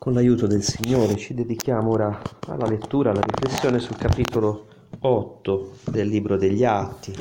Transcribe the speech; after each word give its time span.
Con 0.00 0.14
l'aiuto 0.14 0.46
del 0.46 0.62
Signore 0.62 1.14
ci 1.16 1.34
dedichiamo 1.34 1.90
ora 1.90 2.22
alla 2.46 2.66
lettura, 2.66 3.10
alla 3.10 3.20
riflessione 3.20 3.80
sul 3.80 3.98
capitolo 3.98 4.64
8 4.98 5.72
del 5.90 6.08
libro 6.08 6.38
degli 6.38 6.64
Atti. 6.64 7.12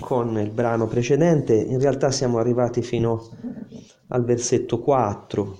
Con 0.00 0.38
il 0.38 0.48
brano 0.48 0.86
precedente 0.86 1.52
in 1.52 1.78
realtà 1.78 2.10
siamo 2.10 2.38
arrivati 2.38 2.80
fino 2.80 3.22
al 4.06 4.24
versetto 4.24 4.80
4 4.80 5.58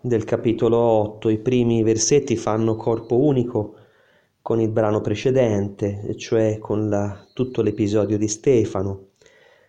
del 0.00 0.24
capitolo 0.24 0.78
8. 0.78 1.28
I 1.28 1.38
primi 1.40 1.82
versetti 1.82 2.38
fanno 2.38 2.74
corpo 2.76 3.18
unico 3.18 3.74
con 4.40 4.62
il 4.62 4.70
brano 4.70 5.02
precedente, 5.02 6.16
cioè 6.16 6.56
con 6.56 6.88
la, 6.88 7.22
tutto 7.34 7.60
l'episodio 7.60 8.16
di 8.16 8.28
Stefano, 8.28 9.08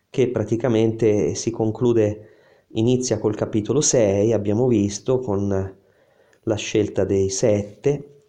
che 0.09 0.29
praticamente 0.29 1.35
si 1.35 1.51
conclude 1.51 2.29
Inizia 2.77 3.19
col 3.19 3.35
capitolo 3.35 3.79
6, 3.79 4.33
abbiamo 4.33 4.67
visto, 4.67 5.19
con 5.19 5.77
la 6.43 6.55
scelta 6.55 7.05
dei 7.05 7.29
sette, 7.29 8.23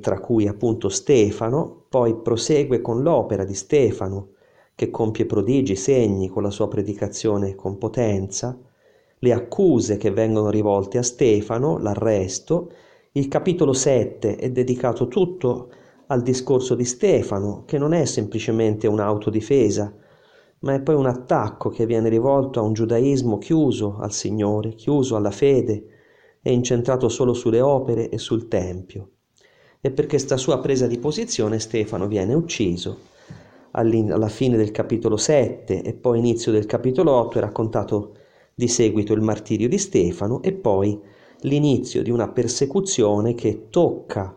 tra 0.00 0.18
cui 0.18 0.48
appunto 0.48 0.88
Stefano, 0.88 1.84
poi 1.88 2.16
prosegue 2.16 2.80
con 2.80 3.02
l'opera 3.02 3.44
di 3.44 3.54
Stefano, 3.54 4.30
che 4.74 4.90
compie 4.90 5.26
prodigi, 5.26 5.76
segni 5.76 6.28
con 6.28 6.42
la 6.42 6.50
sua 6.50 6.66
predicazione 6.66 7.54
con 7.54 7.78
potenza, 7.78 8.58
le 9.20 9.32
accuse 9.32 9.96
che 9.96 10.10
vengono 10.10 10.50
rivolte 10.50 10.98
a 10.98 11.04
Stefano, 11.04 11.78
l'arresto. 11.78 12.72
Il 13.12 13.28
capitolo 13.28 13.72
7 13.72 14.34
è 14.38 14.50
dedicato 14.50 15.06
tutto 15.06 15.70
al 16.08 16.22
discorso 16.22 16.74
di 16.74 16.84
Stefano, 16.84 17.62
che 17.64 17.78
non 17.78 17.92
è 17.92 18.06
semplicemente 18.06 18.88
un'autodifesa, 18.88 19.94
ma 20.60 20.74
è 20.74 20.80
poi 20.80 20.94
un 20.94 21.06
attacco 21.06 21.68
che 21.68 21.86
viene 21.86 22.08
rivolto 22.08 22.60
a 22.60 22.62
un 22.62 22.72
giudaismo 22.72 23.38
chiuso 23.38 23.96
al 23.98 24.12
Signore, 24.12 24.74
chiuso 24.74 25.16
alla 25.16 25.30
fede 25.30 25.84
e 26.42 26.52
incentrato 26.52 27.08
solo 27.08 27.34
sulle 27.34 27.60
opere 27.60 28.08
e 28.08 28.18
sul 28.18 28.48
Tempio. 28.48 29.10
E 29.80 29.90
per 29.90 30.06
questa 30.06 30.36
sua 30.36 30.58
presa 30.60 30.86
di 30.86 30.98
posizione 30.98 31.58
Stefano 31.58 32.06
viene 32.06 32.34
ucciso. 32.34 33.14
Alla 33.72 34.28
fine 34.28 34.56
del 34.56 34.70
capitolo 34.70 35.18
7 35.18 35.82
e 35.82 35.92
poi 35.92 36.18
inizio 36.18 36.50
del 36.50 36.64
capitolo 36.64 37.12
8 37.12 37.36
è 37.36 37.40
raccontato 37.42 38.16
di 38.54 38.68
seguito 38.68 39.12
il 39.12 39.20
martirio 39.20 39.68
di 39.68 39.76
Stefano 39.76 40.40
e 40.42 40.54
poi 40.54 40.98
l'inizio 41.40 42.02
di 42.02 42.10
una 42.10 42.28
persecuzione 42.28 43.34
che 43.34 43.66
tocca 43.68 44.34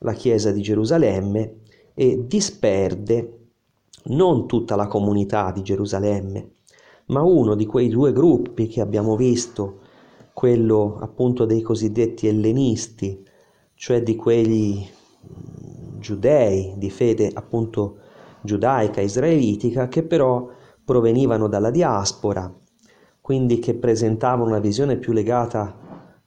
la 0.00 0.12
chiesa 0.12 0.50
di 0.52 0.60
Gerusalemme 0.60 1.60
e 1.94 2.26
disperde 2.26 3.43
non 4.06 4.46
tutta 4.46 4.76
la 4.76 4.86
comunità 4.86 5.50
di 5.52 5.62
Gerusalemme, 5.62 6.50
ma 7.06 7.22
uno 7.22 7.54
di 7.54 7.66
quei 7.66 7.88
due 7.88 8.12
gruppi 8.12 8.66
che 8.66 8.80
abbiamo 8.80 9.16
visto, 9.16 9.80
quello 10.32 10.98
appunto 11.00 11.44
dei 11.44 11.62
cosiddetti 11.62 12.26
ellenisti, 12.26 13.24
cioè 13.74 14.02
di 14.02 14.16
quegli 14.16 14.84
mm, 14.84 16.00
giudei 16.00 16.74
di 16.76 16.90
fede 16.90 17.30
appunto 17.32 17.98
giudaica, 18.42 19.00
israelitica, 19.00 19.88
che 19.88 20.02
però 20.02 20.48
provenivano 20.84 21.48
dalla 21.48 21.70
diaspora, 21.70 22.52
quindi 23.20 23.58
che 23.58 23.74
presentavano 23.74 24.50
una 24.50 24.58
visione 24.58 24.96
più 24.96 25.12
legata 25.12 25.78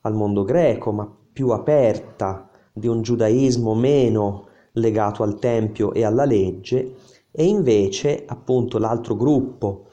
al 0.01 0.13
mondo 0.13 0.43
greco, 0.43 0.91
ma 0.91 1.11
più 1.31 1.49
aperta, 1.49 2.49
di 2.73 2.87
un 2.87 3.01
giudaismo 3.01 3.73
meno 3.73 4.47
legato 4.73 5.23
al 5.23 5.39
Tempio 5.39 5.93
e 5.93 6.03
alla 6.03 6.25
legge, 6.25 6.95
e 7.39 7.45
invece 7.45 8.23
appunto 8.25 8.79
l'altro 8.79 9.15
gruppo 9.15 9.85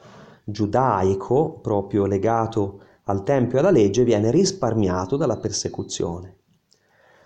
giudaico, 0.43 1.59
proprio 1.61 2.07
legato 2.07 2.79
al 3.03 3.21
Tempio 3.21 3.57
e 3.57 3.59
alla 3.59 3.69
legge, 3.69 4.03
viene 4.03 4.31
risparmiato 4.31 5.15
dalla 5.15 5.37
persecuzione. 5.37 6.37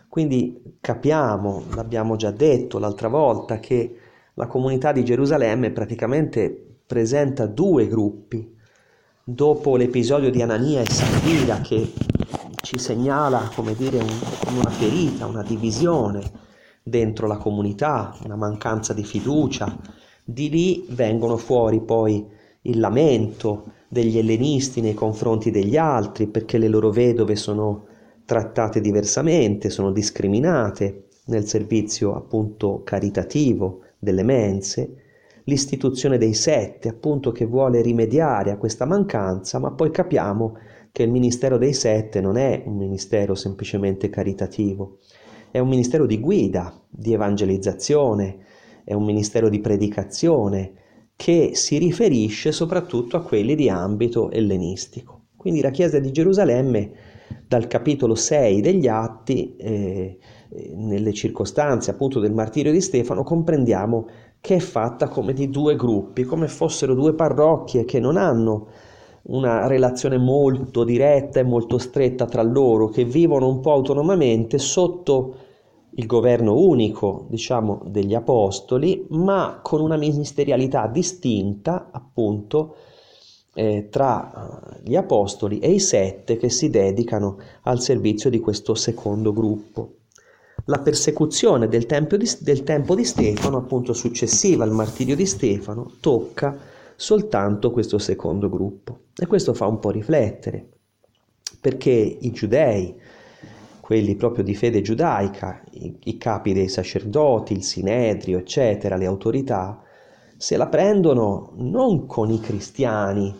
Quindi 0.10 0.78
capiamo, 0.82 1.64
l'abbiamo 1.74 2.18
già 2.18 2.32
detto 2.32 2.80
l'altra 2.80 3.08
volta, 3.08 3.60
che 3.60 3.96
la 4.34 4.46
comunità 4.48 4.92
di 4.92 5.06
Gerusalemme 5.06 5.72
praticamente 5.72 6.80
presenta 6.86 7.46
due 7.46 7.88
gruppi. 7.88 8.58
Dopo 9.24 9.78
l'episodio 9.78 10.30
di 10.30 10.42
Anania 10.42 10.82
e 10.82 10.86
Safira 10.86 11.62
che 11.62 11.94
ci 12.62 12.78
segnala, 12.78 13.50
come 13.56 13.74
dire, 13.74 14.00
un, 14.00 14.20
una 14.58 14.70
ferita, 14.70 15.28
una 15.28 15.44
divisione 15.44 16.30
dentro 16.84 17.26
la 17.26 17.38
comunità, 17.38 18.18
una 18.26 18.36
mancanza 18.36 18.92
di 18.92 19.06
fiducia, 19.06 19.78
di 20.32 20.50
lì 20.50 20.86
vengono 20.90 21.38
fuori 21.38 21.82
poi 21.82 22.24
il 22.64 22.80
lamento 22.80 23.72
degli 23.88 24.18
ellenisti 24.20 24.80
nei 24.80 24.94
confronti 24.94 25.50
degli 25.50 25.76
altri 25.76 26.28
perché 26.28 26.60
le 26.60 26.68
loro 26.68 26.92
vedove 26.92 27.36
sono 27.36 27.88
trattate 28.26 28.80
diversamente, 28.80 29.72
sono 29.72 29.92
discriminate 29.92 31.06
nel 31.26 31.48
servizio 31.48 32.16
appunto 32.16 32.84
caritativo 32.84 33.82
delle 33.98 34.22
mense, 34.22 34.96
l'istituzione 35.46 36.20
dei 36.20 36.36
sette 36.36 36.90
appunto 36.90 37.32
che 37.32 37.46
vuole 37.46 37.82
rimediare 37.82 38.52
a 38.52 38.58
questa 38.58 38.86
mancanza, 38.86 39.58
ma 39.58 39.72
poi 39.72 39.90
capiamo 39.90 40.58
che 40.92 41.02
il 41.02 41.12
ministero 41.12 41.58
dei 41.58 41.74
sette 41.74 42.22
non 42.22 42.38
è 42.38 42.62
un 42.66 42.78
ministero 42.78 43.34
semplicemente 43.34 44.12
caritativo, 44.12 45.00
è 45.50 45.58
un 45.58 45.70
ministero 45.70 46.06
di 46.06 46.20
guida, 46.20 46.80
di 46.88 47.14
evangelizzazione, 47.14 48.46
è 48.90 48.94
un 48.94 49.04
ministero 49.06 49.50
di 49.50 49.60
predicazione 49.60 50.72
che 51.16 51.52
si 51.54 51.78
riferisce 51.78 52.52
soprattutto 52.52 53.18
a 53.18 53.22
quelli 53.22 53.54
di 53.54 53.70
ambito 53.70 54.32
ellenistico. 54.32 55.26
Quindi 55.38 55.62
la 55.62 55.70
Chiesa 55.70 56.00
di 56.00 56.12
Gerusalemme 56.12 56.92
dal 57.48 57.68
capitolo 57.68 58.16
6 58.16 58.62
degli 58.62 58.88
Atti, 58.88 59.56
eh, 59.58 60.18
nelle 60.74 61.14
circostanze 61.14 61.92
appunto 61.92 62.20
del 62.20 62.34
martirio 62.34 62.72
di 62.72 62.82
Stefano, 62.82 63.22
comprendiamo 63.22 64.08
che 64.42 64.56
è 64.56 64.60
fatta 64.60 65.08
come 65.08 65.34
di 65.34 65.52
due 65.52 65.76
gruppi, 65.76 66.24
come 66.24 66.48
fossero 66.48 66.96
due 66.96 67.14
parrocchie 67.14 67.86
che 67.86 68.00
non 68.00 68.18
hanno 68.18 68.70
una 69.24 69.68
relazione 69.68 70.18
molto 70.18 70.84
diretta 70.84 71.40
e 71.40 71.44
molto 71.44 71.78
stretta 71.78 72.26
tra 72.26 72.42
loro, 72.42 72.88
che 72.88 73.06
vivono 73.06 73.50
un 73.50 73.60
po' 73.60 73.74
autonomamente 73.74 74.58
sotto 74.58 75.36
il 75.92 76.06
governo 76.06 76.58
unico, 76.58 77.26
diciamo, 77.30 77.82
degli 77.86 78.14
apostoli, 78.14 79.06
ma 79.10 79.60
con 79.62 79.82
una 79.82 79.98
ministerialità 79.98 80.88
distinta, 80.88 81.90
appunto, 81.92 82.76
eh, 83.54 83.88
tra 83.90 84.32
eh, 84.32 84.82
gli 84.84 84.96
apostoli 84.96 85.60
e 85.60 85.72
i 85.72 85.80
sette 85.80 86.38
che 86.38 86.50
si 86.50 86.70
dedicano 86.70 87.38
al 87.64 87.82
servizio 87.82 88.30
di 88.30 88.40
questo 88.40 88.76
secondo 88.76 89.34
gruppo. 89.34 89.96
La 90.66 90.80
persecuzione 90.80 91.68
del, 91.68 91.86
di, 91.86 92.30
del 92.42 92.64
tempo 92.64 92.96
di 92.96 93.04
Stefano, 93.04 93.58
appunto 93.58 93.94
successiva 93.94 94.64
al 94.64 94.72
martirio 94.72 95.16
di 95.16 95.26
Stefano, 95.26 95.94
tocca 96.00 96.58
soltanto 96.96 97.72
questo 97.72 97.98
secondo 97.98 98.50
gruppo. 98.50 99.00
E 99.18 99.26
questo 99.26 99.54
fa 99.54 99.66
un 99.66 99.80
po' 99.80 99.90
riflettere, 99.90 100.68
perché 101.60 101.90
i 101.90 102.32
giudei, 102.32 102.96
quelli 103.90 104.16
proprio 104.16 104.44
di 104.44 104.54
fede 104.54 104.82
giudaica, 104.82 105.64
i, 105.72 105.98
i 106.04 106.18
capi 106.20 106.54
dei 106.54 106.70
sacerdoti, 106.70 107.54
il 107.54 107.64
sinedrio, 107.64 108.38
eccetera, 108.38 108.96
le 108.96 109.08
autorità, 109.08 109.82
se 110.38 110.58
la 110.58 110.68
prendono 110.68 111.54
non 111.56 112.06
con 112.06 112.30
i 112.30 112.40
cristiani 112.40 113.34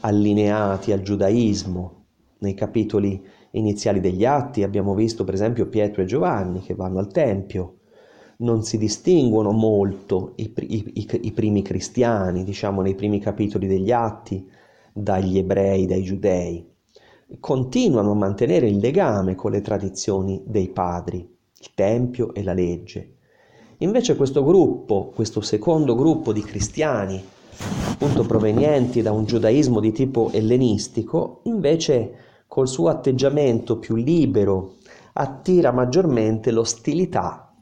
allineati 0.00 0.92
al 0.92 1.02
giudaismo. 1.02 2.04
Nei 2.38 2.54
capitoli 2.54 3.22
iniziali 3.50 4.00
degli 4.00 4.24
atti 4.24 4.62
abbiamo 4.62 4.94
visto 4.94 5.24
per 5.24 5.34
esempio 5.34 5.68
Pietro 5.68 6.00
e 6.00 6.06
Giovanni 6.06 6.62
che 6.62 6.74
vanno 6.74 6.98
al 6.98 7.12
Tempio. 7.12 7.80
Non 8.38 8.62
si 8.62 8.78
distinguono 8.78 9.50
molto 9.50 10.32
i, 10.36 10.50
i, 10.56 11.08
i 11.20 11.32
primi 11.32 11.60
cristiani, 11.60 12.42
diciamo 12.42 12.80
nei 12.80 12.94
primi 12.94 13.20
capitoli 13.20 13.66
degli 13.66 13.92
atti, 13.92 14.48
dagli 14.94 15.36
ebrei, 15.36 15.84
dai 15.84 16.02
giudei 16.02 16.69
continuano 17.38 18.10
a 18.10 18.16
mantenere 18.16 18.66
il 18.66 18.78
legame 18.78 19.34
con 19.34 19.52
le 19.52 19.60
tradizioni 19.60 20.42
dei 20.44 20.68
padri, 20.70 21.18
il 21.18 21.70
Tempio 21.74 22.34
e 22.34 22.42
la 22.42 22.52
legge. 22.52 23.16
Invece 23.78 24.16
questo 24.16 24.42
gruppo, 24.42 25.12
questo 25.14 25.40
secondo 25.40 25.94
gruppo 25.94 26.32
di 26.32 26.42
cristiani, 26.42 27.22
appunto 27.88 28.24
provenienti 28.24 29.02
da 29.02 29.12
un 29.12 29.24
giudaismo 29.24 29.80
di 29.80 29.92
tipo 29.92 30.30
ellenistico, 30.32 31.40
invece 31.44 32.14
col 32.46 32.68
suo 32.68 32.88
atteggiamento 32.88 33.78
più 33.78 33.94
libero 33.94 34.76
attira 35.12 35.70
maggiormente 35.70 36.50
l'ostilità 36.50 37.54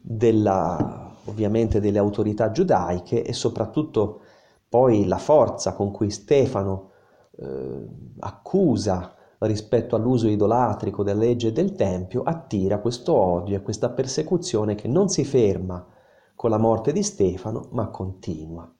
della, 0.00 1.14
ovviamente 1.24 1.80
delle 1.80 1.98
autorità 1.98 2.50
giudaiche 2.50 3.24
e 3.24 3.32
soprattutto 3.32 4.20
poi 4.68 5.06
la 5.06 5.18
forza 5.18 5.72
con 5.72 5.90
cui 5.90 6.10
Stefano 6.10 6.90
eh, 7.40 7.86
accusa 8.20 9.14
rispetto 9.38 9.94
all'uso 9.94 10.28
idolatrico 10.28 11.04
della 11.04 11.20
legge 11.20 11.52
del 11.52 11.72
Tempio 11.72 12.22
attira 12.22 12.80
questo 12.80 13.14
odio 13.14 13.56
e 13.56 13.62
questa 13.62 13.90
persecuzione 13.90 14.74
che 14.74 14.88
non 14.88 15.08
si 15.08 15.24
ferma 15.24 15.86
con 16.34 16.50
la 16.50 16.58
morte 16.58 16.92
di 16.92 17.02
Stefano, 17.02 17.68
ma 17.72 17.88
continua. 17.88 18.70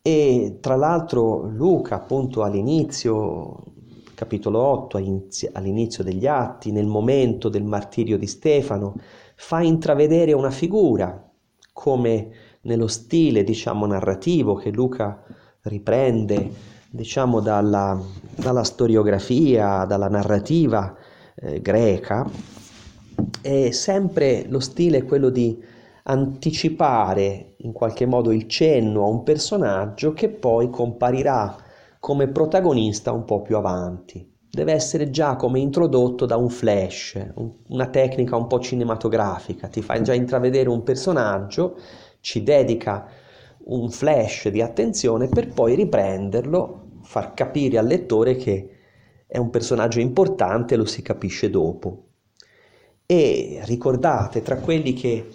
E 0.00 0.58
tra 0.60 0.76
l'altro 0.76 1.42
Luca, 1.42 1.96
appunto 1.96 2.42
all'inizio, 2.42 3.62
capitolo 4.14 4.60
8, 4.60 4.96
all'inizio 5.52 6.02
degli 6.02 6.26
Atti, 6.26 6.72
nel 6.72 6.86
momento 6.86 7.48
del 7.48 7.64
martirio 7.64 8.16
di 8.16 8.26
Stefano, 8.26 8.94
fa 9.34 9.60
intravedere 9.60 10.32
una 10.32 10.50
figura, 10.50 11.30
come 11.72 12.30
nello 12.62 12.86
stile, 12.86 13.44
diciamo, 13.44 13.86
narrativo 13.86 14.54
che 14.54 14.70
Luca 14.70 15.22
riprende, 15.62 16.50
diciamo, 16.90 17.40
dalla, 17.40 18.00
dalla 18.34 18.64
storiografia, 18.64 19.84
dalla 19.84 20.08
narrativa 20.08 20.94
eh, 21.34 21.60
greca, 21.60 22.28
è 23.42 23.70
sempre 23.70 24.46
lo 24.48 24.60
stile 24.60 25.04
quello 25.04 25.30
di 25.30 25.76
anticipare 26.04 27.54
in 27.58 27.72
qualche 27.72 28.06
modo 28.06 28.32
il 28.32 28.48
cenno 28.48 29.04
a 29.04 29.08
un 29.08 29.22
personaggio 29.22 30.12
che 30.12 30.30
poi 30.30 30.70
comparirà 30.70 31.56
come 32.00 32.28
protagonista 32.28 33.12
un 33.12 33.24
po' 33.24 33.42
più 33.42 33.56
avanti. 33.56 34.36
Deve 34.50 34.72
essere 34.72 35.10
già 35.10 35.36
come 35.36 35.60
introdotto 35.60 36.24
da 36.24 36.36
un 36.36 36.48
flash, 36.48 37.22
una 37.68 37.86
tecnica 37.88 38.36
un 38.36 38.46
po' 38.46 38.60
cinematografica, 38.60 39.68
ti 39.68 39.82
fa 39.82 40.00
già 40.00 40.14
intravedere 40.14 40.70
un 40.70 40.82
personaggio, 40.82 41.76
ci 42.20 42.42
dedica 42.42 43.06
un 43.68 43.90
flash 43.90 44.48
di 44.48 44.62
attenzione 44.62 45.28
per 45.28 45.52
poi 45.52 45.74
riprenderlo, 45.74 47.00
far 47.02 47.34
capire 47.34 47.78
al 47.78 47.86
lettore 47.86 48.36
che 48.36 48.70
è 49.26 49.38
un 49.38 49.50
personaggio 49.50 50.00
importante, 50.00 50.76
lo 50.76 50.86
si 50.86 51.02
capisce 51.02 51.50
dopo. 51.50 52.04
E 53.04 53.60
ricordate, 53.64 54.42
tra 54.42 54.56
quelli 54.56 54.92
che 54.94 55.26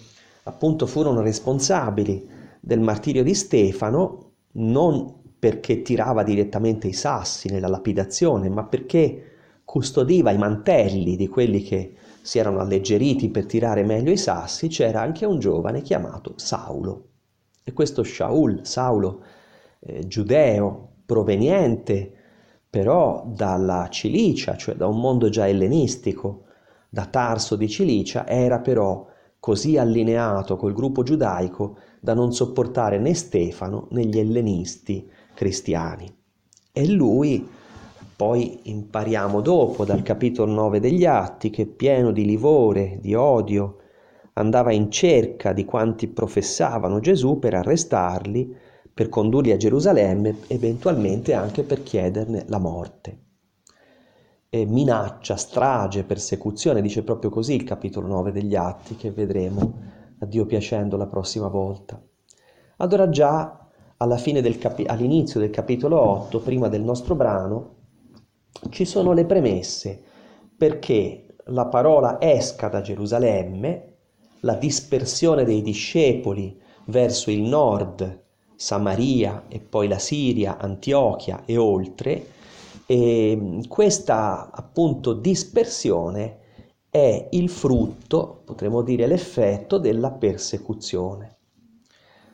appunto 0.43 0.87
furono 0.87 1.21
responsabili 1.21 2.27
del 2.59 2.79
martirio 2.79 3.23
di 3.23 3.33
Stefano, 3.33 4.31
non 4.53 5.21
perché 5.37 5.81
tirava 5.81 6.23
direttamente 6.23 6.87
i 6.87 6.93
sassi 6.93 7.49
nella 7.49 7.67
lapidazione, 7.67 8.49
ma 8.49 8.63
perché 8.63 9.31
custodiva 9.63 10.31
i 10.31 10.37
mantelli 10.37 11.15
di 11.15 11.27
quelli 11.27 11.61
che 11.61 11.95
si 12.21 12.39
erano 12.39 12.59
alleggeriti 12.59 13.29
per 13.29 13.45
tirare 13.45 13.83
meglio 13.83 14.11
i 14.11 14.17
sassi, 14.17 14.69
c'era 14.69 15.01
anche 15.01 15.25
un 15.25 15.39
giovane 15.39 15.81
chiamato 15.81 16.33
Saulo. 16.37 17.12
E 17.63 17.73
questo 17.73 18.03
Shaul, 18.03 18.65
Saulo, 18.65 19.21
eh, 19.79 20.07
giudeo, 20.07 20.89
proveniente 21.05 22.11
però 22.69 23.23
dalla 23.27 23.87
Cilicia, 23.89 24.57
cioè 24.57 24.75
da 24.75 24.87
un 24.87 24.99
mondo 24.99 25.29
già 25.29 25.47
ellenistico, 25.47 26.45
da 26.89 27.05
Tarso 27.05 27.55
di 27.55 27.69
Cilicia, 27.69 28.27
era 28.27 28.59
però 28.59 29.05
così 29.39 29.77
allineato 29.77 30.55
col 30.55 30.73
gruppo 30.73 31.03
giudaico 31.03 31.77
da 31.99 32.13
non 32.13 32.33
sopportare 32.33 32.97
né 32.97 33.13
Stefano 33.13 33.87
né 33.91 34.05
gli 34.05 34.17
ellenisti 34.17 35.07
cristiani. 35.33 36.11
E 36.71 36.87
lui, 36.87 37.47
poi 38.15 38.59
impariamo 38.63 39.41
dopo 39.41 39.85
dal 39.85 40.01
capitolo 40.01 40.51
9 40.51 40.79
degli 40.79 41.05
Atti, 41.05 41.49
che 41.49 41.65
pieno 41.65 42.11
di 42.11 42.25
livore, 42.25 42.97
di 43.01 43.13
odio, 43.13 43.77
andava 44.33 44.71
in 44.71 44.89
cerca 44.91 45.53
di 45.53 45.65
quanti 45.65 46.07
professavano 46.07 46.99
Gesù 46.99 47.39
per 47.39 47.53
arrestarli, 47.53 48.55
per 48.93 49.09
condurli 49.09 49.51
a 49.51 49.57
Gerusalemme, 49.57 50.37
eventualmente 50.47 51.33
anche 51.33 51.63
per 51.63 51.83
chiederne 51.83 52.45
la 52.47 52.59
morte 52.59 53.23
eh, 54.53 54.67
minaccia, 54.67 55.35
strage, 55.35 56.03
persecuzione, 56.03 56.79
dice 56.83 57.01
proprio 57.01 57.31
così 57.31 57.55
il 57.55 57.63
capitolo 57.63 58.05
9 58.05 58.31
degli 58.31 58.53
Atti 58.53 58.95
che 58.95 59.09
vedremo 59.09 59.73
a 60.19 60.27
Dio 60.27 60.45
piacendo 60.45 60.95
la 60.95 61.07
prossima 61.07 61.47
volta. 61.47 61.99
Allora 62.77 63.09
già 63.09 63.67
del 63.97 64.59
capi- 64.59 64.85
all'inizio 64.85 65.39
del 65.39 65.49
capitolo 65.49 65.99
8, 65.99 66.39
prima 66.41 66.67
del 66.67 66.83
nostro 66.83 67.15
brano, 67.15 67.75
ci 68.69 68.85
sono 68.85 69.11
le 69.13 69.25
premesse 69.25 70.03
perché 70.55 71.35
la 71.45 71.65
parola 71.65 72.21
esca 72.21 72.67
da 72.67 72.81
Gerusalemme, 72.81 73.92
la 74.43 74.55
dispersione 74.55 75.43
dei 75.43 75.61
discepoli 75.61 76.59
verso 76.85 77.31
il 77.31 77.41
nord, 77.41 78.21
Samaria 78.55 79.45
e 79.47 79.59
poi 79.59 79.87
la 79.87 79.99
Siria, 79.99 80.57
Antiochia 80.57 81.43
e 81.45 81.57
oltre, 81.57 82.27
e 82.85 83.61
questa 83.67 84.51
appunto 84.51 85.13
dispersione 85.13 86.39
è 86.89 87.29
il 87.31 87.49
frutto, 87.49 88.41
potremmo 88.43 88.81
dire 88.81 89.07
l'effetto 89.07 89.77
della 89.77 90.11
persecuzione. 90.11 91.37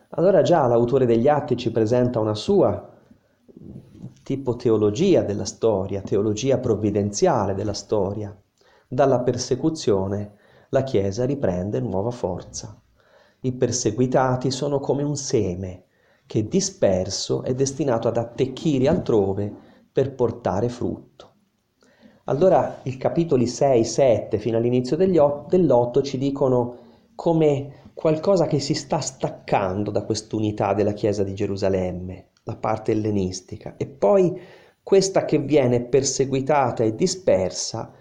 Allora 0.09 0.41
già 0.41 0.65
l'autore 0.65 1.06
degli 1.06 1.27
atti 1.27 1.56
ci 1.56 1.71
presenta 1.71 2.19
una 2.19 2.35
sua 2.35 2.89
tipo 4.23 4.56
teologia 4.56 5.21
della 5.21 5.45
storia, 5.45 6.01
teologia 6.01 6.57
provvidenziale 6.57 7.53
della 7.53 7.73
storia. 7.73 8.35
Dalla 8.88 9.19
persecuzione 9.19 10.38
la 10.69 10.83
Chiesa 10.83 11.25
riprende 11.25 11.80
nuova 11.80 12.12
forza. 12.12 12.80
I 13.42 13.54
perseguitati 13.54 14.51
sono 14.51 14.80
come 14.80 15.04
un 15.04 15.16
seme 15.16 15.86
che 16.25 16.48
disperso 16.48 17.42
è 17.44 17.54
destinato 17.56 18.07
ad 18.07 18.18
attecchire 18.18 18.88
altrove 18.88 19.51
per 19.92 20.13
portare 20.13 20.69
frutto. 20.69 21.27
Allora 22.25 22.81
i 22.83 22.98
capitoli 22.98 23.48
6, 23.48 23.83
7 23.83 24.38
fino 24.38 24.57
all'inizio 24.57 24.95
dell'8 24.95 26.04
ci 26.04 26.19
dicono 26.19 26.77
come 27.16 27.81
qualcosa 27.95 28.45
che 28.45 28.60
si 28.60 28.75
sta 28.75 29.00
staccando 29.00 29.89
da 29.89 30.04
quest'unità 30.04 30.74
della 30.74 30.94
Chiesa 30.94 31.24
di 31.24 31.33
Gerusalemme, 31.33 32.30
la 32.44 32.56
parte 32.56 32.92
ellenistica, 32.92 33.74
e 33.77 33.88
poi 33.88 34.39
questa 34.83 35.25
che 35.25 35.39
viene 35.39 35.81
perseguitata 35.81 36.83
e 36.83 36.95
dispersa 36.95 37.92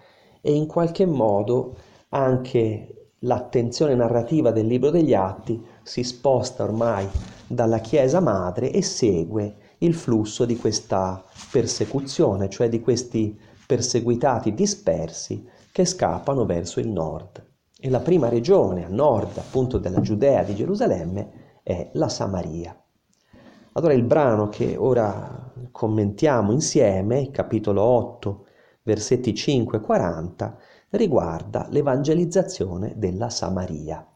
e 0.40 0.52
in 0.54 0.66
qualche 0.66 1.06
modo 1.06 1.76
anche 2.10 3.10
l'attenzione 3.20 3.94
narrativa 3.94 4.50
del 4.50 4.66
libro 4.66 4.90
degli 4.90 5.14
Atti 5.14 5.62
si 5.82 6.04
sposta 6.04 6.62
ormai 6.62 7.08
dalla 7.46 7.78
Chiesa 7.78 8.20
madre 8.20 8.70
e 8.70 8.82
segue 8.82 9.56
il 9.78 9.94
flusso 9.94 10.44
di 10.44 10.56
questa 10.56 11.24
persecuzione, 11.50 12.48
cioè 12.48 12.68
di 12.68 12.80
questi 12.80 13.38
perseguitati 13.66 14.54
dispersi 14.54 15.46
che 15.70 15.84
scappano 15.84 16.46
verso 16.46 16.80
il 16.80 16.88
nord. 16.88 17.44
E 17.80 17.90
la 17.90 18.00
prima 18.00 18.28
regione 18.28 18.84
a 18.84 18.88
nord 18.88 19.38
appunto 19.38 19.78
della 19.78 20.00
Giudea 20.00 20.42
di 20.42 20.54
Gerusalemme 20.54 21.60
è 21.62 21.90
la 21.92 22.08
Samaria. 22.08 22.76
Allora 23.72 23.92
il 23.92 24.02
brano 24.02 24.48
che 24.48 24.76
ora 24.76 25.52
commentiamo 25.70 26.50
insieme, 26.50 27.30
capitolo 27.30 27.82
8, 27.82 28.46
versetti 28.82 29.34
5 29.34 29.78
e 29.78 29.80
40, 29.80 30.58
riguarda 30.90 31.66
l'evangelizzazione 31.70 32.94
della 32.96 33.30
Samaria. 33.30 34.06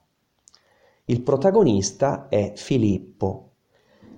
Il 1.05 1.21
protagonista 1.23 2.29
è 2.29 2.53
Filippo, 2.55 3.53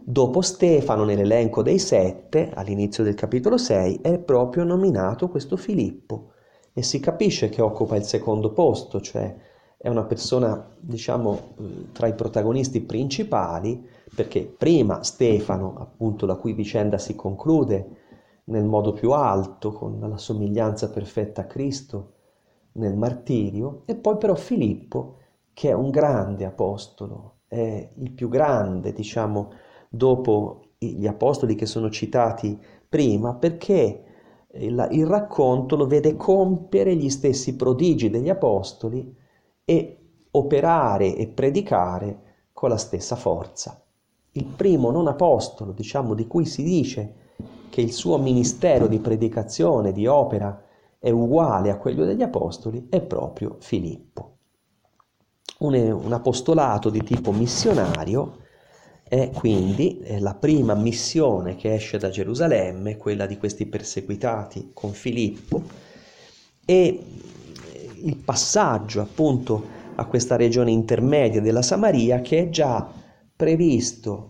Dopo 0.07 0.43
Stefano, 0.43 1.05
nell'elenco 1.05 1.63
dei 1.63 1.79
sette, 1.79 2.51
all'inizio 2.53 3.03
del 3.03 3.15
capitolo 3.15 3.57
6, 3.57 4.01
è 4.03 4.19
proprio 4.19 4.63
nominato 4.63 5.31
questo 5.31 5.57
Filippo 5.57 6.33
e 6.75 6.83
si 6.83 7.01
capisce 7.01 7.49
che 7.49 7.63
occupa 7.63 7.97
il 7.97 8.03
secondo 8.03 8.53
posto, 8.53 9.01
cioè 9.01 9.35
è 9.79 9.89
una 9.89 10.05
persona, 10.05 10.77
diciamo, 10.79 11.55
tra 11.93 12.07
i 12.07 12.15
protagonisti 12.15 12.83
principali, 12.83 13.83
perché 14.15 14.43
prima 14.45 15.03
Stefano, 15.03 15.75
appunto 15.79 16.27
la 16.27 16.35
cui 16.35 16.53
vicenda 16.53 16.99
si 16.99 17.15
conclude 17.15 17.89
nel 18.45 18.65
modo 18.65 18.93
più 18.93 19.13
alto, 19.13 19.73
con 19.73 19.99
la 20.01 20.19
somiglianza 20.19 20.91
perfetta 20.91 21.41
a 21.41 21.47
Cristo 21.47 22.14
nel 22.75 22.97
martirio, 22.97 23.83
e 23.87 23.95
poi 23.95 24.17
però 24.17 24.35
Filippo, 24.35 25.19
che 25.53 25.71
è 25.71 25.73
un 25.73 25.91
grande 25.91 26.45
apostolo, 26.45 27.39
è 27.47 27.91
il 27.95 28.11
più 28.11 28.29
grande, 28.29 28.93
diciamo, 28.93 29.51
dopo 29.89 30.61
gli 30.79 31.07
apostoli 31.07 31.55
che 31.55 31.67
sono 31.67 31.91
citati 31.91 32.59
prima, 32.89 33.35
perché 33.35 34.05
il, 34.53 34.89
il 34.93 35.07
racconto 35.07 35.77
lo 35.77 35.87
vede 35.87 36.17
compiere 36.17 36.95
gli 36.97 37.11
stessi 37.11 37.57
prodigi 37.57 38.11
degli 38.11 38.29
apostoli 38.29 39.17
e 39.65 39.99
operare 40.33 41.17
e 41.17 41.29
predicare 41.29 42.23
con 42.53 42.69
la 42.69 42.77
stessa 42.77 43.17
forza. 43.17 43.81
Il 44.33 44.47
primo 44.47 44.91
non 44.91 45.07
apostolo, 45.07 45.73
diciamo, 45.73 46.15
di 46.15 46.27
cui 46.27 46.45
si 46.45 46.63
dice 46.63 47.15
che 47.71 47.81
il 47.81 47.93
suo 47.93 48.19
ministero 48.19 48.89
di 48.89 48.99
predicazione, 48.99 49.93
di 49.93 50.07
opera, 50.07 50.61
è 51.05 51.11
uguale 51.11 51.69
a 51.69 51.77
quello 51.77 52.07
degli 52.07 52.23
apostoli, 52.23 52.87
è 52.89 53.03
proprio 53.03 53.59
Filippo. 53.61 54.37
Un, 55.59 55.75
un 55.75 56.13
apostolato 56.15 56.89
di 56.89 57.03
tipo 57.03 57.31
missionario 57.31 58.39
è 59.07 59.29
quindi 59.29 60.01
eh, 60.01 60.19
la 60.19 60.35
prima 60.35 60.73
missione 60.73 61.57
che 61.57 61.75
esce 61.75 61.99
da 61.99 62.09
Gerusalemme, 62.09 62.97
quella 62.97 63.27
di 63.27 63.37
questi 63.37 63.67
perseguitati 63.67 64.71
con 64.73 64.93
Filippo, 64.93 65.63
e 66.65 67.05
il 68.03 68.17
passaggio 68.17 69.03
appunto 69.03 69.63
a 69.97 70.07
questa 70.07 70.37
regione 70.37 70.71
intermedia 70.71 71.43
della 71.43 71.61
Samaria 71.61 72.23
che 72.23 72.45
è 72.45 72.49
già 72.49 72.91
previsto 73.37 74.27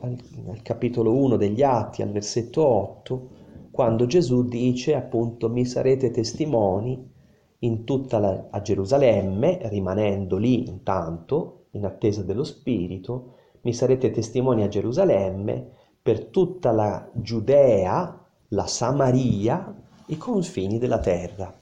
nel 0.00 0.62
capitolo 0.62 1.12
1 1.12 1.36
degli 1.36 1.64
Atti 1.64 2.02
al 2.02 2.12
versetto 2.12 2.64
8 2.64 3.28
quando 3.74 4.06
Gesù 4.06 4.44
dice 4.44 4.94
appunto 4.94 5.50
mi 5.50 5.64
sarete 5.64 6.12
testimoni 6.12 7.10
in 7.58 7.82
tutta 7.82 8.20
la, 8.20 8.46
a 8.50 8.62
Gerusalemme, 8.62 9.58
rimanendo 9.64 10.36
lì 10.36 10.68
intanto, 10.68 11.64
in 11.72 11.84
attesa 11.84 12.22
dello 12.22 12.44
Spirito, 12.44 13.32
mi 13.62 13.74
sarete 13.74 14.12
testimoni 14.12 14.62
a 14.62 14.68
Gerusalemme, 14.68 15.70
per 16.00 16.26
tutta 16.26 16.70
la 16.70 17.10
Giudea, 17.14 18.24
la 18.50 18.66
Samaria, 18.68 19.74
i 20.06 20.16
confini 20.18 20.78
della 20.78 21.00
terra. 21.00 21.52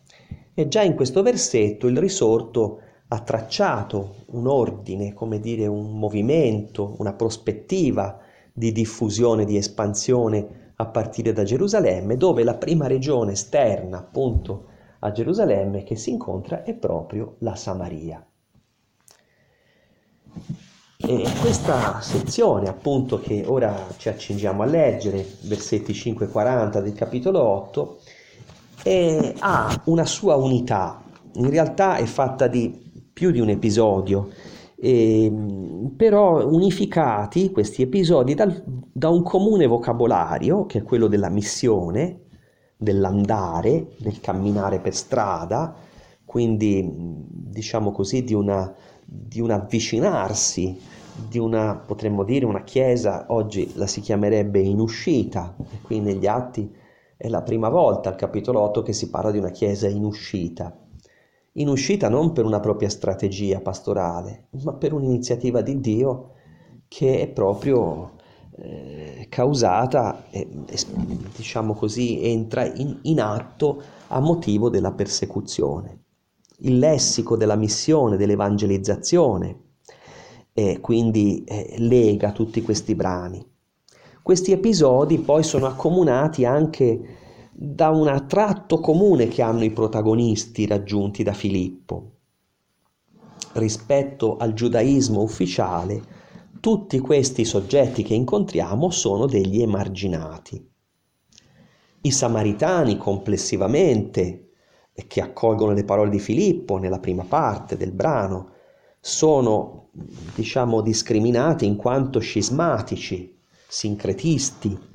E 0.52 0.68
già 0.68 0.82
in 0.82 0.94
questo 0.94 1.22
versetto 1.22 1.86
il 1.86 1.96
risorto 1.96 2.80
ha 3.08 3.20
tracciato 3.20 4.16
un 4.32 4.46
ordine, 4.46 5.14
come 5.14 5.40
dire, 5.40 5.66
un 5.66 5.98
movimento, 5.98 6.94
una 6.98 7.14
prospettiva 7.14 8.18
di 8.52 8.70
diffusione, 8.70 9.46
di 9.46 9.56
espansione 9.56 10.60
a 10.82 10.86
partire 10.86 11.32
da 11.32 11.44
Gerusalemme, 11.44 12.16
dove 12.16 12.44
la 12.44 12.54
prima 12.54 12.86
regione 12.86 13.32
esterna, 13.32 13.98
appunto, 13.98 14.66
a 15.00 15.10
Gerusalemme 15.10 15.82
che 15.82 15.96
si 15.96 16.10
incontra 16.10 16.62
è 16.62 16.74
proprio 16.74 17.36
la 17.38 17.54
Samaria. 17.56 18.24
E 21.04 21.26
questa 21.40 22.00
sezione, 22.00 22.68
appunto, 22.68 23.18
che 23.18 23.42
ora 23.46 23.74
ci 23.96 24.08
accingiamo 24.08 24.62
a 24.62 24.66
leggere, 24.66 25.26
versetti 25.42 25.92
5-40 25.92 26.80
del 26.80 26.94
capitolo 26.94 27.42
8, 27.42 27.98
è, 28.84 29.34
ha 29.38 29.82
una 29.86 30.06
sua 30.06 30.36
unità. 30.36 31.02
In 31.34 31.50
realtà 31.50 31.96
è 31.96 32.04
fatta 32.04 32.46
di 32.46 33.08
più 33.12 33.32
di 33.32 33.40
un 33.40 33.48
episodio, 33.48 34.30
eh, 34.84 35.32
però 35.96 36.44
unificati 36.44 37.52
questi 37.52 37.82
episodi 37.82 38.34
dal, 38.34 38.64
da 38.66 39.10
un 39.10 39.22
comune 39.22 39.68
vocabolario, 39.68 40.66
che 40.66 40.78
è 40.78 40.82
quello 40.82 41.06
della 41.06 41.28
missione, 41.28 42.22
dell'andare, 42.76 43.92
del 43.98 44.20
camminare 44.20 44.80
per 44.80 44.92
strada, 44.92 45.72
quindi 46.24 46.90
diciamo 46.92 47.92
così 47.92 48.24
di, 48.24 48.34
una, 48.34 48.74
di 49.04 49.40
un 49.40 49.52
avvicinarsi 49.52 50.76
di 51.28 51.38
una, 51.38 51.76
potremmo 51.76 52.24
dire, 52.24 52.44
una 52.44 52.64
chiesa, 52.64 53.26
oggi 53.28 53.74
la 53.76 53.86
si 53.86 54.00
chiamerebbe 54.00 54.58
in 54.58 54.80
uscita, 54.80 55.54
e 55.58 55.80
qui 55.80 56.00
negli 56.00 56.26
atti 56.26 56.74
è 57.16 57.28
la 57.28 57.42
prima 57.42 57.68
volta 57.68 58.08
al 58.08 58.16
capitolo 58.16 58.58
8 58.60 58.82
che 58.82 58.92
si 58.92 59.10
parla 59.10 59.30
di 59.30 59.38
una 59.38 59.50
chiesa 59.50 59.86
in 59.86 60.04
uscita. 60.04 60.76
In 61.56 61.68
uscita 61.68 62.08
non 62.08 62.32
per 62.32 62.46
una 62.46 62.60
propria 62.60 62.88
strategia 62.88 63.60
pastorale, 63.60 64.46
ma 64.62 64.72
per 64.72 64.94
un'iniziativa 64.94 65.60
di 65.60 65.80
Dio 65.80 66.30
che 66.88 67.20
è 67.20 67.28
proprio 67.28 68.12
eh, 68.56 69.26
causata, 69.28 70.30
eh, 70.30 70.48
diciamo 71.36 71.74
così, 71.74 72.22
entra 72.22 72.64
in, 72.64 72.98
in 73.02 73.20
atto 73.20 73.82
a 74.08 74.20
motivo 74.20 74.70
della 74.70 74.92
persecuzione. 74.92 76.00
Il 76.58 76.78
lessico 76.78 77.36
della 77.36 77.56
missione, 77.56 78.16
dell'evangelizzazione, 78.16 79.60
e 80.54 80.80
quindi 80.80 81.44
eh, 81.44 81.74
lega 81.78 82.32
tutti 82.32 82.62
questi 82.62 82.94
brani. 82.94 83.44
Questi 84.22 84.52
episodi 84.52 85.18
poi 85.18 85.42
sono 85.42 85.66
accomunati 85.66 86.44
anche 86.44 87.00
da 87.54 87.90
un 87.90 88.24
tratto 88.26 88.80
comune 88.80 89.28
che 89.28 89.42
hanno 89.42 89.62
i 89.62 89.70
protagonisti 89.70 90.66
raggiunti 90.66 91.22
da 91.22 91.34
Filippo. 91.34 92.12
Rispetto 93.52 94.38
al 94.38 94.54
giudaismo 94.54 95.20
ufficiale, 95.20 96.02
tutti 96.60 96.98
questi 96.98 97.44
soggetti 97.44 98.02
che 98.02 98.14
incontriamo 98.14 98.90
sono 98.90 99.26
degli 99.26 99.60
emarginati. 99.60 100.70
I 102.04 102.10
samaritani 102.10 102.96
complessivamente, 102.96 104.48
che 105.06 105.20
accolgono 105.20 105.72
le 105.72 105.84
parole 105.84 106.10
di 106.10 106.18
Filippo 106.18 106.78
nella 106.78 107.00
prima 107.00 107.24
parte 107.24 107.76
del 107.76 107.92
brano, 107.92 108.50
sono 108.98 109.90
diciamo 110.34 110.80
discriminati 110.80 111.66
in 111.66 111.76
quanto 111.76 112.18
scismatici, 112.18 113.38
sincretisti. 113.68 114.90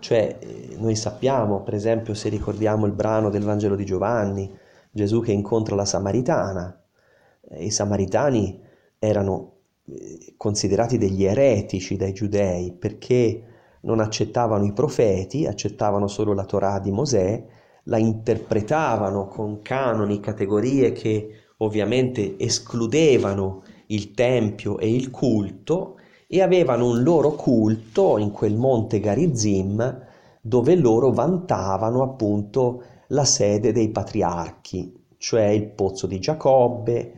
Cioè 0.00 0.38
eh, 0.38 0.76
noi 0.78 0.94
sappiamo, 0.94 1.62
per 1.62 1.74
esempio, 1.74 2.14
se 2.14 2.28
ricordiamo 2.28 2.86
il 2.86 2.92
brano 2.92 3.30
del 3.30 3.42
Vangelo 3.42 3.76
di 3.76 3.84
Giovanni, 3.84 4.50
Gesù 4.90 5.20
che 5.20 5.32
incontra 5.32 5.74
la 5.74 5.84
Samaritana, 5.84 6.80
eh, 7.50 7.64
i 7.64 7.70
Samaritani 7.70 8.60
erano 8.98 9.52
eh, 9.86 10.34
considerati 10.36 10.98
degli 10.98 11.24
eretici 11.24 11.96
dai 11.96 12.12
giudei 12.12 12.72
perché 12.72 13.42
non 13.82 14.00
accettavano 14.00 14.64
i 14.64 14.72
profeti, 14.72 15.46
accettavano 15.46 16.08
solo 16.08 16.32
la 16.34 16.44
Torah 16.44 16.78
di 16.78 16.90
Mosè, 16.90 17.44
la 17.84 17.98
interpretavano 17.98 19.26
con 19.26 19.62
canoni, 19.62 20.20
categorie 20.20 20.92
che 20.92 21.30
ovviamente 21.58 22.38
escludevano 22.38 23.62
il 23.86 24.12
tempio 24.12 24.78
e 24.78 24.92
il 24.92 25.10
culto 25.10 25.97
e 26.30 26.42
avevano 26.42 26.86
un 26.86 27.02
loro 27.02 27.32
culto 27.32 28.18
in 28.18 28.30
quel 28.30 28.54
monte 28.54 29.00
Garizim 29.00 30.06
dove 30.42 30.76
loro 30.76 31.10
vantavano 31.10 32.02
appunto 32.02 32.82
la 33.08 33.24
sede 33.24 33.72
dei 33.72 33.88
patriarchi, 33.88 35.06
cioè 35.16 35.46
il 35.46 35.68
pozzo 35.70 36.06
di 36.06 36.18
Giacobbe, 36.18 37.12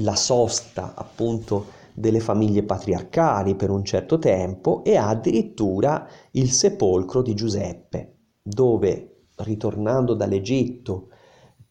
la 0.00 0.16
sosta 0.16 0.94
appunto 0.96 1.66
delle 1.94 2.18
famiglie 2.20 2.64
patriarcali 2.64 3.54
per 3.54 3.70
un 3.70 3.84
certo 3.84 4.18
tempo 4.18 4.82
e 4.82 4.96
addirittura 4.96 6.06
il 6.32 6.50
sepolcro 6.50 7.22
di 7.22 7.34
Giuseppe, 7.34 8.16
dove 8.42 9.28
ritornando 9.36 10.14
dall'Egitto 10.14 11.08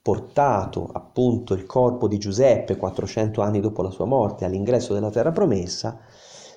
portato 0.02 0.88
appunto 0.94 1.54
il 1.54 1.66
corpo 1.66 2.08
di 2.08 2.18
Giuseppe 2.18 2.78
400 2.78 3.42
anni 3.42 3.60
dopo 3.60 3.82
la 3.82 3.90
sua 3.90 4.06
morte 4.06 4.46
all'ingresso 4.46 4.94
della 4.94 5.10
terra 5.10 5.32
promessa, 5.32 6.00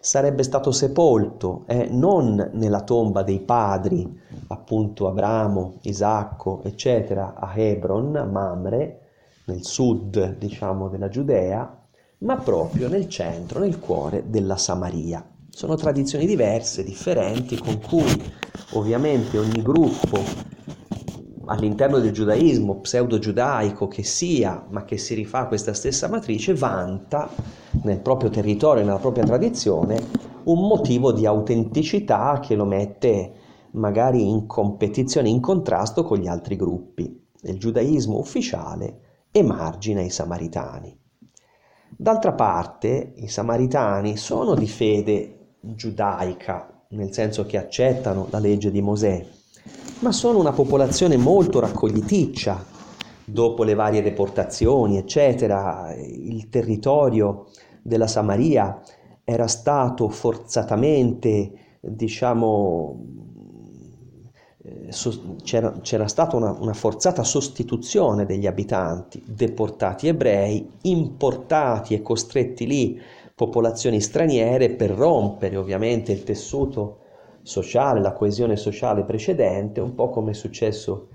sarebbe 0.09 0.43
stato 0.43 0.73
sepolto 0.73 1.65
eh, 1.67 1.87
non 1.91 2.53
nella 2.55 2.81
tomba 2.81 3.23
dei 3.23 3.41
padri, 3.41 4.19
appunto 4.47 5.07
Abramo, 5.07 5.81
Isacco, 5.83 6.63
eccetera, 6.65 7.35
a 7.35 7.53
Hebron, 7.55 8.17
a 8.17 8.25
Mamre, 8.25 9.01
nel 9.45 9.63
sud, 9.67 10.39
diciamo, 10.39 10.89
della 10.89 11.11
Giudea, 11.11 11.79
ma 12.21 12.37
proprio 12.39 12.89
nel 12.89 13.07
centro, 13.07 13.61
nel 13.61 13.79
cuore 13.79 14.31
della 14.31 14.57
Samaria. 14.57 15.23
Sono 15.51 15.75
tradizioni 15.75 16.25
diverse, 16.25 16.85
differenti, 16.85 17.59
con 17.59 17.79
cui 17.79 18.33
ovviamente 18.73 19.37
ogni 19.37 19.61
gruppo 19.61 20.21
all'interno 21.49 21.99
del 21.99 22.13
giudaismo 22.13 22.81
pseudo-giudaico 22.81 23.89
che 23.89 24.03
sia, 24.03 24.67
ma 24.69 24.85
che 24.85 24.99
si 24.99 25.15
rifà 25.15 25.41
a 25.41 25.47
questa 25.47 25.73
stessa 25.73 26.09
matrice, 26.09 26.55
vanta 26.55 27.29
nel 27.83 28.01
proprio 28.01 28.31
territorio, 28.31 28.85
nella 28.85 28.99
propria 28.99 29.25
tradizione, 29.25 29.99
un 30.45 30.67
motivo 30.67 31.13
di 31.13 31.27
autenticità 31.27 32.39
che 32.41 32.55
lo 32.55 32.65
mette 32.65 33.33
magari 33.73 34.29
in 34.29 34.47
competizione, 34.47 35.29
in 35.29 35.41
contrasto 35.41 36.03
con 36.05 36.19
gli 36.19 36.27
altri 36.27 36.57
gruppi. 36.57 37.27
Il 37.43 37.59
giudaismo 37.59 38.19
ufficiale 38.19 39.01
emargina 39.31 40.03
i 40.03 40.11
samaritani. 40.11 40.97
D'altra 41.97 42.33
parte, 42.33 43.15
i 43.17 43.29
samaritani 43.29 44.17
sono 44.17 44.55
di 44.55 44.69
fede 44.69 45.57
giudaica, 45.61 46.85
nel 46.91 47.13
senso 47.13 47.47
che 47.47 47.57
accettano 47.57 48.27
la 48.31 48.39
legge 48.39 48.71
di 48.71 48.83
Mosè, 48.83 49.27
ma 50.01 50.13
sono 50.13 50.39
una 50.39 50.53
popolazione 50.53 51.17
molto 51.17 51.59
raccogliticcia. 51.61 52.77
Dopo 53.25 53.65
le 53.65 53.75
varie 53.75 54.03
deportazioni, 54.03 54.97
eccetera, 54.97 55.95
il 55.95 56.49
territorio 56.49 57.47
della 57.83 58.07
Samaria 58.07 58.81
era 59.25 59.47
stato 59.47 60.09
forzatamente, 60.09 61.79
diciamo, 61.81 63.05
eh, 64.63 64.89
c'era, 65.43 65.79
c'era 65.83 66.07
stata 66.07 66.37
una, 66.37 66.57
una, 66.59 66.73
forzata 66.73 67.25
sostituzione 67.25 68.25
degli 68.25 68.47
abitanti, 68.47 69.23
deportati 69.27 70.09
ebrei, 70.09 70.71
importati 70.83 71.95
e 71.95 72.03
costretti 72.03 72.67
lì 72.67 73.01
popolazioni 73.35 74.01
straniere 74.01 74.71
per 74.71 74.91
rompere 74.91 75.57
ovviamente 75.57 76.13
il 76.13 76.25
tessuto 76.25 77.01
sociale, 77.49 78.01
la 78.01 78.13
coesione 78.13 78.57
sociale 78.57 79.05
precedente, 79.05 79.81
un 79.81 79.95
po' 79.95 80.11
come 80.11 80.33
è 80.33 80.35
successo 80.35 81.09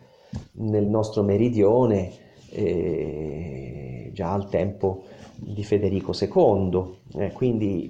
nel 0.54 0.86
nostro 0.88 1.22
meridione 1.22 2.12
eh, 2.50 4.10
già 4.14 4.34
al 4.34 4.50
tempo 4.50 5.04
di 5.36 5.64
Federico 5.64 6.12
II, 6.20 7.22
eh, 7.22 7.32
quindi 7.34 7.88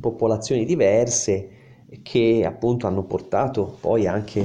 popolazioni 0.00 0.64
diverse 0.64 1.50
che 2.02 2.44
appunto 2.44 2.88
hanno 2.88 3.04
portato 3.04 3.76
poi 3.80 4.08
anche 4.08 4.44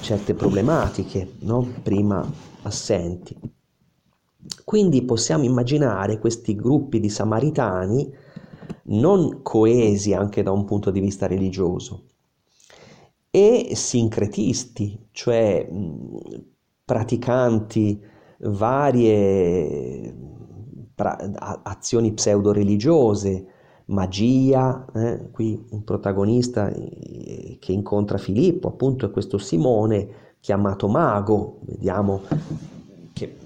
certe 0.00 0.34
problematiche 0.34 1.34
no? 1.40 1.64
prima 1.80 2.28
assenti. 2.62 3.38
Quindi 4.64 5.02
possiamo 5.02 5.44
immaginare 5.44 6.18
questi 6.18 6.56
gruppi 6.56 6.98
di 6.98 7.08
samaritani 7.08 8.12
non 8.86 9.42
coesi 9.42 10.12
anche 10.12 10.42
da 10.42 10.50
un 10.50 10.64
punto 10.64 10.90
di 10.90 10.98
vista 10.98 11.28
religioso, 11.28 12.06
e 13.36 13.74
sincretisti, 13.74 15.08
cioè 15.10 15.68
praticanti 16.84 18.00
varie 18.38 20.14
pra- 20.94 21.18
azioni 21.64 22.12
pseudo-religiose, 22.12 23.46
magia, 23.86 24.86
eh? 24.94 25.30
qui 25.32 25.60
un 25.70 25.82
protagonista 25.82 26.72
eh, 26.72 27.56
che 27.58 27.72
incontra 27.72 28.18
Filippo, 28.18 28.68
appunto 28.68 29.06
è 29.06 29.10
questo 29.10 29.38
Simone 29.38 30.36
chiamato 30.38 30.86
mago, 30.86 31.58
vediamo 31.62 32.20
che, 33.12 33.36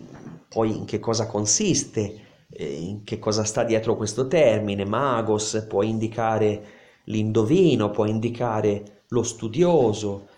poi 0.50 0.76
in 0.76 0.84
che 0.84 1.00
cosa 1.00 1.26
consiste, 1.26 2.14
eh, 2.50 2.72
in 2.74 3.04
che 3.04 3.18
cosa 3.18 3.42
sta 3.42 3.64
dietro 3.64 3.96
questo 3.96 4.26
termine, 4.26 4.84
magos 4.84 5.64
può 5.66 5.82
indicare 5.82 6.62
l'indovino, 7.04 7.90
può 7.90 8.04
indicare 8.04 8.97
lo 9.08 9.22
studioso, 9.22 10.28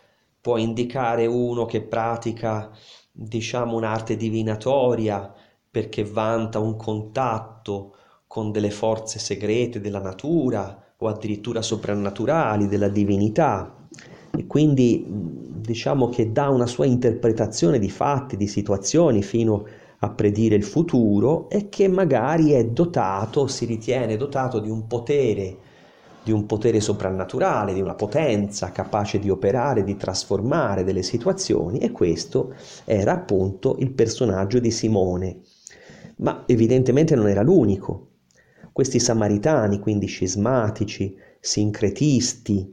può 0.40 0.56
indicare 0.56 1.26
uno 1.26 1.66
che 1.66 1.82
pratica 1.82 2.70
diciamo 3.12 3.76
un'arte 3.76 4.16
divinatoria 4.16 5.32
perché 5.70 6.04
vanta 6.04 6.58
un 6.58 6.76
contatto 6.76 7.94
con 8.26 8.50
delle 8.52 8.70
forze 8.70 9.18
segrete 9.18 9.80
della 9.80 10.00
natura 10.00 10.94
o 10.96 11.08
addirittura 11.08 11.62
soprannaturali 11.62 12.68
della 12.68 12.88
divinità. 12.88 13.76
E 14.36 14.46
quindi 14.46 15.04
diciamo 15.06 16.08
che 16.08 16.32
dà 16.32 16.48
una 16.48 16.66
sua 16.66 16.86
interpretazione 16.86 17.78
di 17.78 17.90
fatti, 17.90 18.36
di 18.36 18.46
situazioni 18.46 19.22
fino 19.22 19.66
a 19.98 20.10
predire 20.10 20.54
il 20.54 20.64
futuro 20.64 21.48
e 21.50 21.68
che 21.68 21.88
magari 21.88 22.52
è 22.52 22.64
dotato, 22.64 23.46
si 23.46 23.66
ritiene 23.66 24.16
dotato 24.16 24.58
di 24.58 24.70
un 24.70 24.86
potere 24.86 25.58
di 26.30 26.32
un 26.32 26.46
potere 26.46 26.78
soprannaturale, 26.78 27.74
di 27.74 27.80
una 27.80 27.96
potenza 27.96 28.70
capace 28.70 29.18
di 29.18 29.28
operare, 29.28 29.82
di 29.82 29.96
trasformare 29.96 30.84
delle 30.84 31.02
situazioni 31.02 31.78
e 31.78 31.90
questo 31.90 32.54
era 32.84 33.12
appunto 33.12 33.76
il 33.80 33.90
personaggio 33.90 34.60
di 34.60 34.70
Simone. 34.70 35.40
Ma 36.18 36.44
evidentemente 36.46 37.16
non 37.16 37.28
era 37.28 37.42
l'unico. 37.42 38.10
Questi 38.72 39.00
samaritani, 39.00 39.80
quindi 39.80 40.06
scismatici, 40.06 41.16
sincretisti, 41.40 42.72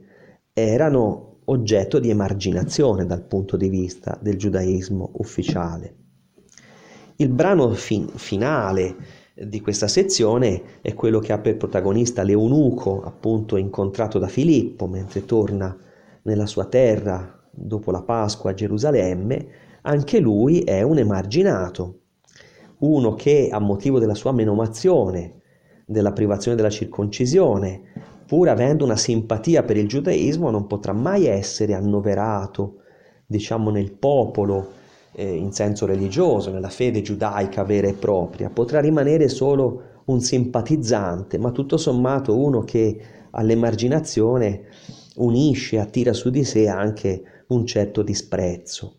erano 0.52 1.40
oggetto 1.46 1.98
di 1.98 2.10
emarginazione 2.10 3.06
dal 3.06 3.24
punto 3.24 3.56
di 3.56 3.68
vista 3.68 4.16
del 4.22 4.36
giudaismo 4.36 5.10
ufficiale. 5.14 5.96
Il 7.16 7.30
brano 7.30 7.72
fin- 7.74 8.06
finale 8.14 8.94
di 9.40 9.60
questa 9.60 9.86
sezione 9.86 10.62
è 10.80 10.94
quello 10.94 11.20
che 11.20 11.32
ha 11.32 11.38
per 11.38 11.56
protagonista 11.56 12.22
l'eunuco 12.22 13.02
appunto 13.02 13.56
incontrato 13.56 14.18
da 14.18 14.26
Filippo 14.26 14.86
mentre 14.88 15.24
torna 15.24 15.76
nella 16.22 16.46
sua 16.46 16.64
terra 16.64 17.38
dopo 17.50 17.90
la 17.90 18.02
Pasqua 18.02 18.50
a 18.50 18.54
Gerusalemme, 18.54 19.46
anche 19.82 20.18
lui 20.18 20.60
è 20.60 20.82
un 20.82 20.98
emarginato, 20.98 22.00
uno 22.78 23.14
che 23.14 23.48
a 23.50 23.58
motivo 23.58 23.98
della 23.98 24.14
sua 24.14 24.32
menomazione, 24.32 25.40
della 25.86 26.12
privazione 26.12 26.56
della 26.56 26.70
circoncisione, 26.70 27.82
pur 28.26 28.48
avendo 28.48 28.84
una 28.84 28.96
simpatia 28.96 29.62
per 29.62 29.76
il 29.76 29.88
giudaismo, 29.88 30.50
non 30.50 30.66
potrà 30.66 30.92
mai 30.92 31.26
essere 31.26 31.74
annoverato, 31.74 32.82
diciamo, 33.24 33.70
nel 33.70 33.92
popolo 33.92 34.76
eh, 35.18 35.34
in 35.34 35.50
senso 35.50 35.84
religioso, 35.84 36.52
nella 36.52 36.68
fede 36.68 37.02
giudaica 37.02 37.64
vera 37.64 37.88
e 37.88 37.94
propria, 37.94 38.50
potrà 38.50 38.78
rimanere 38.78 39.28
solo 39.28 40.02
un 40.04 40.20
simpatizzante, 40.20 41.38
ma 41.38 41.50
tutto 41.50 41.76
sommato 41.76 42.38
uno 42.38 42.60
che 42.60 43.00
all'emarginazione 43.32 44.66
unisce, 45.16 45.80
attira 45.80 46.12
su 46.12 46.30
di 46.30 46.44
sé 46.44 46.68
anche 46.68 47.44
un 47.48 47.66
certo 47.66 48.02
disprezzo. 48.02 48.98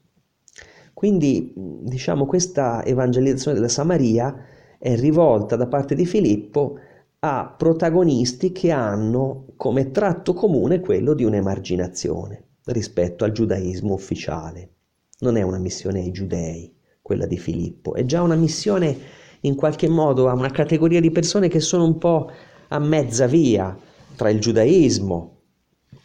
Quindi, 0.93 1.53
diciamo, 1.55 2.25
questa 2.25 2.83
evangelizzazione 2.83 3.55
della 3.55 3.69
Samaria 3.69 4.45
è 4.77 4.97
rivolta 4.97 5.55
da 5.55 5.67
parte 5.67 5.95
di 5.95 6.05
Filippo 6.05 6.77
a 7.19 7.55
protagonisti 7.57 8.51
che 8.51 8.71
hanno 8.71 9.45
come 9.55 9.91
tratto 9.91 10.33
comune 10.33 10.81
quello 10.81 11.13
di 11.13 11.23
un'emarginazione 11.23 12.43
rispetto 12.65 13.23
al 13.23 13.31
giudaismo 13.31 13.93
ufficiale. 13.93 14.73
Non 15.21 15.35
è 15.35 15.41
una 15.41 15.57
missione 15.57 15.99
ai 15.99 16.11
giudei, 16.11 16.73
quella 17.01 17.25
di 17.25 17.37
Filippo, 17.37 17.93
è 17.93 18.05
già 18.05 18.21
una 18.21 18.35
missione 18.35 18.97
in 19.41 19.55
qualche 19.55 19.89
modo 19.89 20.29
a 20.29 20.33
una 20.33 20.49
categoria 20.49 21.01
di 21.01 21.11
persone 21.11 21.49
che 21.49 21.59
sono 21.59 21.83
un 21.83 21.97
po' 21.97 22.31
a 22.69 22.79
mezza 22.79 23.27
via 23.27 23.77
tra 24.15 24.29
il 24.29 24.39
giudaismo, 24.39 25.37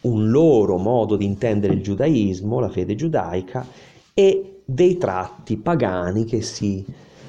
un 0.01 0.29
loro 0.29 0.75
modo 0.77 1.15
di 1.15 1.23
intendere 1.23 1.75
il 1.75 1.81
giudaismo, 1.81 2.59
la 2.59 2.67
fede 2.69 2.95
giudaica, 2.95 3.65
e 4.13 4.61
dei 4.65 4.97
tratti 4.97 5.55
pagani 5.55 6.25
che 6.25 6.41
si 6.41 6.83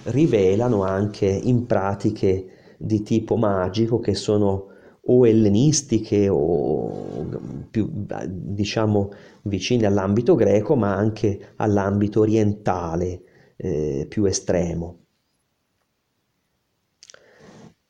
rivelano 0.04 0.82
anche 0.82 1.26
in 1.26 1.66
pratiche 1.66 2.74
di 2.78 3.02
tipo 3.02 3.36
magico 3.36 4.00
che 4.00 4.14
sono 4.14 4.70
o 5.08 5.26
ellenistiche 5.26 6.28
o 6.28 7.28
più 7.70 7.88
diciamo 8.24 9.12
vicine 9.46 9.86
all'ambito 9.86 10.34
greco 10.34 10.76
ma 10.76 10.94
anche 10.94 11.52
all'ambito 11.56 12.20
orientale 12.20 13.22
eh, 13.56 14.06
più 14.08 14.24
estremo. 14.24 15.00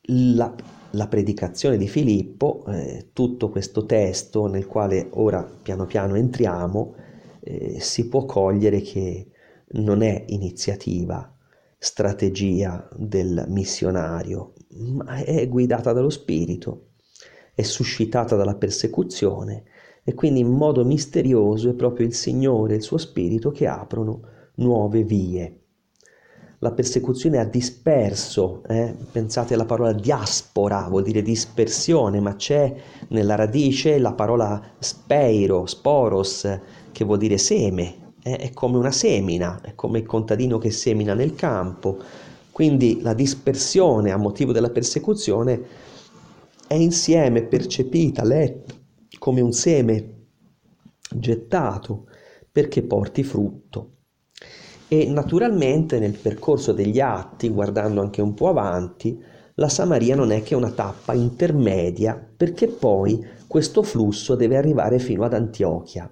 La, 0.08 0.54
la, 0.92 1.08
predicazione 1.08 1.76
di 1.76 1.88
Filippo, 1.88 2.64
eh, 2.68 3.08
tutto 3.12 3.50
questo 3.50 3.84
testo 3.86 4.46
nel 4.46 4.66
quale 4.66 5.08
ora 5.14 5.42
piano 5.42 5.84
piano 5.86 6.14
entriamo, 6.14 6.94
eh, 7.40 7.80
si 7.80 8.08
può 8.08 8.24
cogliere 8.24 8.80
che 8.82 9.30
non 9.70 10.02
è 10.02 10.24
iniziativa, 10.28 11.36
strategia 11.76 12.88
del 12.94 13.46
missionario, 13.48 14.52
ma 14.76 15.16
è 15.16 15.48
guidata 15.48 15.92
dallo 15.92 16.10
Spirito 16.10 16.90
è 17.56 17.62
suscitata 17.62 18.36
dalla 18.36 18.54
persecuzione 18.54 19.64
e 20.08 20.14
quindi 20.14 20.38
in 20.38 20.52
modo 20.52 20.84
misterioso 20.84 21.68
è 21.68 21.72
proprio 21.72 22.06
il 22.06 22.14
Signore 22.14 22.74
e 22.74 22.76
il 22.76 22.82
suo 22.82 22.96
Spirito 22.96 23.50
che 23.50 23.66
aprono 23.66 24.20
nuove 24.54 25.02
vie. 25.02 25.62
La 26.60 26.70
persecuzione 26.70 27.38
ha 27.38 27.44
disperso, 27.44 28.62
eh? 28.68 28.94
pensate 29.10 29.54
alla 29.54 29.64
parola 29.64 29.92
diaspora, 29.92 30.86
vuol 30.88 31.02
dire 31.02 31.22
dispersione, 31.22 32.20
ma 32.20 32.36
c'è 32.36 32.72
nella 33.08 33.34
radice 33.34 33.98
la 33.98 34.12
parola 34.12 34.62
speiro, 34.78 35.66
sporos, 35.66 36.60
che 36.92 37.04
vuol 37.04 37.18
dire 37.18 37.36
seme, 37.36 38.12
eh? 38.22 38.36
è 38.36 38.52
come 38.52 38.76
una 38.76 38.92
semina, 38.92 39.60
è 39.60 39.74
come 39.74 39.98
il 39.98 40.06
contadino 40.06 40.58
che 40.58 40.70
semina 40.70 41.14
nel 41.14 41.34
campo. 41.34 41.98
Quindi 42.52 43.00
la 43.02 43.12
dispersione 43.12 44.12
a 44.12 44.16
motivo 44.16 44.52
della 44.52 44.70
persecuzione 44.70 45.60
è 46.68 46.74
insieme 46.74 47.42
percepita, 47.42 48.22
letta 48.22 48.84
come 49.26 49.40
un 49.40 49.52
seme 49.52 50.26
gettato 51.10 52.06
perché 52.52 52.84
porti 52.84 53.24
frutto. 53.24 53.94
E 54.86 55.08
naturalmente 55.08 55.98
nel 55.98 56.16
percorso 56.16 56.72
degli 56.72 57.00
atti, 57.00 57.48
guardando 57.48 58.00
anche 58.00 58.22
un 58.22 58.34
po' 58.34 58.50
avanti, 58.50 59.20
la 59.54 59.68
Samaria 59.68 60.14
non 60.14 60.30
è 60.30 60.44
che 60.44 60.54
una 60.54 60.70
tappa 60.70 61.12
intermedia 61.12 62.14
perché 62.36 62.68
poi 62.68 63.20
questo 63.48 63.82
flusso 63.82 64.36
deve 64.36 64.58
arrivare 64.58 65.00
fino 65.00 65.24
ad 65.24 65.34
Antiochia. 65.34 66.08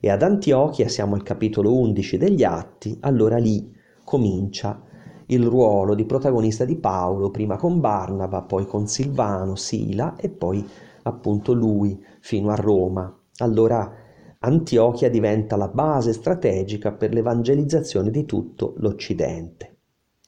E 0.00 0.08
ad 0.08 0.22
Antiochia, 0.22 0.88
siamo 0.88 1.16
al 1.16 1.22
capitolo 1.22 1.76
11 1.76 2.16
degli 2.16 2.42
atti, 2.42 2.96
allora 3.00 3.36
lì 3.36 3.70
comincia 4.02 4.82
il 5.26 5.44
ruolo 5.44 5.94
di 5.94 6.06
protagonista 6.06 6.64
di 6.64 6.76
Paolo, 6.76 7.30
prima 7.30 7.58
con 7.58 7.80
Barnaba, 7.80 8.40
poi 8.40 8.64
con 8.64 8.86
Silvano, 8.86 9.56
Sila 9.56 10.16
e 10.16 10.30
poi 10.30 10.66
appunto 11.02 11.52
lui 11.52 12.02
fino 12.20 12.50
a 12.50 12.54
Roma. 12.54 13.14
Allora 13.38 13.92
Antiochia 14.38 15.10
diventa 15.10 15.56
la 15.56 15.68
base 15.68 16.12
strategica 16.12 16.92
per 16.92 17.12
l'evangelizzazione 17.12 18.10
di 18.10 18.24
tutto 18.24 18.74
l'Occidente. 18.78 19.76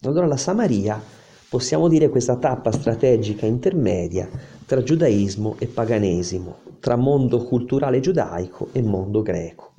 Allora 0.02 0.26
la 0.26 0.36
Samaria 0.36 1.00
possiamo 1.48 1.88
dire 1.88 2.08
questa 2.08 2.36
tappa 2.36 2.72
strategica 2.72 3.46
intermedia 3.46 4.28
tra 4.66 4.82
giudaismo 4.82 5.56
e 5.58 5.66
paganesimo, 5.66 6.56
tra 6.80 6.96
mondo 6.96 7.44
culturale 7.44 8.00
giudaico 8.00 8.68
e 8.72 8.82
mondo 8.82 9.22
greco. 9.22 9.74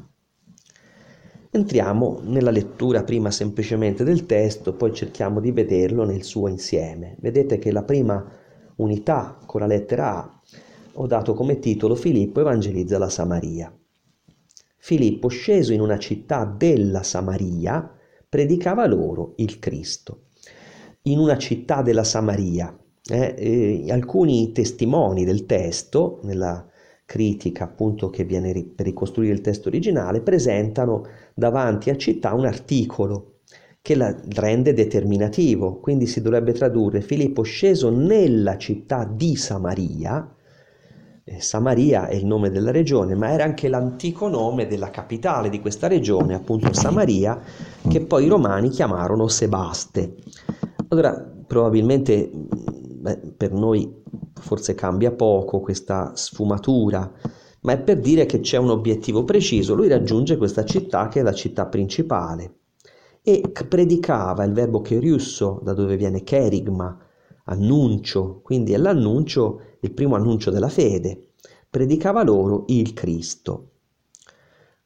Entriamo 1.50 2.22
nella 2.24 2.50
lettura 2.50 3.04
prima 3.04 3.30
semplicemente 3.30 4.04
del 4.04 4.26
testo, 4.26 4.74
poi 4.74 4.94
cerchiamo 4.94 5.40
di 5.40 5.52
vederlo 5.52 6.04
nel 6.06 6.24
suo 6.24 6.48
insieme. 6.48 7.16
Vedete 7.20 7.60
che 7.60 7.72
la 7.72 7.84
prima 7.84 8.26
unità 8.78 9.38
con 9.46 9.62
la 9.62 9.68
lettera 9.68 10.18
A 10.18 10.42
ho 10.96 11.08
dato 11.08 11.34
come 11.34 11.60
titolo 11.60 11.96
Filippo 11.96 12.40
evangelizza 12.40 12.98
la 12.98 13.10
Samaria. 13.10 13.76
Filippo, 14.78 15.28
sceso 15.30 15.74
in 15.74 15.80
una 15.80 15.98
città 15.98 16.46
della 16.46 17.04
Samaria, 17.04 17.90
predicava 18.28 18.86
loro 18.86 19.34
il 19.38 19.60
Cristo. 19.60 20.26
In 21.04 21.20
una 21.20 21.38
città 21.38 21.82
della 21.82 22.04
Samaria, 22.04 22.78
eh, 23.10 23.36
eh, 23.38 23.92
alcuni 23.92 24.52
testimoni 24.52 25.24
del 25.24 25.46
testo, 25.46 26.20
nella 26.24 26.68
critica 27.06 27.66
appunto 27.66 28.10
che 28.10 28.24
viene 28.24 28.52
per 28.64 28.86
ricostruire 28.86 29.34
il 29.34 29.42
testo 29.42 29.70
originale, 29.70 30.22
presentano 30.22 31.06
davanti 31.34 31.90
a 31.90 31.98
città 31.98 32.34
un 32.34 32.46
articolo 32.46 33.40
che 33.82 33.96
la 33.96 34.16
rende 34.30 34.74
determinativo, 34.74 35.80
quindi 35.80 36.08
si 36.08 36.22
dovrebbe 36.22 36.54
tradurre 36.54 37.02
Filippo 37.02 37.42
sceso 37.42 37.90
nella 37.90 38.58
città 38.58 39.04
di 39.04 39.36
Samaria, 39.36 40.36
Samaria 41.38 42.08
è 42.08 42.16
il 42.16 42.26
nome 42.26 42.50
della 42.50 42.72
regione, 42.72 43.16
ma 43.16 43.30
era 43.30 43.46
anche 43.46 43.70
l'antico 43.70 44.28
nome 44.28 44.68
della 44.68 44.90
capitale 44.90 45.50
di 45.50 45.62
questa 45.62 45.88
regione, 45.88 46.36
appunto 46.36 46.74
Samaria, 46.74 47.40
che 47.88 48.02
poi 48.02 48.26
i 48.26 48.28
romani 48.28 48.70
chiamarono 48.70 49.30
Sebaste. 49.30 50.16
Allora, 50.90 51.14
probabilmente 51.48 52.30
beh, 52.30 53.34
per 53.38 53.54
noi 53.54 54.02
forse 54.34 54.76
cambia 54.76 55.12
poco 55.12 55.62
questa 55.62 56.12
sfumatura, 56.16 57.10
ma 57.62 57.72
è 57.72 57.80
per 57.80 58.02
dire 58.02 58.26
che 58.26 58.42
c'è 58.42 58.58
un 58.58 58.72
obiettivo 58.72 59.24
preciso. 59.24 59.76
Lui 59.76 59.88
raggiunge 59.88 60.36
questa 60.36 60.66
città 60.66 61.08
che 61.08 61.22
è 61.22 61.24
la 61.24 61.34
città 61.34 61.68
principale 61.68 62.56
e 63.22 63.42
predicava 63.68 64.44
il 64.44 64.52
verbo 64.52 64.82
cheriusso, 64.82 65.62
da 65.64 65.74
dove 65.74 65.96
viene 65.96 66.24
cherigma, 66.24 66.98
annuncio, 67.46 68.42
quindi 68.44 68.74
è 68.74 68.78
l'annuncio, 68.78 69.62
il 69.84 69.92
primo 69.92 70.16
annuncio 70.16 70.52
della 70.52 70.70
fede. 70.70 71.30
Predicava 71.70 72.24
loro 72.24 72.66
il 72.68 72.94
Cristo. 72.94 73.70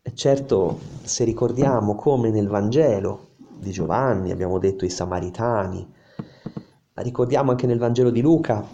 E 0.01 0.13
certo, 0.13 0.79
se 1.01 1.23
ricordiamo 1.23 1.95
come 1.95 2.29
nel 2.29 2.47
Vangelo 2.47 3.29
di 3.57 3.71
Giovanni, 3.71 4.31
abbiamo 4.31 4.59
detto 4.59 4.85
i 4.85 4.89
Samaritani, 4.89 5.95
Ricordiamo 6.99 7.51
anche 7.51 7.67
nel 7.67 7.77
Vangelo 7.77 8.09
di 8.09 8.21
Luca, 8.21 8.65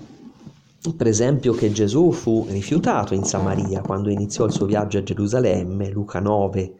per 0.95 1.07
esempio, 1.07 1.51
che 1.51 1.73
Gesù 1.73 2.12
fu 2.13 2.45
rifiutato 2.47 3.13
in 3.13 3.25
Samaria 3.25 3.81
quando 3.81 4.09
iniziò 4.09 4.45
il 4.45 4.53
suo 4.53 4.65
viaggio 4.65 4.97
a 4.97 5.03
Gerusalemme, 5.03 5.89
Luca 5.89 6.21
9, 6.21 6.73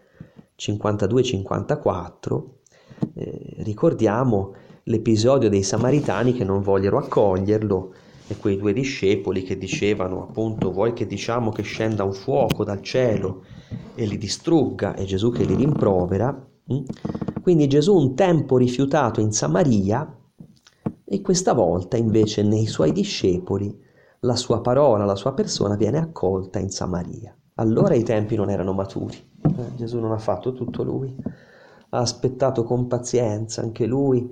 52-54. 0.58 2.44
Eh, 3.14 3.56
ricordiamo 3.58 4.54
l'episodio 4.84 5.50
dei 5.50 5.64
Samaritani 5.64 6.32
che 6.32 6.46
non 6.46 6.62
vogliono 6.62 6.98
accoglierlo 6.98 7.94
e 8.28 8.38
quei 8.38 8.58
due 8.58 8.74
discepoli 8.74 9.44
che 9.44 9.58
dicevano 9.58 10.24
appunto 10.24 10.72
vuoi 10.72 10.94
che 10.94 11.06
diciamo 11.06 11.52
che 11.52 11.64
scenda 11.64 12.04
un 12.04 12.14
fuoco 12.14 12.64
dal 12.64 12.82
cielo 12.82 13.44
e 13.96 14.06
li 14.06 14.18
distrugga 14.18 14.96
e 14.96 15.06
Gesù 15.06 15.32
che 15.32 15.44
li 15.44 15.56
rimprovera. 15.56 16.32
Mm? 16.72 16.84
Quindi 17.42 17.68
Gesù 17.68 17.96
un 17.96 18.16
tempo 18.16 18.58
rifiutato 18.58 19.20
in 19.20 19.32
Samaria 19.32 20.18
e 21.04 21.22
questa 21.22 21.54
volta 21.54 21.98
invece 21.98 22.42
nei 22.44 22.66
suoi 22.66 22.92
discepoli 22.92 23.82
la 24.22 24.36
sua 24.36 24.62
parola, 24.62 25.04
la 25.06 25.16
sua 25.16 25.34
persona 25.34 25.76
viene 25.76 25.98
accolta 25.98 26.60
in 26.60 26.70
Samaria. 26.70 27.36
Allora 27.56 27.94
i 27.94 28.04
tempi 28.04 28.36
non 28.36 28.50
erano 28.50 28.74
maturi, 28.74 29.16
eh, 29.44 29.76
Gesù 29.76 30.00
non 30.00 30.12
ha 30.12 30.18
fatto 30.18 30.54
tutto 30.54 30.82
lui, 30.82 31.14
ha 31.90 32.00
aspettato 32.00 32.64
con 32.64 32.88
pazienza 32.88 33.62
anche 33.62 33.86
lui, 33.86 34.28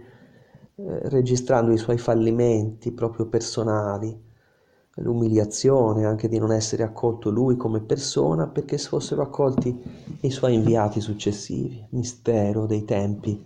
eh, 0.88 1.10
registrando 1.10 1.72
i 1.72 1.78
suoi 1.78 1.98
fallimenti 1.98 2.92
proprio 2.92 3.28
personali, 3.28 4.30
l'umiliazione 4.96 6.06
anche 6.06 6.28
di 6.28 6.38
non 6.38 6.52
essere 6.52 6.84
accolto 6.84 7.30
lui 7.30 7.56
come 7.56 7.82
persona 7.82 8.48
perché 8.48 8.78
fossero 8.78 9.22
accolti 9.22 9.80
i 10.22 10.32
suoi 10.32 10.56
inviati 10.56 11.00
successivi, 11.00 11.86
mistero 11.92 12.66
dei 12.66 12.84
tempi 12.84 13.44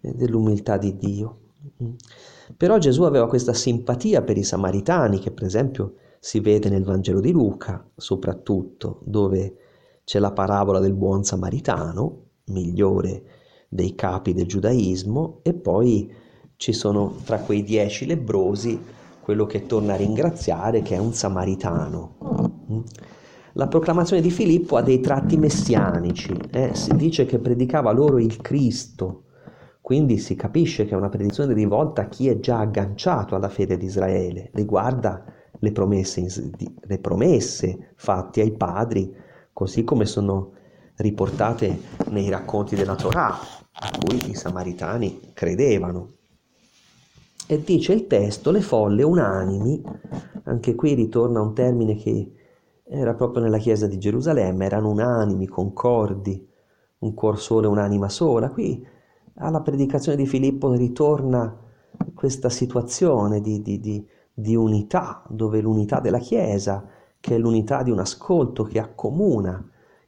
e 0.00 0.14
dell'umiltà 0.14 0.76
di 0.76 0.96
Dio. 0.96 1.38
Mm. 1.82 1.92
Però 2.56 2.78
Gesù 2.78 3.02
aveva 3.02 3.28
questa 3.28 3.52
simpatia 3.52 4.22
per 4.22 4.36
i 4.36 4.44
samaritani, 4.44 5.18
che 5.18 5.30
per 5.30 5.44
esempio 5.44 5.94
si 6.18 6.40
vede 6.40 6.68
nel 6.68 6.84
Vangelo 6.84 7.20
di 7.20 7.32
Luca, 7.32 7.84
soprattutto 7.96 9.00
dove 9.04 9.56
c'è 10.04 10.18
la 10.18 10.32
parabola 10.32 10.80
del 10.80 10.94
buon 10.94 11.24
samaritano, 11.24 12.22
migliore 12.46 13.22
dei 13.68 13.94
capi 13.94 14.32
del 14.32 14.46
giudaismo, 14.46 15.40
e 15.42 15.54
poi 15.54 16.12
ci 16.60 16.74
sono 16.74 17.14
tra 17.24 17.38
quei 17.38 17.62
dieci 17.62 18.04
lebrosi 18.04 18.78
quello 19.22 19.46
che 19.46 19.64
torna 19.64 19.94
a 19.94 19.96
ringraziare, 19.96 20.82
che 20.82 20.94
è 20.94 20.98
un 20.98 21.14
samaritano. 21.14 22.16
La 23.54 23.66
proclamazione 23.66 24.20
di 24.20 24.30
Filippo 24.30 24.76
ha 24.76 24.82
dei 24.82 25.00
tratti 25.00 25.38
messianici, 25.38 26.36
eh? 26.50 26.74
si 26.74 26.94
dice 26.96 27.24
che 27.24 27.38
predicava 27.38 27.92
loro 27.92 28.18
il 28.18 28.36
Cristo, 28.42 29.22
quindi 29.80 30.18
si 30.18 30.34
capisce 30.34 30.84
che 30.84 30.92
è 30.92 30.98
una 30.98 31.08
predizione 31.08 31.54
rivolta 31.54 32.02
a 32.02 32.08
chi 32.08 32.28
è 32.28 32.38
già 32.40 32.58
agganciato 32.58 33.34
alla 33.34 33.48
fede 33.48 33.78
di 33.78 33.86
Israele, 33.86 34.50
riguarda 34.52 35.24
le 35.58 35.72
promesse, 35.72 36.26
le 36.78 36.98
promesse 36.98 37.94
fatte 37.96 38.42
ai 38.42 38.52
padri, 38.52 39.10
così 39.54 39.82
come 39.82 40.04
sono 40.04 40.52
riportate 40.96 41.80
nei 42.10 42.28
racconti 42.28 42.76
della 42.76 42.96
Torah, 42.96 43.38
a 43.72 43.90
cui 43.98 44.28
i 44.28 44.34
samaritani 44.34 45.30
credevano. 45.32 46.18
E 47.52 47.64
dice 47.64 47.92
il 47.94 48.06
testo, 48.06 48.52
le 48.52 48.60
folle 48.60 49.02
unanimi, 49.02 49.82
anche 50.44 50.76
qui 50.76 50.94
ritorna 50.94 51.40
un 51.40 51.52
termine 51.52 51.96
che 51.96 52.32
era 52.84 53.14
proprio 53.14 53.42
nella 53.42 53.58
chiesa 53.58 53.88
di 53.88 53.98
Gerusalemme, 53.98 54.66
erano 54.66 54.88
unanimi, 54.88 55.48
concordi, 55.48 56.48
un 56.98 57.12
cuor 57.12 57.40
solo 57.40 57.68
un'anima 57.68 58.08
sola. 58.08 58.50
Qui 58.50 58.86
alla 59.38 59.62
predicazione 59.62 60.16
di 60.16 60.28
Filippo 60.28 60.72
ritorna 60.74 61.58
questa 62.14 62.50
situazione 62.50 63.40
di, 63.40 63.60
di, 63.62 63.80
di, 63.80 64.06
di 64.32 64.54
unità, 64.54 65.24
dove 65.28 65.60
l'unità 65.60 65.98
della 65.98 66.20
Chiesa, 66.20 66.86
che 67.18 67.34
è 67.34 67.38
l'unità 67.38 67.82
di 67.82 67.90
un 67.90 67.98
ascolto 67.98 68.62
che 68.62 68.78
accomuna 68.78 69.60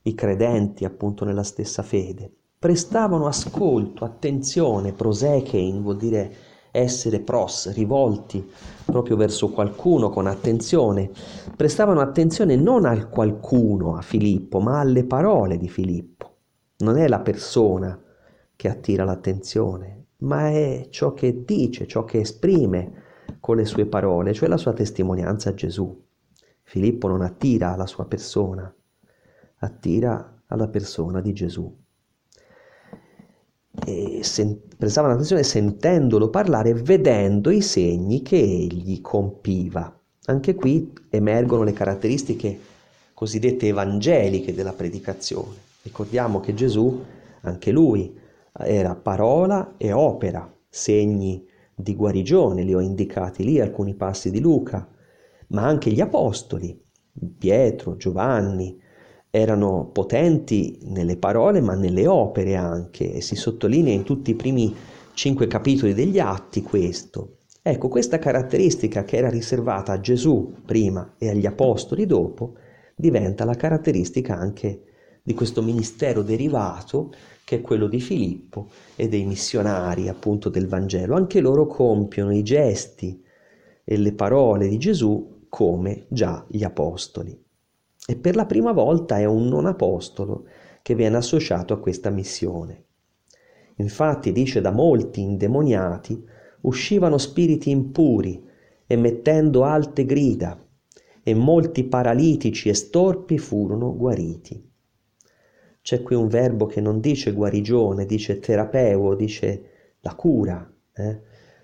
i 0.02 0.14
credenti 0.14 0.84
appunto 0.84 1.24
nella 1.24 1.42
stessa 1.42 1.82
fede, 1.82 2.32
prestavano 2.56 3.26
ascolto, 3.26 4.04
attenzione, 4.04 4.92
prosechein 4.92 5.82
vuol 5.82 5.96
dire 5.96 6.50
essere 6.72 7.20
pros, 7.20 7.72
rivolti 7.74 8.50
proprio 8.84 9.14
verso 9.16 9.50
qualcuno 9.50 10.08
con 10.08 10.26
attenzione, 10.26 11.10
prestavano 11.54 12.00
attenzione 12.00 12.56
non 12.56 12.86
al 12.86 13.08
qualcuno, 13.08 13.96
a 13.96 14.02
Filippo, 14.02 14.58
ma 14.58 14.80
alle 14.80 15.04
parole 15.04 15.58
di 15.58 15.68
Filippo. 15.68 16.30
Non 16.78 16.96
è 16.96 17.06
la 17.06 17.20
persona 17.20 18.00
che 18.56 18.68
attira 18.68 19.04
l'attenzione, 19.04 20.06
ma 20.18 20.48
è 20.48 20.86
ciò 20.90 21.12
che 21.12 21.44
dice, 21.44 21.86
ciò 21.86 22.04
che 22.04 22.20
esprime 22.20 23.02
con 23.38 23.56
le 23.56 23.64
sue 23.66 23.86
parole, 23.86 24.32
cioè 24.32 24.48
la 24.48 24.56
sua 24.56 24.72
testimonianza 24.72 25.50
a 25.50 25.54
Gesù. 25.54 26.00
Filippo 26.62 27.06
non 27.06 27.20
attira 27.20 27.72
alla 27.72 27.86
sua 27.86 28.06
persona, 28.06 28.74
attira 29.58 30.42
alla 30.46 30.68
persona 30.68 31.20
di 31.20 31.32
Gesù. 31.32 31.81
Prestavano 34.76 35.14
attenzione 35.14 35.42
sentendolo 35.42 36.28
parlare 36.28 36.70
e 36.70 36.74
vedendo 36.74 37.50
i 37.50 37.62
segni 37.62 38.22
che 38.22 38.36
egli 38.36 39.00
compiva. 39.00 39.98
Anche 40.26 40.54
qui 40.54 40.92
emergono 41.08 41.62
le 41.62 41.72
caratteristiche 41.72 42.58
cosiddette 43.14 43.68
evangeliche 43.68 44.54
della 44.54 44.72
predicazione. 44.72 45.56
Ricordiamo 45.82 46.40
che 46.40 46.54
Gesù, 46.54 47.02
anche 47.40 47.70
lui, 47.70 48.14
era 48.52 48.94
parola 48.94 49.74
e 49.78 49.92
opera, 49.92 50.52
segni 50.68 51.46
di 51.74 51.96
guarigione, 51.96 52.62
li 52.62 52.74
ho 52.74 52.80
indicati 52.80 53.44
lì 53.44 53.60
alcuni 53.60 53.94
passi 53.94 54.30
di 54.30 54.40
Luca, 54.40 54.86
ma 55.48 55.64
anche 55.66 55.90
gli 55.90 56.00
apostoli, 56.00 56.78
Pietro, 57.38 57.96
Giovanni, 57.96 58.80
erano 59.34 59.88
potenti 59.90 60.78
nelle 60.82 61.16
parole 61.16 61.62
ma 61.62 61.74
nelle 61.74 62.06
opere 62.06 62.54
anche 62.54 63.14
e 63.14 63.22
si 63.22 63.34
sottolinea 63.34 63.94
in 63.94 64.02
tutti 64.02 64.32
i 64.32 64.34
primi 64.34 64.76
cinque 65.14 65.46
capitoli 65.46 65.94
degli 65.94 66.18
atti 66.18 66.60
questo. 66.60 67.38
Ecco, 67.62 67.88
questa 67.88 68.18
caratteristica 68.18 69.04
che 69.04 69.16
era 69.16 69.30
riservata 69.30 69.92
a 69.92 70.00
Gesù 70.00 70.52
prima 70.66 71.14
e 71.16 71.30
agli 71.30 71.46
apostoli 71.46 72.04
dopo 72.04 72.56
diventa 72.94 73.46
la 73.46 73.54
caratteristica 73.54 74.36
anche 74.36 74.82
di 75.22 75.32
questo 75.32 75.62
ministero 75.62 76.20
derivato 76.20 77.14
che 77.42 77.56
è 77.56 77.60
quello 77.62 77.86
di 77.86 78.00
Filippo 78.00 78.68
e 78.96 79.08
dei 79.08 79.24
missionari 79.24 80.08
appunto 80.08 80.50
del 80.50 80.68
Vangelo. 80.68 81.14
Anche 81.14 81.40
loro 81.40 81.66
compiono 81.66 82.34
i 82.34 82.42
gesti 82.42 83.22
e 83.82 83.96
le 83.96 84.12
parole 84.12 84.68
di 84.68 84.76
Gesù 84.76 85.46
come 85.48 86.04
già 86.08 86.44
gli 86.50 86.64
apostoli. 86.64 87.41
E 88.06 88.16
per 88.16 88.34
la 88.36 88.46
prima 88.46 88.72
volta 88.72 89.18
è 89.18 89.24
un 89.24 89.46
non 89.46 89.66
apostolo 89.66 90.46
che 90.82 90.94
viene 90.94 91.16
associato 91.16 91.72
a 91.72 91.78
questa 91.78 92.10
missione. 92.10 92.84
Infatti 93.76 94.32
dice 94.32 94.60
da 94.60 94.70
molti 94.70 95.20
indemoniati 95.20 96.22
uscivano 96.62 97.18
spiriti 97.18 97.70
impuri 97.70 98.50
emettendo 98.86 99.64
alte 99.64 100.04
grida 100.04 100.58
e 101.22 101.34
molti 101.34 101.84
paralitici 101.84 102.68
e 102.68 102.74
storpi 102.74 103.38
furono 103.38 103.96
guariti. 103.96 104.70
C'è 105.80 106.02
qui 106.02 106.14
un 106.14 106.28
verbo 106.28 106.66
che 106.66 106.80
non 106.80 107.00
dice 107.00 107.32
guarigione, 107.32 108.04
dice 108.06 108.38
terapeo, 108.38 109.14
dice 109.14 109.70
la 110.00 110.14
cura. 110.14 110.70
Eh? 110.92 111.20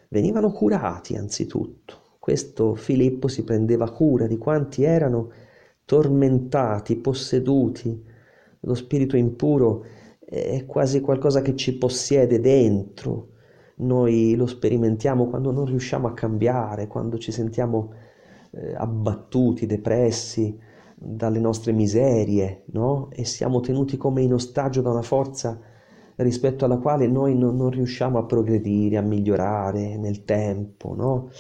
Venivano 0.09 0.51
curati 0.53 1.17
anzitutto. 1.17 2.17
Questo 2.19 2.75
Filippo 2.75 3.29
si 3.29 3.45
prendeva 3.45 3.91
cura 3.91 4.27
di 4.27 4.39
quanti 4.39 4.83
erano 4.83 5.31
tormentati, 5.89 6.97
posseduti. 6.97 8.05
Lo 8.61 8.75
spirito 8.75 9.17
impuro 9.17 9.87
è 10.19 10.67
quasi 10.67 11.01
qualcosa 11.01 11.41
che 11.41 11.57
ci 11.57 11.79
possiede 11.79 12.41
dentro. 12.41 13.29
Noi 13.77 14.35
lo 14.37 14.47
sperimentiamo 14.47 15.29
quando 15.29 15.51
non 15.51 15.65
riusciamo 15.65 16.07
a 16.07 16.13
cambiare, 16.13 16.89
quando 16.89 17.17
ci 17.17 17.33
sentiamo 17.33 17.95
eh, 18.51 18.75
abbattuti, 18.75 19.65
depressi 19.65 20.59
dalle 20.95 21.39
nostre 21.39 21.73
miserie, 21.73 22.65
no? 22.73 23.09
E 23.11 23.25
siamo 23.25 23.61
tenuti 23.61 23.97
come 23.97 24.21
in 24.21 24.35
ostaggio 24.35 24.83
da 24.83 24.91
una 24.91 25.01
forza 25.01 25.59
rispetto 26.17 26.67
alla 26.67 26.77
quale 26.77 27.07
noi 27.07 27.35
non, 27.35 27.57
non 27.57 27.71
riusciamo 27.71 28.19
a 28.19 28.25
progredire, 28.25 28.99
a 28.99 29.03
migliorare 29.03 29.97
nel 29.97 30.25
tempo, 30.27 30.95
no? 30.95 31.31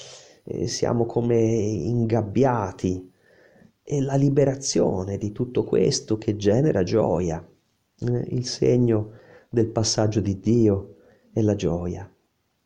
Siamo 0.64 1.04
come 1.04 1.36
ingabbiati. 1.38 3.16
E 3.90 4.02
la 4.02 4.16
liberazione 4.16 5.16
di 5.16 5.32
tutto 5.32 5.64
questo 5.64 6.18
che 6.18 6.36
genera 6.36 6.82
gioia, 6.82 7.42
eh? 8.00 8.24
il 8.32 8.44
segno 8.44 9.12
del 9.48 9.68
passaggio 9.68 10.20
di 10.20 10.38
Dio 10.40 10.96
è 11.32 11.40
la 11.40 11.54
gioia. 11.54 12.06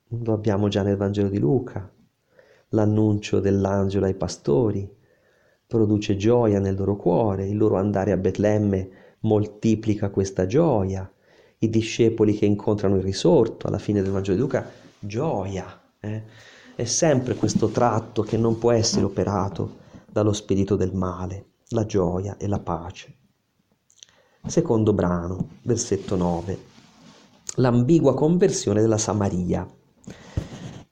Lo 0.09 0.33
abbiamo 0.33 0.67
già 0.67 0.83
nel 0.83 0.97
Vangelo 0.97 1.29
di 1.29 1.39
Luca, 1.39 1.89
l'annuncio 2.71 3.39
dell'angelo 3.39 4.07
ai 4.07 4.17
pastori 4.17 4.93
produce 5.65 6.17
gioia 6.17 6.59
nel 6.59 6.75
loro 6.75 6.97
cuore, 6.97 7.47
il 7.47 7.57
loro 7.57 7.77
andare 7.77 8.11
a 8.11 8.17
Betlemme 8.17 8.91
moltiplica 9.21 10.11
questa 10.11 10.47
gioia, 10.47 11.09
i 11.59 11.71
discepoli 11.71 12.35
che 12.35 12.47
incontrano 12.47 12.97
il 12.97 13.03
risorto 13.05 13.69
alla 13.69 13.79
fine 13.79 14.03
del 14.03 14.11
Vangelo 14.11 14.35
di 14.35 14.43
Luca, 14.43 14.69
gioia. 14.99 15.83
Eh? 16.01 16.23
È 16.75 16.85
sempre 16.85 17.37
questo 17.37 17.69
tratto 17.69 18.23
che 18.23 18.37
non 18.37 18.59
può 18.59 18.73
essere 18.73 19.05
operato 19.05 19.79
dallo 20.13 20.33
spirito 20.33 20.77
del 20.77 20.93
male, 20.93 21.53
la 21.71 21.87
gioia 21.87 22.37
e 22.37 22.47
la 22.47 22.61
pace. 22.61 23.17
Secondo 24.47 24.93
brano, 24.93 25.49
versetto 25.63 26.17
9. 26.17 26.59
L'ambigua 27.57 28.15
conversione 28.15 28.81
della 28.81 28.99
Samaria. 28.99 29.67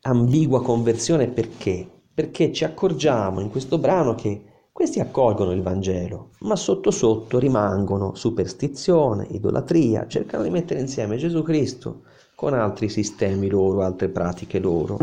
Ambigua 0.02 0.62
conversione 0.62 1.28
perché? 1.28 1.86
Perché 2.14 2.52
ci 2.52 2.64
accorgiamo 2.64 3.40
in 3.40 3.50
questo 3.50 3.78
brano 3.78 4.14
che 4.14 4.44
questi 4.72 5.00
accolgono 5.00 5.52
il 5.52 5.62
Vangelo, 5.62 6.30
ma 6.40 6.56
sotto 6.56 6.90
sotto 6.90 7.38
rimangono 7.38 8.14
superstizione, 8.14 9.26
idolatria, 9.30 10.06
cercano 10.06 10.44
di 10.44 10.50
mettere 10.50 10.80
insieme 10.80 11.18
Gesù 11.18 11.42
Cristo 11.42 12.04
con 12.34 12.54
altri 12.54 12.88
sistemi 12.88 13.50
loro, 13.50 13.82
altre 13.82 14.08
pratiche 14.08 14.58
loro. 14.58 14.98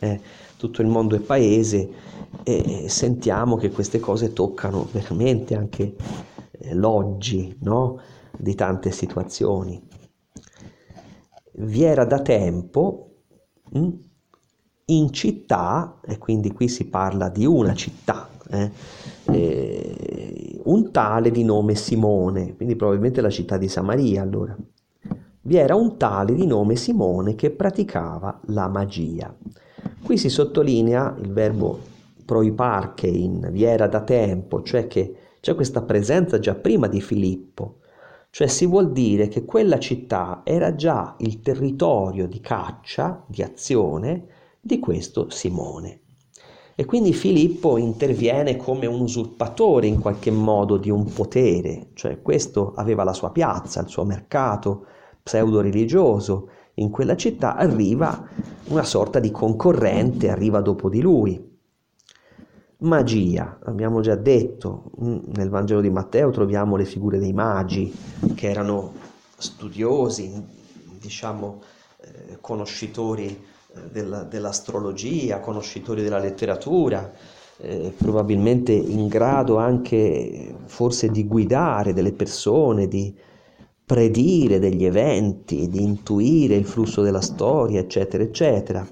Eh, 0.00 0.20
tutto 0.62 0.80
il 0.80 0.86
mondo 0.86 1.16
è 1.16 1.18
paese 1.18 1.90
e 2.44 2.84
sentiamo 2.88 3.56
che 3.56 3.72
queste 3.72 3.98
cose 3.98 4.32
toccano 4.32 4.86
veramente 4.92 5.56
anche 5.56 5.96
eh, 6.52 6.74
l'oggi 6.74 7.56
no? 7.62 7.98
di 8.38 8.54
tante 8.54 8.92
situazioni. 8.92 9.82
Vi 11.54 11.82
era 11.82 12.04
da 12.04 12.20
tempo 12.20 13.10
hm, 13.72 13.90
in 14.84 15.12
città, 15.12 15.98
e 16.06 16.18
quindi 16.18 16.52
qui 16.52 16.68
si 16.68 16.84
parla 16.84 17.28
di 17.28 17.44
una 17.44 17.74
città, 17.74 18.28
eh, 18.48 18.70
eh, 19.32 20.60
un 20.62 20.92
tale 20.92 21.32
di 21.32 21.42
nome 21.42 21.74
Simone, 21.74 22.54
quindi 22.54 22.76
probabilmente 22.76 23.20
la 23.20 23.30
città 23.30 23.56
di 23.56 23.66
Samaria 23.66 24.22
allora. 24.22 24.56
Vi 25.44 25.56
era 25.56 25.74
un 25.74 25.96
tale 25.96 26.34
di 26.34 26.46
nome 26.46 26.76
Simone 26.76 27.34
che 27.34 27.50
praticava 27.50 28.42
la 28.46 28.68
magia. 28.68 29.34
Qui 30.02 30.18
si 30.18 30.28
sottolinea 30.28 31.14
il 31.20 31.32
verbo 31.32 31.78
proiparchein, 32.24 33.50
vi 33.52 33.62
era 33.62 33.86
da 33.86 34.02
tempo, 34.02 34.62
cioè 34.62 34.88
che 34.88 35.14
c'è 35.40 35.54
questa 35.54 35.82
presenza 35.82 36.40
già 36.40 36.54
prima 36.54 36.88
di 36.88 37.00
Filippo, 37.00 37.78
cioè 38.30 38.48
si 38.48 38.66
vuol 38.66 38.90
dire 38.90 39.28
che 39.28 39.44
quella 39.44 39.78
città 39.78 40.42
era 40.44 40.74
già 40.74 41.14
il 41.18 41.40
territorio 41.40 42.26
di 42.26 42.40
caccia, 42.40 43.24
di 43.26 43.42
azione 43.42 44.26
di 44.60 44.80
questo 44.80 45.30
Simone. 45.30 46.00
E 46.74 46.84
quindi 46.84 47.12
Filippo 47.12 47.76
interviene 47.76 48.56
come 48.56 48.86
un 48.86 49.02
usurpatore 49.02 49.86
in 49.86 50.00
qualche 50.00 50.32
modo 50.32 50.78
di 50.78 50.90
un 50.90 51.04
potere, 51.12 51.90
cioè 51.94 52.20
questo 52.22 52.72
aveva 52.74 53.04
la 53.04 53.12
sua 53.12 53.30
piazza, 53.30 53.80
il 53.80 53.88
suo 53.88 54.04
mercato 54.04 54.86
pseudo-religioso, 55.22 56.48
in 56.74 56.90
quella 56.90 57.16
città 57.16 57.56
arriva 57.56 58.26
una 58.68 58.84
sorta 58.84 59.18
di 59.18 59.30
concorrente, 59.30 60.30
arriva 60.30 60.60
dopo 60.60 60.88
di 60.88 61.00
lui. 61.00 61.50
Magia, 62.78 63.58
abbiamo 63.64 64.00
già 64.00 64.16
detto, 64.16 64.90
mm, 65.00 65.18
nel 65.34 65.50
Vangelo 65.50 65.80
di 65.80 65.90
Matteo 65.90 66.30
troviamo 66.30 66.76
le 66.76 66.84
figure 66.84 67.18
dei 67.18 67.32
magi 67.32 67.94
che 68.34 68.50
erano 68.50 68.92
studiosi, 69.36 70.32
diciamo 70.98 71.62
eh, 72.00 72.38
conoscitori 72.40 73.50
della, 73.90 74.22
dell'astrologia, 74.22 75.40
conoscitori 75.40 76.02
della 76.02 76.18
letteratura, 76.18 77.12
eh, 77.58 77.92
probabilmente 77.96 78.72
in 78.72 79.08
grado 79.08 79.56
anche 79.56 80.54
forse 80.64 81.08
di 81.10 81.26
guidare 81.26 81.92
delle 81.92 82.12
persone, 82.12 82.88
di 82.88 83.14
predire 83.92 84.58
degli 84.58 84.86
eventi, 84.86 85.68
di 85.68 85.82
intuire 85.82 86.54
il 86.54 86.64
flusso 86.64 87.02
della 87.02 87.20
storia, 87.20 87.78
eccetera, 87.78 88.22
eccetera. 88.22 88.88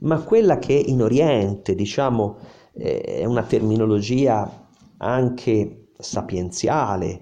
Ma 0.00 0.20
quella 0.22 0.58
che 0.58 0.72
in 0.72 1.00
Oriente, 1.00 1.76
diciamo, 1.76 2.38
eh, 2.72 3.02
è 3.02 3.24
una 3.24 3.44
terminologia 3.44 4.68
anche 4.96 5.90
sapienziale, 5.96 7.20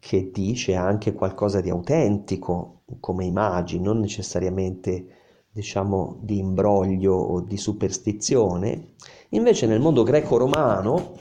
che 0.00 0.32
dice 0.32 0.74
anche 0.74 1.12
qualcosa 1.12 1.60
di 1.60 1.70
autentico, 1.70 2.80
come 2.98 3.24
immagini, 3.24 3.84
non 3.84 4.00
necessariamente 4.00 5.06
diciamo, 5.52 6.18
di 6.20 6.38
imbroglio 6.38 7.14
o 7.14 7.40
di 7.42 7.56
superstizione, 7.56 8.94
invece 9.30 9.66
nel 9.66 9.78
mondo 9.78 10.02
greco-romano, 10.02 11.12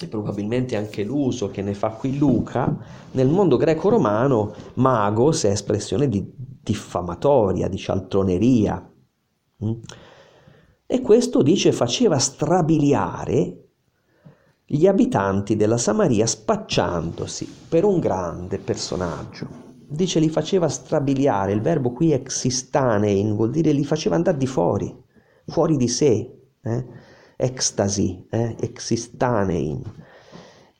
e 0.00 0.08
probabilmente 0.08 0.76
anche 0.76 1.04
l'uso 1.04 1.50
che 1.50 1.62
ne 1.62 1.74
fa 1.74 1.90
qui 1.90 2.18
Luca, 2.18 2.76
nel 3.12 3.28
mondo 3.28 3.56
greco-romano 3.56 4.54
magos 4.74 5.44
è 5.44 5.50
espressione 5.50 6.08
di 6.08 6.32
diffamatoria, 6.36 7.68
di 7.68 7.76
cialtroneria. 7.76 8.92
Mm? 9.64 9.72
E 10.86 11.00
questo 11.00 11.42
dice 11.42 11.72
faceva 11.72 12.18
strabiliare 12.18 13.68
gli 14.64 14.86
abitanti 14.86 15.56
della 15.56 15.78
Samaria 15.78 16.26
spacciandosi 16.26 17.48
per 17.68 17.84
un 17.84 18.00
grande 18.00 18.58
personaggio 18.58 19.64
dice 19.86 20.18
li 20.18 20.28
faceva 20.28 20.68
strabiliare, 20.68 21.52
il 21.52 21.60
verbo 21.60 21.92
qui 21.92 22.12
existanein 22.12 23.34
vuol 23.34 23.50
dire 23.50 23.72
li 23.72 23.84
faceva 23.84 24.16
andare 24.16 24.36
di 24.36 24.46
fuori, 24.46 24.94
fuori 25.46 25.76
di 25.76 25.88
sé, 25.88 26.30
eh? 26.62 26.86
Ecstasy, 27.44 28.26
eh? 28.30 28.56
existanein. 28.60 29.82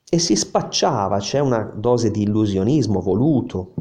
E 0.09 0.18
si 0.18 0.35
spacciava, 0.35 1.18
c'è 1.18 1.40
una 1.40 1.62
dose 1.74 2.11
di 2.11 2.22
illusionismo 2.22 3.00
voluto. 3.00 3.74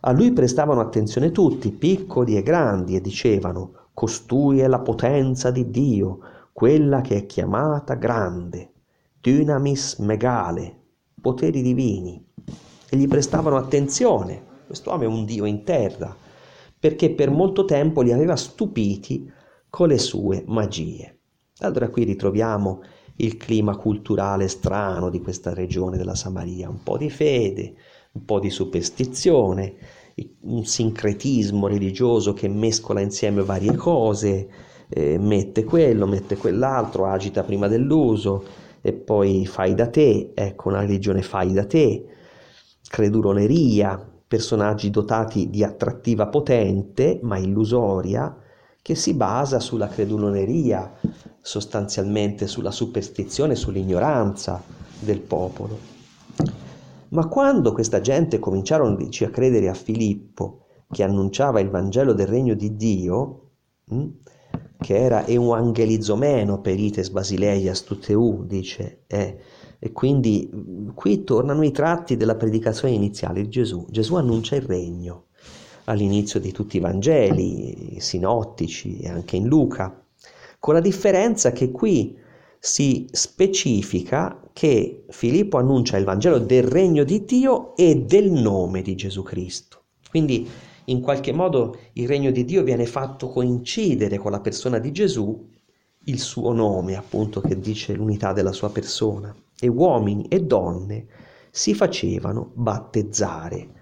A 0.00 0.12
lui 0.12 0.32
prestavano 0.32 0.80
attenzione 0.80 1.30
tutti, 1.30 1.70
piccoli 1.70 2.36
e 2.36 2.42
grandi, 2.42 2.96
e 2.96 3.00
dicevano, 3.00 3.88
costui 3.94 4.60
è 4.60 4.66
la 4.66 4.80
potenza 4.80 5.50
di 5.50 5.70
Dio, 5.70 6.18
quella 6.52 7.00
che 7.00 7.16
è 7.16 7.26
chiamata 7.26 7.94
grande, 7.94 8.72
dynamis 9.20 9.96
megale, 9.98 10.76
poteri 11.20 11.62
divini 11.62 12.22
e 12.90 12.96
gli 12.96 13.08
prestavano 13.08 13.56
attenzione. 13.56 14.50
Quest'uomo 14.66 15.04
è 15.04 15.06
un 15.06 15.24
dio 15.24 15.44
in 15.46 15.64
terra, 15.64 16.14
perché 16.78 17.14
per 17.14 17.30
molto 17.30 17.64
tempo 17.64 18.02
li 18.02 18.12
aveva 18.12 18.36
stupiti 18.36 19.30
con 19.70 19.88
le 19.88 19.98
sue 19.98 20.44
magie. 20.46 21.21
Allora 21.62 21.88
qui 21.88 22.04
ritroviamo 22.04 22.82
il 23.16 23.36
clima 23.36 23.76
culturale 23.76 24.48
strano 24.48 25.10
di 25.10 25.20
questa 25.20 25.54
regione 25.54 25.96
della 25.96 26.14
Samaria, 26.14 26.68
un 26.68 26.82
po' 26.82 26.96
di 26.96 27.08
fede, 27.10 27.74
un 28.12 28.24
po' 28.24 28.40
di 28.40 28.50
superstizione, 28.50 29.74
un 30.40 30.64
sincretismo 30.64 31.68
religioso 31.68 32.32
che 32.32 32.48
mescola 32.48 33.00
insieme 33.00 33.42
varie 33.42 33.76
cose, 33.76 34.48
eh, 34.88 35.18
mette 35.18 35.64
quello, 35.64 36.06
mette 36.06 36.36
quell'altro, 36.36 37.06
agita 37.06 37.42
prima 37.44 37.68
dell'uso 37.68 38.44
e 38.80 38.92
poi 38.92 39.46
fai 39.46 39.74
da 39.74 39.88
te, 39.88 40.32
ecco 40.34 40.68
una 40.68 40.80
religione 40.80 41.22
fai 41.22 41.52
da 41.52 41.64
te, 41.64 42.04
creduloneria, 42.88 44.10
personaggi 44.26 44.90
dotati 44.90 45.48
di 45.48 45.62
attrattiva 45.62 46.26
potente 46.26 47.20
ma 47.22 47.38
illusoria, 47.38 48.36
che 48.82 48.96
si 48.96 49.14
basa 49.14 49.60
sulla 49.60 49.86
creduloneria, 49.86 50.92
sostanzialmente 51.40 52.48
sulla 52.48 52.72
superstizione, 52.72 53.54
sull'ignoranza 53.54 54.60
del 54.98 55.20
popolo. 55.20 55.78
Ma 57.10 57.28
quando 57.28 57.72
questa 57.72 58.00
gente 58.00 58.40
cominciarono 58.40 58.96
a 58.96 59.28
credere 59.30 59.68
a 59.68 59.74
Filippo, 59.74 60.64
che 60.90 61.04
annunciava 61.04 61.60
il 61.60 61.70
Vangelo 61.70 62.12
del 62.12 62.26
regno 62.26 62.54
di 62.54 62.74
Dio, 62.74 63.50
hm, 63.86 64.08
che 64.78 64.96
era 64.96 65.26
euangelizomeno 65.26 66.60
perites 66.60 67.10
basileias 67.10 67.84
tuteu, 67.84 68.44
dice, 68.44 69.04
eh, 69.06 69.38
E 69.84 69.90
quindi 69.90 70.48
qui 70.94 71.24
tornano 71.24 71.64
i 71.64 71.72
tratti 71.72 72.16
della 72.16 72.36
predicazione 72.36 72.94
iniziale 72.94 73.42
di 73.42 73.48
Gesù. 73.48 73.84
Gesù 73.90 74.14
annuncia 74.14 74.54
il 74.54 74.62
regno 74.62 75.26
all'inizio 75.84 76.40
di 76.40 76.52
tutti 76.52 76.76
i 76.76 76.80
Vangeli, 76.80 77.96
sinottici 77.98 79.00
e 79.00 79.08
anche 79.08 79.36
in 79.36 79.46
Luca, 79.46 80.04
con 80.58 80.74
la 80.74 80.80
differenza 80.80 81.52
che 81.52 81.70
qui 81.70 82.16
si 82.58 83.08
specifica 83.10 84.40
che 84.52 85.04
Filippo 85.08 85.58
annuncia 85.58 85.96
il 85.96 86.04
Vangelo 86.04 86.38
del 86.38 86.62
regno 86.62 87.02
di 87.02 87.24
Dio 87.24 87.74
e 87.74 87.96
del 87.96 88.30
nome 88.30 88.82
di 88.82 88.94
Gesù 88.94 89.22
Cristo. 89.22 89.82
Quindi 90.08 90.48
in 90.84 91.00
qualche 91.00 91.32
modo 91.32 91.76
il 91.94 92.06
regno 92.06 92.30
di 92.30 92.44
Dio 92.44 92.62
viene 92.62 92.86
fatto 92.86 93.28
coincidere 93.28 94.18
con 94.18 94.30
la 94.30 94.40
persona 94.40 94.78
di 94.78 94.92
Gesù, 94.92 95.48
il 96.04 96.18
suo 96.18 96.52
nome 96.52 96.96
appunto 96.96 97.40
che 97.40 97.58
dice 97.58 97.94
l'unità 97.94 98.32
della 98.32 98.52
sua 98.52 98.70
persona, 98.70 99.34
e 99.58 99.68
uomini 99.68 100.26
e 100.28 100.40
donne 100.40 101.06
si 101.50 101.74
facevano 101.74 102.50
battezzare. 102.54 103.81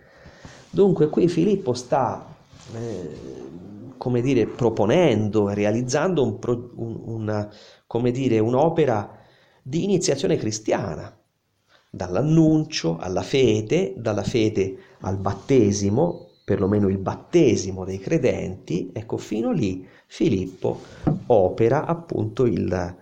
Dunque 0.73 1.09
qui 1.09 1.29
Filippo 1.29 1.73
sta, 1.73 2.25
eh, 2.73 3.49
come 3.97 4.21
dire, 4.21 4.47
proponendo 4.47 5.49
realizzando 5.49 6.23
un, 6.23 6.39
un, 6.77 7.01
una, 7.05 7.53
come 7.87 8.11
dire, 8.13 8.39
un'opera 8.39 9.19
di 9.63 9.85
iniziazione 9.85 10.37
cristiana, 10.37 11.15
dall'annuncio 11.91 12.99
alla 12.99 13.23
fede, 13.23 13.95
dalla 13.97 14.23
fede 14.23 14.77
al 15.01 15.19
battesimo, 15.19 16.29
perlomeno 16.45 16.89
il 16.89 16.99
battesimo 16.99 17.85
dei 17.85 17.99
credenti, 17.99 18.91
ecco 18.93 19.17
fino 19.17 19.51
lì 19.51 19.87
Filippo 20.07 20.81
opera 21.27 21.85
appunto 21.85 22.47
il, 22.47 22.97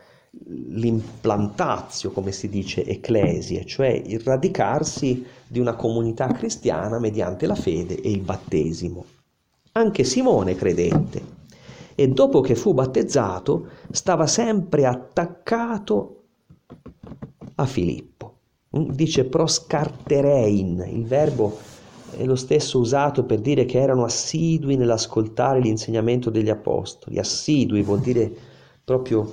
l'implantatio, 0.50 2.10
come 2.10 2.32
si 2.32 2.48
dice, 2.48 2.84
ecclesie, 2.84 3.64
cioè 3.66 3.88
il 3.88 4.20
radicarsi 4.20 5.24
di 5.46 5.58
una 5.58 5.74
comunità 5.74 6.26
cristiana 6.28 6.98
mediante 6.98 7.46
la 7.46 7.54
fede 7.54 8.00
e 8.00 8.10
il 8.10 8.20
battesimo. 8.20 9.04
Anche 9.72 10.04
Simone 10.04 10.54
credette 10.54 11.36
e 11.94 12.08
dopo 12.08 12.40
che 12.40 12.54
fu 12.54 12.74
battezzato 12.74 13.68
stava 13.90 14.26
sempre 14.26 14.86
attaccato 14.86 16.22
a 17.56 17.66
Filippo. 17.66 18.36
Mm, 18.76 18.90
dice 18.90 19.24
proscarterein, 19.24 20.84
il 20.92 21.04
verbo 21.04 21.58
è 22.16 22.24
lo 22.24 22.36
stesso 22.36 22.78
usato 22.78 23.24
per 23.24 23.40
dire 23.40 23.66
che 23.66 23.78
erano 23.78 24.04
assidui 24.04 24.76
nell'ascoltare 24.76 25.60
l'insegnamento 25.60 26.30
degli 26.30 26.48
apostoli. 26.48 27.18
Assidui 27.18 27.82
vuol 27.82 28.00
dire 28.00 28.32
proprio 28.82 29.32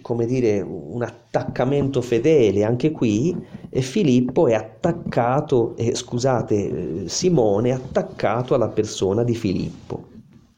come 0.00 0.26
dire 0.26 0.60
un 0.60 1.02
attaccamento 1.02 2.00
fedele 2.00 2.64
anche 2.64 2.90
qui 2.90 3.36
e 3.68 3.82
Filippo 3.82 4.46
è 4.46 4.54
attaccato 4.54 5.76
eh, 5.76 5.94
scusate 5.94 7.08
Simone 7.08 7.68
è 7.68 7.72
attaccato 7.72 8.54
alla 8.54 8.68
persona 8.68 9.22
di 9.22 9.34
Filippo 9.34 10.08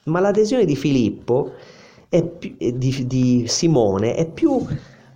ma 0.04 0.20
l'adesione 0.20 0.64
di 0.64 0.76
Filippo 0.76 1.52
è 2.08 2.24
più, 2.24 2.54
di, 2.58 3.06
di 3.06 3.44
Simone 3.48 4.14
è 4.14 4.30
più 4.30 4.64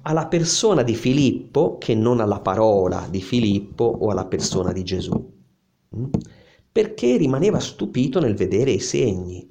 alla 0.03 0.27
persona 0.27 0.83
di 0.83 0.95
Filippo 0.95 1.77
che 1.79 1.95
non 1.95 2.21
alla 2.21 2.41
parola 2.41 3.07
di 3.11 3.21
Filippo 3.21 3.85
o 3.85 4.11
alla 4.11 4.27
persona 4.27 4.73
di 4.73 4.83
Gesù. 4.83 5.33
Mm? 5.97 6.05
Perché 6.73 7.17
rimaneva 7.17 7.61
stupito 7.61 8.19
nel 8.19 8.35
vedere 8.35 8.71
i 8.71 8.81
segni. 8.81 9.47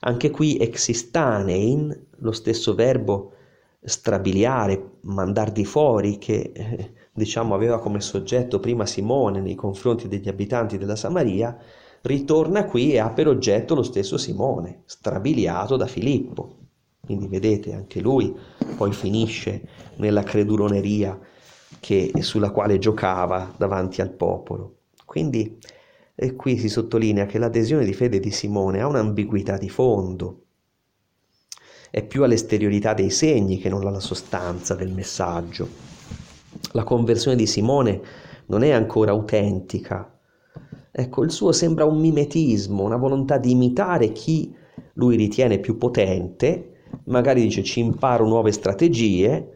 Anche 0.00 0.30
qui 0.30 0.58
existanein, 0.58 2.08
lo 2.18 2.32
stesso 2.32 2.74
verbo 2.74 3.32
strabiliare, 3.86 4.98
mandar 5.02 5.52
di 5.52 5.64
fuori, 5.64 6.18
che 6.18 6.52
eh, 6.54 6.92
diciamo 7.12 7.54
aveva 7.54 7.78
come 7.78 8.00
soggetto 8.00 8.58
prima 8.58 8.84
Simone 8.84 9.40
nei 9.40 9.54
confronti 9.54 10.08
degli 10.08 10.28
abitanti 10.28 10.76
della 10.76 10.96
Samaria, 10.96 11.56
ritorna 12.02 12.64
qui 12.64 12.92
e 12.92 12.98
ha 12.98 13.10
per 13.10 13.28
oggetto 13.28 13.74
lo 13.74 13.82
stesso 13.82 14.18
Simone, 14.18 14.82
strabiliato 14.86 15.76
da 15.76 15.86
Filippo. 15.86 16.56
Quindi 17.00 17.28
vedete, 17.28 17.72
anche 17.72 18.00
lui 18.00 18.34
poi 18.76 18.92
finisce 18.92 19.62
nella 19.96 20.24
creduloneria 20.24 21.18
che, 21.78 22.12
sulla 22.18 22.50
quale 22.50 22.78
giocava 22.78 23.54
davanti 23.56 24.00
al 24.00 24.10
popolo. 24.10 24.78
Quindi 25.04 25.58
e 26.18 26.34
qui 26.34 26.56
si 26.56 26.70
sottolinea 26.70 27.26
che 27.26 27.38
l'adesione 27.38 27.84
di 27.84 27.92
fede 27.92 28.18
di 28.18 28.30
Simone 28.30 28.80
ha 28.80 28.86
un'ambiguità 28.86 29.58
di 29.58 29.68
fondo, 29.68 30.45
è 31.90 32.02
più 32.02 32.22
all'esteriorità 32.24 32.94
dei 32.94 33.10
segni 33.10 33.58
che 33.58 33.68
non 33.68 33.86
alla 33.86 34.00
sostanza 34.00 34.74
del 34.74 34.92
messaggio. 34.92 35.68
La 36.72 36.84
conversione 36.84 37.36
di 37.36 37.46
Simone 37.46 38.00
non 38.46 38.62
è 38.62 38.70
ancora 38.70 39.10
autentica. 39.12 40.18
Ecco, 40.90 41.22
il 41.22 41.30
suo 41.30 41.52
sembra 41.52 41.84
un 41.84 41.98
mimetismo, 41.98 42.82
una 42.82 42.96
volontà 42.96 43.38
di 43.38 43.50
imitare 43.50 44.12
chi 44.12 44.54
lui 44.94 45.16
ritiene 45.16 45.58
più 45.58 45.76
potente 45.76 46.70
magari 47.04 47.42
dice 47.42 47.62
ci 47.62 47.80
imparo 47.80 48.26
nuove 48.26 48.52
strategie, 48.52 49.52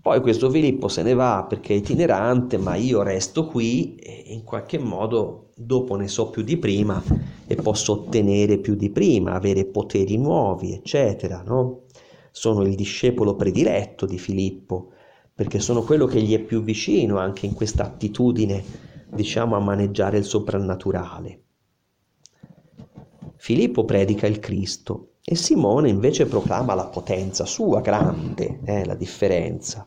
poi 0.00 0.20
questo 0.20 0.50
Filippo 0.50 0.88
se 0.88 1.02
ne 1.02 1.14
va 1.14 1.44
perché 1.48 1.74
è 1.74 1.76
itinerante, 1.76 2.58
ma 2.58 2.74
io 2.74 3.02
resto 3.02 3.46
qui 3.46 3.96
e 3.96 4.24
in 4.28 4.44
qualche 4.44 4.78
modo 4.78 5.45
dopo 5.58 5.96
ne 5.96 6.06
so 6.06 6.28
più 6.28 6.42
di 6.42 6.58
prima 6.58 7.02
e 7.46 7.54
posso 7.54 7.92
ottenere 7.92 8.58
più 8.58 8.74
di 8.74 8.90
prima, 8.90 9.32
avere 9.32 9.64
poteri 9.64 10.18
nuovi, 10.18 10.74
eccetera, 10.74 11.42
no? 11.42 11.84
Sono 12.30 12.60
il 12.62 12.74
discepolo 12.74 13.36
prediletto 13.36 14.04
di 14.04 14.18
Filippo, 14.18 14.90
perché 15.32 15.58
sono 15.58 15.82
quello 15.82 16.04
che 16.04 16.20
gli 16.20 16.34
è 16.34 16.40
più 16.40 16.62
vicino 16.62 17.16
anche 17.16 17.46
in 17.46 17.54
questa 17.54 17.84
attitudine, 17.84 18.62
diciamo, 19.10 19.56
a 19.56 19.60
maneggiare 19.60 20.18
il 20.18 20.24
soprannaturale. 20.24 21.40
Filippo 23.36 23.86
predica 23.86 24.26
il 24.26 24.38
Cristo 24.38 25.12
e 25.24 25.36
Simone 25.36 25.88
invece 25.88 26.26
proclama 26.26 26.74
la 26.74 26.86
potenza 26.86 27.46
sua, 27.46 27.80
grande, 27.80 28.60
è 28.62 28.80
eh, 28.80 28.84
la 28.84 28.94
differenza. 28.94 29.86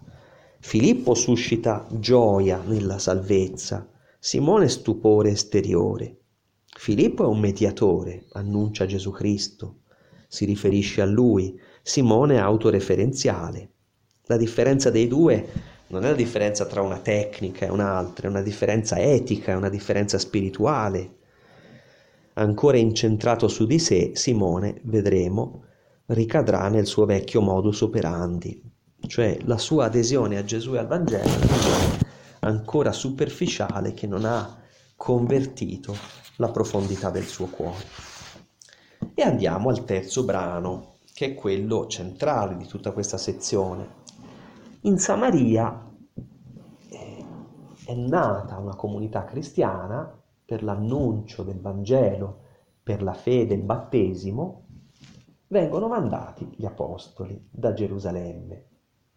Filippo 0.59 1.13
suscita 1.13 1.85
gioia 1.91 2.59
nella 2.65 2.97
salvezza, 2.97 3.87
Simone 4.19 4.67
stupore 4.67 5.31
esteriore. 5.31 6.17
Filippo 6.65 7.23
è 7.23 7.27
un 7.27 7.39
mediatore, 7.39 8.25
annuncia 8.33 8.85
Gesù 8.85 9.11
Cristo, 9.11 9.79
si 10.27 10.45
riferisce 10.45 11.01
a 11.01 11.05
lui, 11.05 11.59
Simone 11.81 12.35
è 12.35 12.39
autoreferenziale. 12.39 13.69
La 14.25 14.37
differenza 14.37 14.89
dei 14.89 15.07
due 15.07 15.47
non 15.87 16.03
è 16.05 16.09
la 16.09 16.15
differenza 16.15 16.65
tra 16.65 16.81
una 16.81 16.99
tecnica 16.99 17.65
e 17.65 17.69
un'altra, 17.69 18.27
è 18.27 18.29
una 18.29 18.41
differenza 18.41 18.99
etica, 18.99 19.53
è 19.53 19.55
una 19.55 19.69
differenza 19.69 20.19
spirituale 20.19 21.17
ancora 22.39 22.77
incentrato 22.77 23.47
su 23.47 23.65
di 23.65 23.79
sé, 23.79 24.11
Simone, 24.15 24.79
vedremo, 24.83 25.63
ricadrà 26.07 26.69
nel 26.69 26.85
suo 26.85 27.05
vecchio 27.05 27.41
modus 27.41 27.81
operandi, 27.81 28.61
cioè 29.07 29.37
la 29.43 29.57
sua 29.57 29.85
adesione 29.85 30.37
a 30.37 30.43
Gesù 30.43 30.73
e 30.73 30.77
al 30.79 30.87
Vangelo 30.87 31.23
è 31.23 32.08
ancora 32.39 32.91
superficiale 32.91 33.93
che 33.93 34.07
non 34.07 34.25
ha 34.25 34.57
convertito 34.95 35.95
la 36.37 36.49
profondità 36.49 37.09
del 37.09 37.25
suo 37.25 37.47
cuore. 37.47 37.85
E 39.13 39.21
andiamo 39.21 39.69
al 39.69 39.85
terzo 39.85 40.23
brano, 40.23 40.95
che 41.13 41.27
è 41.27 41.33
quello 41.33 41.87
centrale 41.87 42.55
di 42.57 42.65
tutta 42.65 42.91
questa 42.91 43.17
sezione. 43.17 43.97
In 44.81 44.97
Samaria 44.97 45.87
eh, 46.89 47.25
è 47.85 47.93
nata 47.93 48.57
una 48.57 48.75
comunità 48.75 49.25
cristiana 49.25 50.17
per 50.45 50.63
l'annuncio 50.63 51.43
del 51.43 51.59
Vangelo, 51.59 52.43
per 52.81 53.03
la 53.03 53.13
fede 53.13 53.53
il 53.53 53.61
battesimo, 53.61 54.65
vengono 55.47 55.87
mandati 55.87 56.49
gli 56.55 56.65
apostoli 56.65 57.47
da 57.51 57.73
Gerusalemme. 57.73 58.65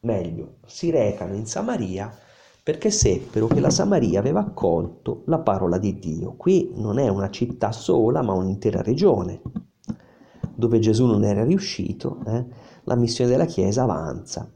Meglio, 0.01 0.57
si 0.67 0.91
recano 0.91 1.35
in 1.35 1.47
Samaria 1.47 2.13
perché 2.63 2.91
seppero 2.93 3.49
che 3.49 3.59
la 3.59 3.71
Samaria 3.71 4.21
aveva 4.21 4.41
accolto 4.41 5.23
la 5.27 5.41
parola 5.41 5.79
di 5.79 5.99
Dio. 5.99 6.35
Qui 6.37 6.71
non 6.77 6.99
è 6.99 7.09
una 7.09 7.29
città 7.29 7.73
sola, 7.73 8.23
ma 8.23 8.35
un'intera 8.35 8.83
regione. 8.83 9.41
Dove 10.55 10.79
Gesù 10.79 11.07
non 11.07 11.25
era 11.25 11.43
riuscito, 11.45 12.23
eh, 12.27 12.45
la 12.85 12.95
missione 12.95 13.31
della 13.31 13.47
Chiesa 13.47 13.83
avanza. 13.83 14.49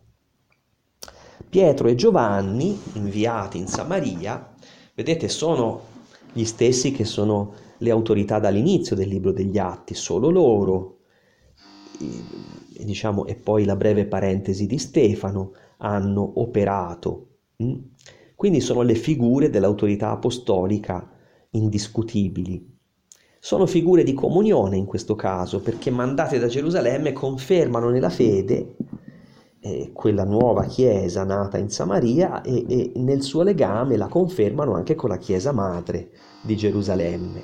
Pietro 1.49 1.89
e 1.89 1.97
Giovanni, 1.97 2.79
inviati 2.93 3.59
in 3.59 3.67
Samaria, 3.67 4.55
vedete, 4.95 5.29
sono 5.29 5.81
gli 6.33 6.45
stessi 6.45 6.93
che 6.93 7.05
sono 7.05 7.55
le 7.79 7.91
autorità 7.91 8.39
dall'inizio 8.39 8.95
del 8.95 9.09
libro 9.09 9.33
degli 9.33 9.59
atti, 9.59 9.95
solo 9.95 10.31
loro, 10.31 10.99
e, 11.99 12.85
diciamo, 12.85 13.27
e 13.27 13.35
poi 13.35 13.65
la 13.65 13.75
breve 13.75 14.07
parentesi 14.07 14.67
di 14.67 14.79
Stefano, 14.79 15.53
hanno 15.79 16.41
operato. 16.41 17.39
Mm? 17.63 17.75
Quindi 18.37 18.61
sono 18.61 18.83
le 18.83 18.95
figure 18.95 19.49
dell'autorità 19.49 20.11
apostolica 20.11 21.11
indiscutibili. 21.51 22.75
Sono 23.41 23.67
figure 23.67 24.03
di 24.03 24.13
comunione 24.13 24.77
in 24.77 24.85
questo 24.85 25.15
caso, 25.15 25.61
perché 25.61 25.91
mandate 25.91 26.39
da 26.39 26.47
Gerusalemme 26.47 27.13
confermano 27.13 27.89
nella 27.89 28.11
fede 28.11 28.77
eh, 29.61 29.91
quella 29.93 30.25
nuova 30.25 30.65
chiesa 30.65 31.25
nata 31.25 31.57
in 31.57 31.71
Samaria 31.71 32.43
e, 32.43 32.65
e 32.69 32.93
nel 32.97 33.23
suo 33.23 33.43
legame 33.43 33.97
la 33.97 34.09
confermano 34.09 34.75
anche 34.75 34.95
con 34.95 35.09
la 35.09 35.19
chiesa 35.19 35.53
madre 35.53 36.11
di 36.43 36.57
Gerusalemme. 36.57 37.43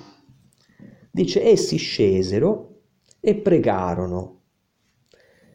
Dice, 1.11 1.43
essi 1.43 1.77
scesero 1.77 2.81
e 3.19 3.35
pregarono. 3.37 4.41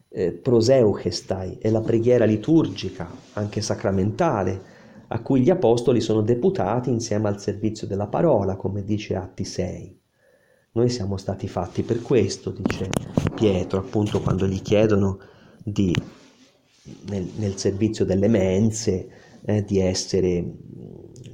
Eh, 0.08 0.32
proseuchestai 0.32 1.58
è 1.60 1.70
la 1.70 1.80
preghiera 1.80 2.24
liturgica, 2.24 3.08
anche 3.34 3.60
sacramentale, 3.60 4.76
a 5.08 5.20
cui 5.22 5.40
gli 5.40 5.50
apostoli 5.50 6.00
sono 6.00 6.20
deputati 6.20 6.90
insieme 6.90 7.28
al 7.28 7.40
servizio 7.40 7.86
della 7.86 8.08
parola, 8.08 8.56
come 8.56 8.84
dice 8.84 9.14
Atti 9.14 9.44
6. 9.44 10.00
Noi 10.72 10.88
siamo 10.90 11.16
stati 11.16 11.48
fatti 11.48 11.82
per 11.82 12.02
questo, 12.02 12.50
dice 12.50 12.90
Pietro, 13.34 13.80
appunto 13.80 14.20
quando 14.20 14.46
gli 14.46 14.60
chiedono 14.60 15.18
di, 15.62 15.94
nel, 17.08 17.26
nel 17.36 17.56
servizio 17.56 18.04
delle 18.04 18.28
mense, 18.28 19.08
eh, 19.44 19.64
di 19.64 19.78
essere, 19.80 20.44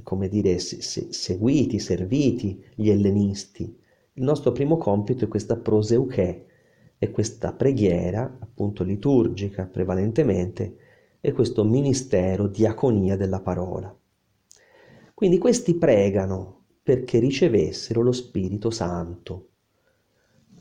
come 0.03 0.29
dire, 0.29 0.59
se, 0.61 0.81
se, 0.81 1.09
seguiti, 1.11 1.81
serviti 1.81 2.62
gli 2.75 2.91
ellenisti. 2.91 3.77
Il 4.12 4.22
nostro 4.22 4.53
primo 4.53 4.77
compito 4.77 5.25
è 5.25 5.29
questa 5.29 5.57
proseuche, 5.57 6.47
è 6.97 7.11
questa 7.11 7.53
preghiera, 7.53 8.39
appunto 8.39 8.85
liturgica 8.85 9.66
prevalentemente, 9.66 10.77
e 11.27 11.33
questo 11.33 11.64
ministero 11.64 12.47
diaconia 12.47 13.16
della 13.16 13.41
parola. 13.41 13.97
Quindi 15.14 15.39
questi 15.39 15.75
pregano 15.75 16.64
perché 16.83 17.18
ricevessero 17.18 18.03
lo 18.03 18.12
Spirito 18.12 18.68
Santo. 18.68 19.49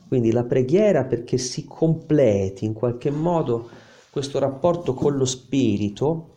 Quindi 0.08 0.32
la 0.32 0.44
preghiera 0.44 1.04
perché 1.04 1.36
si 1.36 1.66
completi 1.66 2.64
in 2.64 2.72
qualche 2.72 3.10
modo 3.10 3.68
questo 4.10 4.38
rapporto 4.38 4.94
con 4.94 5.18
lo 5.18 5.26
Spirito 5.26 6.30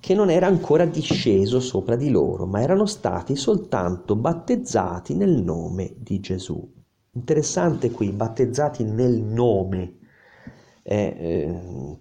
che 0.00 0.14
non 0.14 0.30
era 0.30 0.46
ancora 0.46 0.86
disceso 0.86 1.60
sopra 1.60 1.94
di 1.94 2.08
loro, 2.08 2.46
ma 2.46 2.62
erano 2.62 2.86
stati 2.86 3.36
soltanto 3.36 4.16
battezzati 4.16 5.14
nel 5.14 5.42
nome 5.42 5.94
di 5.98 6.20
Gesù. 6.20 6.72
Interessante 7.12 7.90
qui, 7.90 8.12
battezzati 8.12 8.82
nel 8.82 9.20
nome 9.20 9.96
eh, 10.88 11.16
eh, 11.18 11.60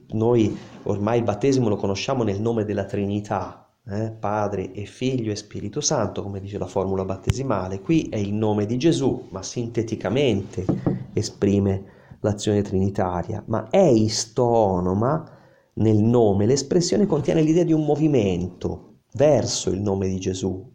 noi 0.10 0.56
ormai 0.84 1.18
il 1.18 1.24
battesimo 1.24 1.70
lo 1.70 1.76
conosciamo 1.76 2.22
nel 2.22 2.40
nome 2.40 2.66
della 2.66 2.86
Trinità, 2.86 3.68
eh, 3.88 4.12
Padre 4.12 4.74
e 4.74 4.86
Figlio 4.86 5.32
e 5.32 5.36
Spirito 5.36 5.82
Santo, 5.82 6.22
come 6.22 6.40
dice 6.40 6.60
la 6.60 6.68
formula 6.68 7.04
battesimale. 7.04 7.82
Qui 7.82 8.10
è 8.10 8.18
il 8.18 8.34
nome 8.34 8.68
di 8.68 8.78
Gesù, 8.78 9.28
ma 9.30 9.42
sinteticamente 9.42 10.66
esprime 11.14 11.94
l'azione 12.20 12.62
trinitaria, 12.62 13.44
ma 13.48 13.70
è 13.70 13.82
istonoma 13.82 15.32
nel 15.74 15.98
nome, 15.98 16.46
l'espressione 16.46 17.08
contiene 17.08 17.42
l'idea 17.42 17.64
di 17.64 17.74
un 17.74 17.86
movimento 17.86 18.98
verso 19.14 19.72
il 19.72 19.82
nome 19.82 20.08
di 20.08 20.20
Gesù. 20.20 20.74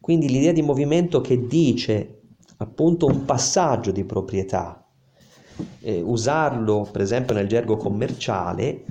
Quindi 0.00 0.30
l'idea 0.30 0.52
di 0.52 0.62
movimento 0.62 1.20
che 1.20 1.46
dice 1.46 2.22
appunto 2.56 3.04
un 3.04 3.26
passaggio 3.26 3.90
di 3.90 4.04
proprietà, 4.04 4.79
eh, 5.80 6.00
usarlo 6.00 6.88
per 6.90 7.00
esempio 7.00 7.34
nel 7.34 7.48
gergo 7.48 7.76
commerciale 7.76 8.84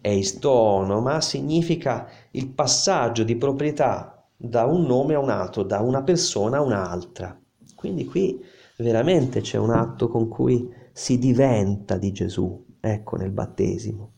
è 0.00 0.08
istonoma, 0.08 1.20
significa 1.22 2.06
il 2.32 2.48
passaggio 2.48 3.24
di 3.24 3.36
proprietà 3.36 4.26
da 4.36 4.66
un 4.66 4.82
nome 4.82 5.14
a 5.14 5.18
un 5.18 5.30
altro, 5.30 5.62
da 5.62 5.80
una 5.80 6.02
persona 6.02 6.58
a 6.58 6.62
un'altra. 6.62 7.38
Quindi 7.74 8.04
qui 8.04 8.38
veramente 8.76 9.40
c'è 9.40 9.56
un 9.56 9.70
atto 9.70 10.08
con 10.08 10.28
cui 10.28 10.68
si 10.92 11.18
diventa 11.18 11.96
di 11.96 12.12
Gesù, 12.12 12.64
ecco 12.80 13.16
nel 13.16 13.30
battesimo. 13.30 14.10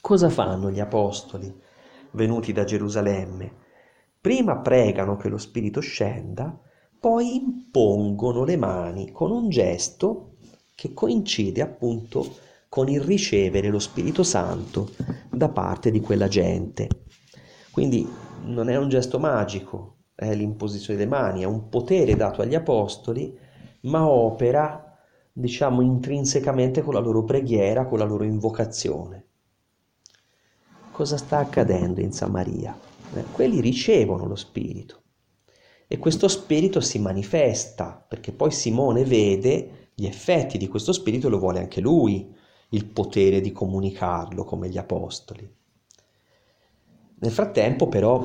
Cosa 0.00 0.30
fanno 0.30 0.70
gli 0.70 0.80
apostoli 0.80 1.54
venuti 2.12 2.52
da 2.52 2.64
Gerusalemme? 2.64 3.52
Prima 4.20 4.56
pregano 4.58 5.16
che 5.16 5.28
lo 5.28 5.38
Spirito 5.38 5.80
scenda, 5.80 6.58
poi 6.98 7.36
impongono 7.36 8.42
le 8.42 8.56
mani 8.56 9.12
con 9.12 9.30
un 9.30 9.48
gesto 9.48 10.37
che 10.78 10.94
coincide 10.94 11.60
appunto 11.60 12.36
con 12.68 12.88
il 12.88 13.00
ricevere 13.00 13.68
lo 13.68 13.80
Spirito 13.80 14.22
Santo 14.22 14.92
da 15.28 15.48
parte 15.48 15.90
di 15.90 15.98
quella 15.98 16.28
gente. 16.28 16.88
Quindi 17.72 18.08
non 18.44 18.70
è 18.70 18.76
un 18.76 18.88
gesto 18.88 19.18
magico, 19.18 19.96
è 20.14 20.32
l'imposizione 20.32 20.96
delle 20.96 21.10
mani, 21.10 21.42
è 21.42 21.46
un 21.46 21.68
potere 21.68 22.14
dato 22.14 22.42
agli 22.42 22.54
apostoli, 22.54 23.36
ma 23.82 24.08
opera, 24.08 24.96
diciamo, 25.32 25.82
intrinsecamente 25.82 26.82
con 26.82 26.94
la 26.94 27.00
loro 27.00 27.24
preghiera, 27.24 27.84
con 27.86 27.98
la 27.98 28.04
loro 28.04 28.22
invocazione. 28.22 29.26
Cosa 30.92 31.16
sta 31.16 31.38
accadendo 31.38 32.00
in 32.00 32.12
Samaria? 32.12 32.78
Eh, 33.14 33.24
quelli 33.32 33.60
ricevono 33.60 34.26
lo 34.26 34.36
Spirito 34.36 35.02
e 35.88 35.98
questo 35.98 36.28
Spirito 36.28 36.80
si 36.80 37.00
manifesta, 37.00 38.04
perché 38.08 38.30
poi 38.30 38.52
Simone 38.52 39.02
vede 39.02 39.87
gli 40.00 40.06
effetti 40.06 40.58
di 40.58 40.68
questo 40.68 40.92
spirito 40.92 41.28
lo 41.28 41.40
vuole 41.40 41.58
anche 41.58 41.80
lui, 41.80 42.32
il 42.68 42.86
potere 42.86 43.40
di 43.40 43.50
comunicarlo 43.50 44.44
come 44.44 44.68
gli 44.68 44.78
apostoli. 44.78 45.56
Nel 47.18 47.32
frattempo 47.32 47.88
però 47.88 48.24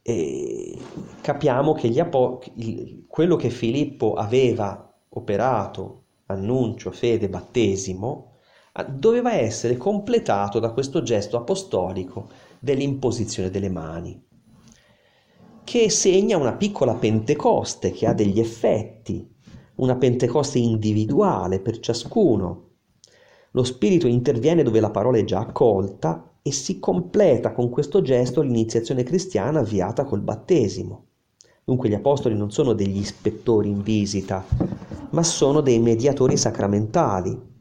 eh, 0.00 0.78
capiamo 1.20 1.74
che 1.74 2.00
apo- 2.00 2.40
il, 2.54 3.04
quello 3.06 3.36
che 3.36 3.50
Filippo 3.50 4.14
aveva 4.14 4.90
operato, 5.10 6.04
annuncio, 6.28 6.90
fede, 6.92 7.28
battesimo, 7.28 8.38
doveva 8.88 9.34
essere 9.34 9.76
completato 9.76 10.58
da 10.60 10.70
questo 10.70 11.02
gesto 11.02 11.36
apostolico 11.36 12.30
dell'imposizione 12.58 13.50
delle 13.50 13.68
mani, 13.68 14.18
che 15.62 15.90
segna 15.90 16.38
una 16.38 16.54
piccola 16.54 16.94
Pentecoste 16.94 17.90
che 17.90 18.06
ha 18.06 18.14
degli 18.14 18.40
effetti 18.40 19.34
una 19.76 19.96
Pentecoste 19.96 20.58
individuale 20.58 21.60
per 21.60 21.78
ciascuno. 21.80 22.64
Lo 23.50 23.64
Spirito 23.64 24.06
interviene 24.06 24.62
dove 24.62 24.80
la 24.80 24.90
parola 24.90 25.18
è 25.18 25.24
già 25.24 25.40
accolta 25.40 26.32
e 26.42 26.52
si 26.52 26.78
completa 26.78 27.52
con 27.52 27.70
questo 27.70 28.02
gesto 28.02 28.40
l'iniziazione 28.40 29.02
cristiana 29.02 29.60
avviata 29.60 30.04
col 30.04 30.20
battesimo. 30.20 31.04
Dunque 31.64 31.88
gli 31.88 31.94
apostoli 31.94 32.36
non 32.36 32.50
sono 32.50 32.72
degli 32.72 32.98
ispettori 32.98 33.68
in 33.68 33.82
visita, 33.82 34.44
ma 35.10 35.22
sono 35.22 35.60
dei 35.60 35.80
mediatori 35.80 36.36
sacramentali. 36.36 37.54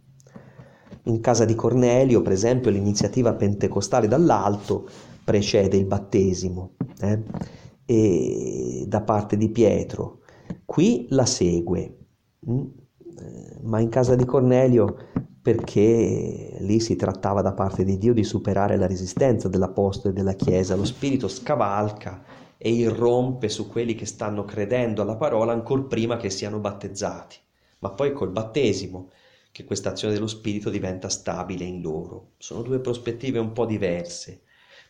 In 1.07 1.19
casa 1.19 1.45
di 1.45 1.55
Cornelio, 1.55 2.21
per 2.21 2.31
esempio, 2.31 2.71
l'iniziativa 2.71 3.33
pentecostale 3.33 4.07
dall'alto 4.07 4.87
precede 5.23 5.77
il 5.77 5.85
battesimo 5.85 6.75
eh? 7.01 8.85
da 8.85 9.01
parte 9.01 9.37
di 9.37 9.49
Pietro. 9.49 10.19
Qui 10.65 11.07
la 11.09 11.25
segue 11.25 12.04
ma 12.45 13.79
in 13.79 13.89
casa 13.89 14.15
di 14.15 14.25
Cornelio 14.25 14.97
perché 15.41 16.57
lì 16.59 16.79
si 16.79 16.95
trattava 16.95 17.41
da 17.41 17.53
parte 17.53 17.83
di 17.83 17.97
Dio 17.99 18.13
di 18.13 18.23
superare 18.23 18.77
la 18.77 18.87
resistenza 18.87 19.47
dell'Apostolo 19.47 20.11
e 20.11 20.17
della 20.17 20.33
Chiesa, 20.33 20.75
lo 20.75 20.85
Spirito 20.85 21.27
scavalca 21.27 22.23
e 22.57 22.71
irrompe 22.71 23.47
su 23.49 23.67
quelli 23.67 23.93
che 23.93 24.07
stanno 24.07 24.43
credendo 24.43 25.03
alla 25.03 25.17
parola 25.17 25.53
ancora 25.53 25.83
prima 25.83 26.17
che 26.17 26.31
siano 26.31 26.57
battezzati, 26.57 27.37
ma 27.79 27.91
poi 27.91 28.11
col 28.11 28.31
battesimo 28.31 29.11
che 29.51 29.65
questa 29.65 29.91
azione 29.91 30.15
dello 30.15 30.27
Spirito 30.27 30.69
diventa 30.69 31.09
stabile 31.09 31.63
in 31.63 31.81
loro. 31.81 32.31
Sono 32.37 32.61
due 32.61 32.79
prospettive 32.79 33.37
un 33.37 33.51
po' 33.53 33.65
diverse, 33.65 34.41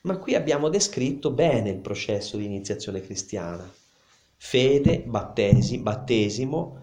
ma 0.03 0.17
qui 0.17 0.35
abbiamo 0.35 0.69
descritto 0.69 1.31
bene 1.31 1.69
il 1.69 1.79
processo 1.79 2.37
di 2.37 2.45
iniziazione 2.45 3.01
cristiana. 3.01 3.69
Fede, 4.37 5.03
battesi, 5.05 5.79
battesimo, 5.79 6.77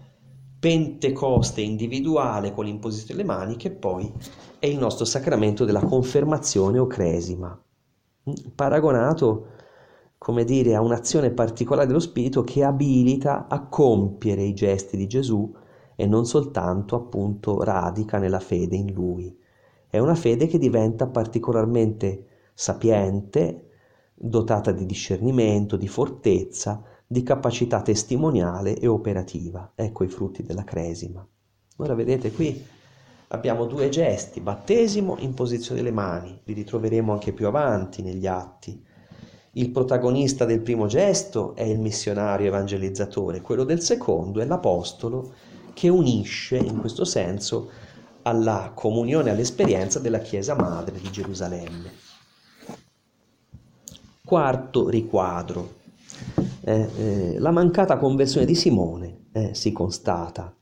Pentecoste 0.63 1.59
individuale 1.59 2.53
con 2.53 2.63
l'imposizione 2.63 3.21
delle 3.21 3.27
mani, 3.27 3.57
che 3.57 3.69
poi 3.69 4.09
è 4.59 4.65
il 4.65 4.77
nostro 4.77 5.03
sacramento 5.03 5.65
della 5.65 5.83
confermazione 5.83 6.79
o 6.79 6.87
cresima, 6.87 7.61
paragonato, 8.55 9.47
come 10.17 10.45
dire, 10.45 10.73
a 10.73 10.79
un'azione 10.79 11.31
particolare 11.31 11.87
dello 11.87 11.99
Spirito 11.99 12.45
che 12.45 12.63
abilita 12.63 13.47
a 13.49 13.67
compiere 13.67 14.43
i 14.43 14.53
gesti 14.53 14.95
di 14.95 15.05
Gesù 15.05 15.53
e 15.97 16.05
non 16.07 16.25
soltanto 16.25 16.95
appunto 16.95 17.61
radica 17.61 18.17
nella 18.17 18.39
fede 18.39 18.77
in 18.77 18.93
Lui. 18.93 19.37
È 19.89 19.99
una 19.99 20.15
fede 20.15 20.47
che 20.47 20.59
diventa 20.59 21.07
particolarmente 21.07 22.27
sapiente, 22.53 23.67
dotata 24.13 24.71
di 24.71 24.85
discernimento, 24.85 25.75
di 25.75 25.89
fortezza, 25.89 26.81
di 27.05 27.23
capacità 27.23 27.81
testimoniale 27.81 28.77
e 28.77 28.87
operativa. 28.87 29.71
Ecco 29.75 30.03
i 30.03 30.07
frutti 30.07 30.43
della 30.43 30.63
cresima. 30.63 31.25
Ora 31.77 31.93
vedete 31.93 32.31
qui 32.31 32.65
abbiamo 33.29 33.65
due 33.65 33.89
gesti, 33.89 34.39
battesimo, 34.41 35.17
imposizione 35.19 35.81
delle 35.81 35.93
mani, 35.93 36.39
li 36.43 36.53
ritroveremo 36.53 37.11
anche 37.11 37.33
più 37.33 37.47
avanti 37.47 38.01
negli 38.01 38.27
atti. 38.27 38.81
Il 39.53 39.69
protagonista 39.69 40.45
del 40.45 40.61
primo 40.61 40.87
gesto 40.87 41.55
è 41.55 41.63
il 41.63 41.79
missionario 41.79 42.47
evangelizzatore, 42.47 43.41
quello 43.41 43.63
del 43.63 43.81
secondo 43.81 44.39
è 44.39 44.45
l'apostolo 44.45 45.33
che 45.73 45.89
unisce 45.89 46.57
in 46.57 46.79
questo 46.79 47.05
senso 47.05 47.69
alla 48.23 48.71
comunione, 48.73 49.31
all'esperienza 49.31 49.99
della 49.99 50.19
Chiesa 50.19 50.55
Madre 50.55 50.99
di 50.99 51.11
Gerusalemme. 51.11 51.91
Quarto 54.23 54.89
riquadro. 54.89 55.81
Eh, 56.65 56.87
eh, 56.97 57.39
la 57.39 57.51
mancata 57.51 57.97
conversione 57.97 58.45
di 58.45 58.55
Simone 58.55 59.25
eh, 59.33 59.53
si 59.53 59.73
constata. 59.73 60.55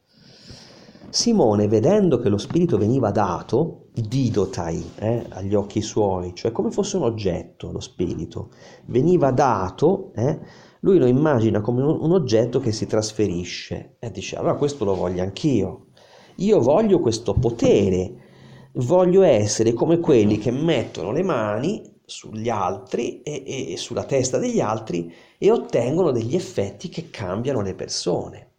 Simone, 1.09 1.67
vedendo 1.67 2.17
che 2.19 2.29
lo 2.29 2.37
Spirito 2.37 2.77
veniva 2.77 3.11
dato, 3.11 3.89
didotai, 3.93 4.91
eh, 4.95 5.25
agli 5.29 5.53
occhi 5.53 5.81
suoi, 5.81 6.33
cioè 6.33 6.51
come 6.51 6.71
fosse 6.71 6.97
un 6.97 7.03
oggetto 7.03 7.71
lo 7.71 7.81
Spirito, 7.81 8.49
veniva 8.85 9.29
dato, 9.31 10.11
eh, 10.15 10.39
lui 10.79 10.97
lo 10.97 11.05
immagina 11.05 11.61
come 11.61 11.83
un, 11.83 12.11
oggetto 12.11 12.59
che 12.59 12.71
si 12.71 12.87
trasferisce 12.87 13.97
e 13.99 14.09
dice 14.09 14.37
allora 14.37 14.55
questo 14.55 14.85
lo 14.85 14.95
voglio 14.95 15.21
anch'io, 15.21 15.87
io 16.37 16.61
voglio 16.61 16.99
questo 16.99 17.33
potere, 17.33 18.13
voglio 18.73 19.21
essere 19.21 19.73
come 19.73 19.99
quelli 19.99 20.37
che 20.37 20.49
mettono 20.49 21.11
le 21.11 21.23
mani 21.23 21.99
sugli 22.05 22.49
altri 22.49 23.21
e, 23.21 23.43
e, 23.45 23.73
e 23.73 23.77
sulla 23.77 24.05
testa 24.05 24.37
degli 24.37 24.59
altri 24.59 25.13
e 25.43 25.49
ottengono 25.49 26.11
degli 26.11 26.35
effetti 26.35 26.87
che 26.87 27.09
cambiano 27.09 27.61
le 27.61 27.73
persone. 27.73 28.49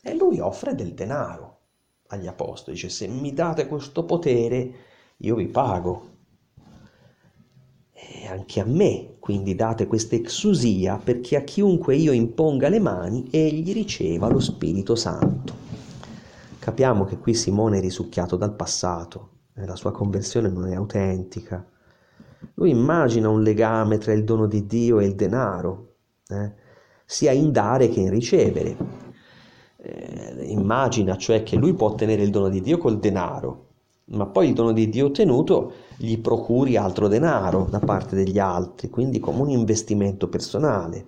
E 0.00 0.14
lui 0.14 0.38
offre 0.38 0.76
del 0.76 0.94
denaro 0.94 1.58
agli 2.06 2.28
apostoli, 2.28 2.76
dice 2.76 2.88
se 2.88 3.08
mi 3.08 3.32
date 3.32 3.66
questo 3.66 4.04
potere 4.04 4.74
io 5.16 5.34
vi 5.34 5.48
pago. 5.48 6.10
E 7.92 8.28
anche 8.28 8.60
a 8.60 8.64
me, 8.64 9.16
quindi 9.18 9.56
date 9.56 9.88
questa 9.88 10.14
exusia 10.14 11.00
perché 11.02 11.34
a 11.34 11.42
chiunque 11.42 11.96
io 11.96 12.12
imponga 12.12 12.68
le 12.68 12.78
mani 12.78 13.26
egli 13.32 13.72
riceva 13.72 14.28
lo 14.28 14.38
Spirito 14.38 14.94
Santo. 14.94 15.52
Capiamo 16.60 17.04
che 17.06 17.18
qui 17.18 17.34
Simone 17.34 17.78
è 17.78 17.80
risucchiato 17.80 18.36
dal 18.36 18.54
passato, 18.54 19.30
e 19.52 19.66
la 19.66 19.74
sua 19.74 19.90
conversione 19.90 20.48
non 20.48 20.68
è 20.68 20.76
autentica. 20.76 21.68
Lui 22.54 22.70
immagina 22.70 23.28
un 23.28 23.42
legame 23.42 23.98
tra 23.98 24.12
il 24.12 24.22
dono 24.22 24.46
di 24.46 24.64
Dio 24.64 25.00
e 25.00 25.06
il 25.06 25.16
denaro, 25.16 25.93
eh? 26.28 26.52
sia 27.04 27.32
in 27.32 27.52
dare 27.52 27.88
che 27.88 28.00
in 28.00 28.10
ricevere. 28.10 29.02
Eh, 29.76 30.44
immagina 30.46 31.16
cioè 31.16 31.42
che 31.42 31.56
lui 31.56 31.74
può 31.74 31.88
ottenere 31.88 32.22
il 32.22 32.30
dono 32.30 32.48
di 32.48 32.60
Dio 32.60 32.78
col 32.78 32.98
denaro, 32.98 33.66
ma 34.06 34.26
poi 34.26 34.48
il 34.48 34.54
dono 34.54 34.72
di 34.72 34.88
Dio 34.88 35.06
ottenuto 35.06 35.72
gli 35.96 36.18
procuri 36.18 36.76
altro 36.76 37.08
denaro 37.08 37.66
da 37.70 37.78
parte 37.80 38.16
degli 38.16 38.38
altri, 38.38 38.88
quindi 38.88 39.20
come 39.20 39.40
un 39.40 39.50
investimento 39.50 40.28
personale, 40.28 41.06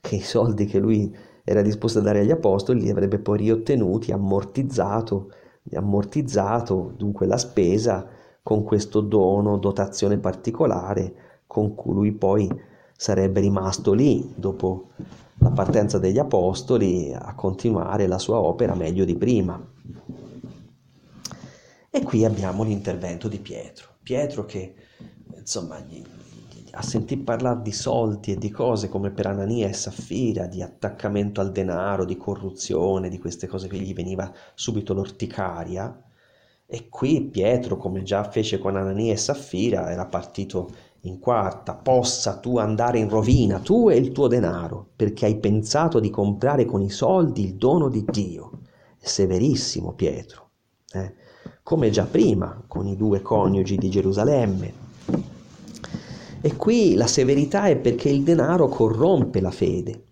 che 0.00 0.16
i 0.16 0.20
soldi 0.20 0.66
che 0.66 0.78
lui 0.78 1.14
era 1.44 1.62
disposto 1.62 2.00
a 2.00 2.02
dare 2.02 2.20
agli 2.20 2.32
apostoli 2.32 2.80
li 2.80 2.90
avrebbe 2.90 3.20
poi 3.20 3.38
riottenuti, 3.38 4.10
ammortizzato, 4.10 5.30
ammortizzato 5.72 6.92
dunque 6.96 7.26
la 7.26 7.38
spesa 7.38 8.08
con 8.42 8.64
questo 8.64 9.00
dono, 9.00 9.56
dotazione 9.58 10.18
particolare 10.18 11.14
con 11.46 11.74
cui 11.74 11.94
lui 11.94 12.12
poi 12.12 12.48
sarebbe 12.96 13.40
rimasto 13.40 13.92
lì 13.92 14.32
dopo 14.34 14.90
la 15.38 15.50
partenza 15.50 15.98
degli 15.98 16.18
apostoli 16.18 17.12
a 17.12 17.34
continuare 17.34 18.06
la 18.06 18.18
sua 18.18 18.38
opera 18.38 18.74
meglio 18.74 19.04
di 19.04 19.16
prima. 19.16 19.62
E 21.90 22.02
qui 22.02 22.24
abbiamo 22.24 22.62
l'intervento 22.62 23.28
di 23.28 23.38
Pietro. 23.38 23.88
Pietro 24.02 24.44
che 24.44 24.74
insomma 25.36 25.78
gli, 25.80 26.02
a 26.72 26.82
sentir 26.82 27.22
parlare 27.22 27.62
di 27.62 27.72
soldi 27.72 28.32
e 28.32 28.36
di 28.36 28.50
cose 28.50 28.88
come 28.88 29.10
per 29.10 29.26
Anania 29.26 29.68
e 29.68 29.72
Saffira, 29.72 30.46
di 30.46 30.62
attaccamento 30.62 31.40
al 31.40 31.52
denaro, 31.52 32.04
di 32.04 32.16
corruzione, 32.16 33.08
di 33.08 33.18
queste 33.18 33.46
cose 33.46 33.68
che 33.68 33.78
gli 33.78 33.94
veniva 33.94 34.32
subito 34.54 34.92
l'orticaria. 34.92 36.02
E 36.66 36.88
qui 36.88 37.22
Pietro, 37.22 37.76
come 37.76 38.02
già 38.02 38.28
fece 38.28 38.58
con 38.58 38.76
Anania 38.76 39.12
e 39.12 39.16
Saffira, 39.16 39.90
era 39.90 40.04
partito 40.06 40.70
in 41.08 41.18
quarta, 41.18 41.74
possa 41.74 42.38
tu 42.38 42.58
andare 42.58 42.98
in 42.98 43.08
rovina, 43.08 43.58
tu 43.58 43.88
e 43.90 43.96
il 43.96 44.12
tuo 44.12 44.28
denaro, 44.28 44.88
perché 44.96 45.26
hai 45.26 45.38
pensato 45.38 46.00
di 46.00 46.10
comprare 46.10 46.64
con 46.64 46.82
i 46.82 46.90
soldi 46.90 47.44
il 47.44 47.54
dono 47.54 47.88
di 47.88 48.04
Dio. 48.06 48.50
Severissimo 48.98 49.92
Pietro, 49.92 50.50
eh? 50.92 51.14
come 51.62 51.90
già 51.90 52.04
prima 52.04 52.64
con 52.66 52.86
i 52.86 52.96
due 52.96 53.22
coniugi 53.22 53.76
di 53.76 53.88
Gerusalemme, 53.88 54.84
e 56.40 56.56
qui 56.56 56.94
la 56.94 57.06
severità 57.06 57.66
è 57.66 57.76
perché 57.76 58.08
il 58.08 58.22
denaro 58.22 58.68
corrompe 58.68 59.40
la 59.40 59.50
fede. 59.50 60.04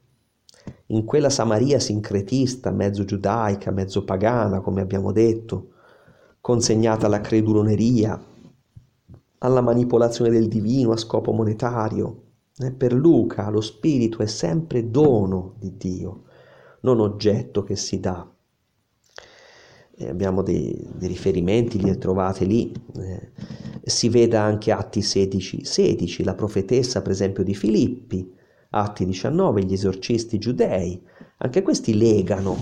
In 0.87 1.05
quella 1.05 1.31
Samaria 1.31 1.79
sincretista, 1.79 2.71
mezzo 2.71 3.05
giudaica, 3.05 3.71
mezzo 3.71 4.05
pagana, 4.05 4.61
come 4.61 4.81
abbiamo 4.81 5.13
detto, 5.13 5.71
consegnata 6.41 7.07
alla 7.07 7.21
creduloneria, 7.21 8.21
alla 9.45 9.61
manipolazione 9.61 10.31
del 10.31 10.49
divino 10.49 10.93
a 10.93 10.97
scopo 10.97 11.31
monetario, 11.33 12.23
eh, 12.57 12.73
per 12.73 12.95
Luca 12.95 13.51
lo 13.51 13.61
spirito 13.61 14.23
è 14.23 14.27
sempre 14.27 14.91
dono 14.91 15.55
di 15.59 15.77
Dio, 15.77 16.23
non 16.81 16.99
oggetto 16.99 17.63
che 17.63 17.77
si 17.77 18.01
dà. 18.01 18.27
Eh, 19.97 20.09
abbiamo 20.09 20.43
dei, 20.43 20.89
dei, 20.95 21.09
riferimenti, 21.09 21.79
li 21.79 21.97
trovate 21.99 22.47
lì, 22.47 22.73
eh, 22.97 23.33
si 23.85 24.09
veda 24.09 24.41
anche 24.41 24.73
Atti 24.73 25.03
16, 25.03 25.65
16, 25.65 26.25
la 26.25 26.35
profetessa 26.35 27.03
per 27.03 27.13
esempio 27.13 27.45
di 27.45 27.55
Filippi, 27.55 28.33
Atti 28.71 29.05
19, 29.05 29.63
gli 29.63 29.75
esorcisti 29.75 30.39
giudei, 30.39 31.01
anche 31.37 31.61
questi 31.61 31.95
legano, 31.95 32.57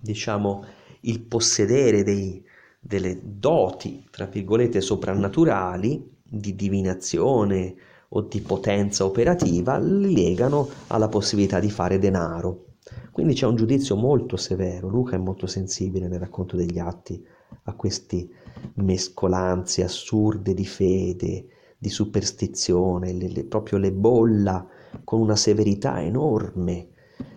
diciamo, 0.00 0.64
il 1.02 1.20
possedere 1.20 2.02
dei, 2.02 2.42
delle 2.80 3.20
doti, 3.22 4.06
tra 4.10 4.24
virgolette, 4.24 4.80
soprannaturali 4.80 6.20
di 6.32 6.54
divinazione 6.54 7.74
o 8.08 8.22
di 8.22 8.40
potenza 8.40 9.04
operativa, 9.04 9.78
li 9.78 10.14
legano 10.14 10.68
alla 10.86 11.08
possibilità 11.08 11.60
di 11.60 11.70
fare 11.70 11.98
denaro. 11.98 12.66
Quindi 13.10 13.34
c'è 13.34 13.46
un 13.46 13.56
giudizio 13.56 13.96
molto 13.96 14.36
severo, 14.36 14.88
Luca 14.88 15.16
è 15.16 15.18
molto 15.18 15.46
sensibile 15.46 16.08
nel 16.08 16.18
racconto 16.18 16.56
degli 16.56 16.78
atti 16.78 17.22
a 17.64 17.74
queste 17.74 18.28
mescolanze 18.74 19.84
assurde 19.84 20.54
di 20.54 20.64
fede, 20.64 21.46
di 21.76 21.90
superstizione, 21.90 23.12
le, 23.12 23.28
le, 23.28 23.44
proprio 23.44 23.78
le 23.78 23.92
bolla 23.92 24.66
con 25.04 25.20
una 25.20 25.36
severità 25.36 26.02
enorme, 26.02 26.88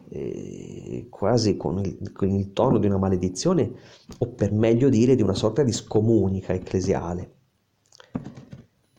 eh, 0.10 1.08
quasi 1.10 1.58
con 1.58 1.80
il, 1.80 2.12
con 2.14 2.30
il 2.30 2.54
tono 2.54 2.78
di 2.78 2.86
una 2.86 2.98
maledizione 2.98 3.72
o 4.20 4.28
per 4.30 4.52
meglio 4.52 4.88
dire 4.88 5.16
di 5.16 5.22
una 5.22 5.34
sorta 5.34 5.64
di 5.64 5.74
scomunica 5.74 6.54
ecclesiale. 6.54 7.34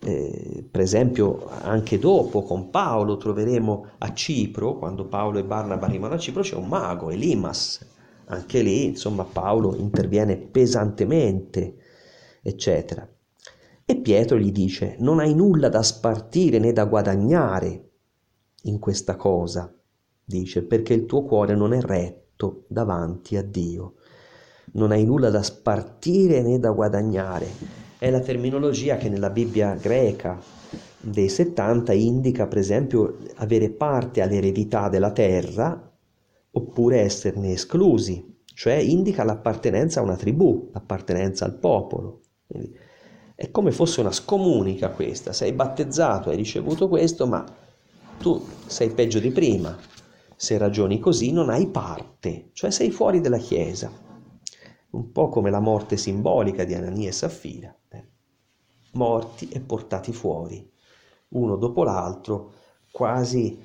Eh, 0.06 0.64
per 0.70 0.82
esempio 0.82 1.48
anche 1.48 1.98
dopo 1.98 2.44
con 2.44 2.70
Paolo 2.70 3.16
troveremo 3.16 3.86
a 3.98 4.14
Cipro, 4.14 4.78
quando 4.78 5.06
Paolo 5.06 5.40
e 5.40 5.44
Barnaba 5.44 5.86
arrivano 5.86 6.14
a 6.14 6.18
Cipro, 6.18 6.42
c'è 6.42 6.54
un 6.54 6.68
mago, 6.68 7.10
Elimas, 7.10 7.84
anche 8.26 8.62
lì 8.62 8.84
insomma 8.84 9.24
Paolo 9.24 9.74
interviene 9.74 10.36
pesantemente, 10.36 11.74
eccetera. 12.40 13.08
E 13.84 13.96
Pietro 13.96 14.38
gli 14.38 14.52
dice, 14.52 14.94
non 15.00 15.18
hai 15.18 15.34
nulla 15.34 15.68
da 15.68 15.82
spartire 15.82 16.60
né 16.60 16.72
da 16.72 16.84
guadagnare 16.84 17.90
in 18.62 18.78
questa 18.78 19.16
cosa, 19.16 19.74
dice, 20.24 20.62
perché 20.62 20.94
il 20.94 21.06
tuo 21.06 21.24
cuore 21.24 21.56
non 21.56 21.72
è 21.72 21.80
retto 21.80 22.62
davanti 22.68 23.36
a 23.36 23.42
Dio. 23.42 23.94
Non 24.74 24.92
hai 24.92 25.04
nulla 25.04 25.30
da 25.30 25.42
spartire 25.42 26.42
né 26.42 26.60
da 26.60 26.70
guadagnare 26.70 27.85
è 27.98 28.10
la 28.10 28.20
terminologia 28.20 28.98
che 28.98 29.08
nella 29.08 29.30
Bibbia 29.30 29.74
greca 29.74 30.38
dei 31.00 31.30
70 31.30 31.92
indica 31.94 32.46
per 32.46 32.58
esempio 32.58 33.18
avere 33.36 33.70
parte 33.70 34.20
all'eredità 34.20 34.90
della 34.90 35.12
terra 35.12 35.92
oppure 36.50 37.00
esserne 37.00 37.52
esclusi, 37.52 38.40
cioè 38.44 38.74
indica 38.74 39.24
l'appartenenza 39.24 40.00
a 40.00 40.02
una 40.02 40.16
tribù, 40.16 40.70
l'appartenenza 40.72 41.44
al 41.46 41.58
popolo. 41.58 42.20
Quindi 42.46 42.74
è 43.34 43.50
come 43.50 43.72
fosse 43.72 44.00
una 44.00 44.12
scomunica 44.12 44.90
questa, 44.90 45.32
sei 45.32 45.52
battezzato, 45.52 46.30
hai 46.30 46.36
ricevuto 46.36 46.88
questo, 46.88 47.26
ma 47.26 47.44
tu 48.18 48.42
sei 48.66 48.90
peggio 48.90 49.20
di 49.20 49.30
prima. 49.30 49.76
Se 50.34 50.58
ragioni 50.58 50.98
così 50.98 51.32
non 51.32 51.48
hai 51.48 51.66
parte, 51.68 52.50
cioè 52.52 52.70
sei 52.70 52.90
fuori 52.90 53.20
dalla 53.20 53.38
Chiesa. 53.38 53.90
Un 54.90 55.12
po' 55.12 55.28
come 55.28 55.50
la 55.50 55.60
morte 55.60 55.96
simbolica 55.96 56.64
di 56.64 56.74
Anania 56.74 57.08
e 57.08 57.12
Saffira 57.12 57.74
morti 58.96 59.48
e 59.48 59.60
portati 59.60 60.12
fuori, 60.12 60.68
uno 61.28 61.56
dopo 61.56 61.84
l'altro, 61.84 62.52
quasi 62.90 63.58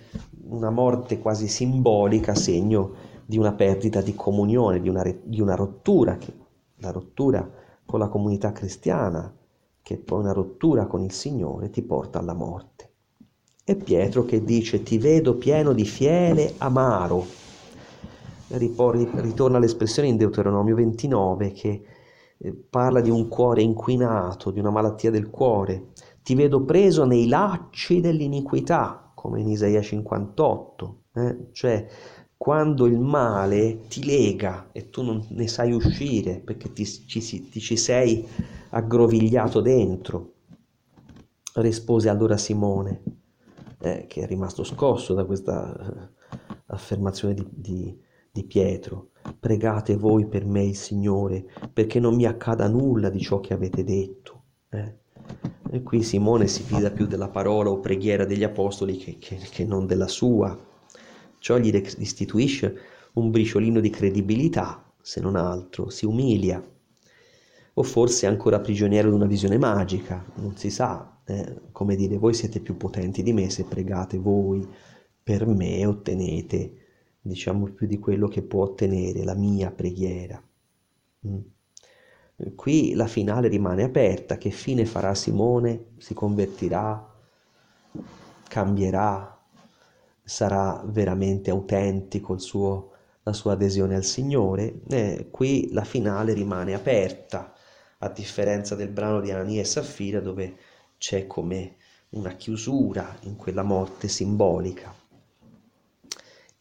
una 0.50 0.70
morte 0.70 1.20
quasi 1.20 1.48
simbolica, 1.48 2.36
segno 2.36 3.10
di 3.26 3.38
una 3.38 3.54
perdita 3.54 4.02
di 4.02 4.14
comunione, 4.14 4.82
di 4.82 4.90
una, 4.90 5.04
di 5.24 5.40
una 5.40 5.56
rottura, 5.56 6.18
che, 6.18 6.34
la 6.78 6.92
rottura 6.92 7.50
con 7.86 8.00
la 8.00 8.10
comunità 8.10 8.52
cristiana, 8.52 9.34
che 9.82 9.98
poi 9.98 10.20
una 10.20 10.34
rottura 10.34 10.86
con 10.86 11.02
il 11.02 11.12
Signore 11.12 11.70
ti 11.70 11.82
porta 11.82 12.20
alla 12.20 12.34
morte. 12.34 12.90
E 13.64 13.76
Pietro 13.76 14.26
che 14.26 14.44
dice 14.44 14.84
ti 14.84 14.98
vedo 14.98 15.36
pieno 15.36 15.72
di 15.72 15.86
fiele 15.86 16.56
amaro. 16.58 17.26
Ritorna 18.48 19.60
l'espressione 19.60 20.10
in 20.10 20.18
Deuteronomio 20.18 20.76
29 20.76 21.52
che 21.52 21.84
eh, 22.44 22.54
parla 22.54 23.02
di 23.02 23.10
un 23.10 23.28
cuore 23.28 23.62
inquinato, 23.62 24.52
di 24.52 24.60
una 24.60 24.72
malattia 24.72 25.12
del 25.12 25.30
cuore. 25.30 25.90
Ti 26.24 26.36
vedo 26.36 26.64
preso 26.64 27.06
nei 27.06 27.28
lacci 27.28 28.02
dell'iniquità, 28.02 29.12
come 29.14 29.42
in 29.42 29.50
Isaia 29.50 29.82
58, 29.82 31.04
eh? 31.14 31.38
cioè 31.52 31.88
quando 32.42 32.88
il 32.88 32.98
male 32.98 33.82
ti 33.88 34.04
lega 34.04 34.70
e 34.72 34.90
tu 34.90 35.04
non 35.04 35.24
ne 35.30 35.48
sai 35.48 35.74
uscire 35.74 36.40
perché 36.40 36.74
ti, 36.74 36.86
ci, 36.86 37.50
ti 37.50 37.60
ci 37.60 37.78
sei 37.78 38.28
aggrovigliato 38.70 39.62
dentro. 39.62 40.34
Rispose 41.54 42.10
allora 42.10 42.38
Simone, 42.38 43.04
eh, 43.78 44.06
che 44.08 44.22
è 44.22 44.26
rimasto 44.26 44.64
scosso 44.64 45.14
da 45.14 45.26
questa 45.26 45.76
eh, 45.76 46.10
affermazione 46.68 47.36
di, 47.36 47.46
di, 47.52 48.02
di 48.32 48.44
Pietro. 48.46 49.10
Pregate 49.42 49.98
voi 49.98 50.28
per 50.28 50.46
me 50.46 50.64
il 50.64 50.76
Signore, 50.76 51.44
perché 51.74 52.00
non 52.00 52.14
mi 52.14 52.26
accada 52.26 52.68
nulla 52.68 53.10
di 53.10 53.20
ciò 53.20 53.40
che 53.40 53.56
avete 53.56 53.84
detto. 53.84 54.44
Eh? 54.70 54.94
E 55.72 55.82
qui 55.82 56.04
Simone 56.04 56.46
si 56.46 56.62
fida 56.62 56.92
più 56.92 57.08
della 57.08 57.28
parola 57.28 57.72
o 57.72 57.80
preghiera 57.80 58.24
degli 58.26 58.44
apostoli 58.44 58.98
che, 58.98 59.18
che, 59.18 59.38
che 59.38 59.66
non 59.66 59.88
della 59.88 60.08
sua. 60.08 60.56
Ciò 61.40 61.58
gli 61.58 61.72
restituisce 61.72 62.78
un 63.14 63.32
briciolino 63.32 63.80
di 63.80 63.90
credibilità, 63.90 64.94
se 65.02 65.22
non 65.22 65.36
altro, 65.36 65.90
si 65.90 66.06
umilia. 66.06 66.64
O 67.74 67.82
forse 67.82 68.28
è 68.28 68.30
ancora 68.30 68.60
prigioniero 68.60 69.10
di 69.10 69.16
una 69.16 69.26
visione 69.26 69.58
magica, 69.58 70.24
non 70.36 70.56
si 70.56 70.70
sa. 70.70 71.20
Eh? 71.26 71.62
Come 71.72 71.96
dire, 71.96 72.20
voi 72.20 72.36
siete 72.36 72.60
più 72.60 72.78
potenti 72.78 73.24
di 73.24 73.34
me 73.34 73.50
se 73.50 73.64
pregate 73.64 74.20
voi 74.20 74.68
per 75.24 75.48
me 75.48 75.84
ottenete 75.84 76.76
diciamo 77.22 77.66
più 77.68 77.88
di 77.88 78.00
quello 78.00 78.28
che 78.28 78.42
può 78.42 78.64
ottenere 78.64 79.24
la 79.24 79.36
mia 79.36 79.72
preghiera. 79.72 80.42
Mm. 81.28 81.40
Qui 82.56 82.96
la 82.96 83.06
finale 83.06 83.48
rimane 83.48 83.84
aperta, 83.84 84.38
che 84.38 84.50
fine 84.50 84.86
farà 84.86 85.14
Simone? 85.14 85.92
Si 85.98 86.16
convertirà? 86.16 87.08
Cambierà? 88.48 89.40
Sarà 90.24 90.82
veramente 90.86 91.52
autentico 91.52 92.38
suo, 92.40 92.92
la 93.24 93.34
sua 93.34 93.54
adesione 93.54 93.96
al 93.96 94.04
Signore? 94.04 94.82
Eh, 94.90 95.28
qui 95.30 95.70
la 95.72 95.84
finale 95.84 96.34
rimane 96.34 96.74
aperta, 96.74 97.54
a 98.00 98.10
differenza 98.10 98.74
del 98.74 98.90
brano 98.90 99.22
di 99.22 99.30
Anania 99.30 99.62
e 99.62 99.66
Saffira 99.66 100.20
dove 100.20 100.56
c'è 100.98 101.28
come 101.28 101.76
una 102.10 102.32
chiusura 102.32 103.18
in 103.22 103.36
quella 103.36 103.64
morte 103.64 104.08
simbolica. 104.08 105.01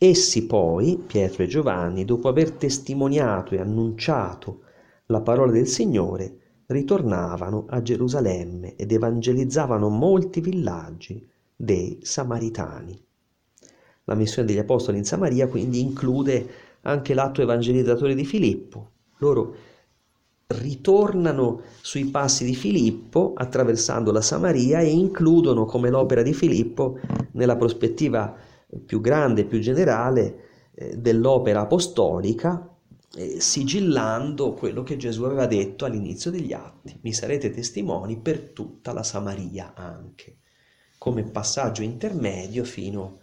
Essi 0.02 0.46
poi, 0.46 0.96
Pietro 0.96 1.42
e 1.42 1.46
Giovanni, 1.46 2.06
dopo 2.06 2.28
aver 2.28 2.52
testimoniato 2.52 3.54
e 3.54 3.60
annunciato 3.60 4.62
la 5.08 5.20
parola 5.20 5.52
del 5.52 5.66
Signore, 5.66 6.62
ritornavano 6.68 7.66
a 7.68 7.82
Gerusalemme 7.82 8.76
ed 8.76 8.92
evangelizzavano 8.92 9.90
molti 9.90 10.40
villaggi 10.40 11.28
dei 11.54 11.98
Samaritani. 12.00 12.98
La 14.04 14.14
missione 14.14 14.48
degli 14.48 14.56
Apostoli 14.56 14.96
in 14.96 15.04
Samaria 15.04 15.48
quindi 15.48 15.80
include 15.82 16.48
anche 16.80 17.12
l'atto 17.12 17.42
evangelizzatore 17.42 18.14
di 18.14 18.24
Filippo. 18.24 18.92
Loro 19.18 19.54
ritornano 20.46 21.60
sui 21.82 22.06
passi 22.06 22.46
di 22.46 22.54
Filippo 22.54 23.34
attraversando 23.36 24.12
la 24.12 24.22
Samaria 24.22 24.80
e 24.80 24.88
includono 24.88 25.66
come 25.66 25.90
l'opera 25.90 26.22
di 26.22 26.32
Filippo 26.32 26.98
nella 27.32 27.56
prospettiva 27.56 28.48
più 28.84 29.00
grande, 29.00 29.44
più 29.44 29.58
generale 29.58 30.70
eh, 30.74 30.96
dell'opera 30.96 31.60
apostolica, 31.60 32.68
eh, 33.16 33.40
sigillando 33.40 34.52
quello 34.52 34.82
che 34.82 34.96
Gesù 34.96 35.24
aveva 35.24 35.46
detto 35.46 35.84
all'inizio 35.84 36.30
degli 36.30 36.52
atti. 36.52 36.98
Mi 37.02 37.12
sarete 37.12 37.50
testimoni 37.50 38.16
per 38.16 38.50
tutta 38.50 38.92
la 38.92 39.02
Samaria 39.02 39.72
anche, 39.74 40.38
come 40.98 41.22
passaggio 41.24 41.82
intermedio 41.82 42.64
fino 42.64 43.18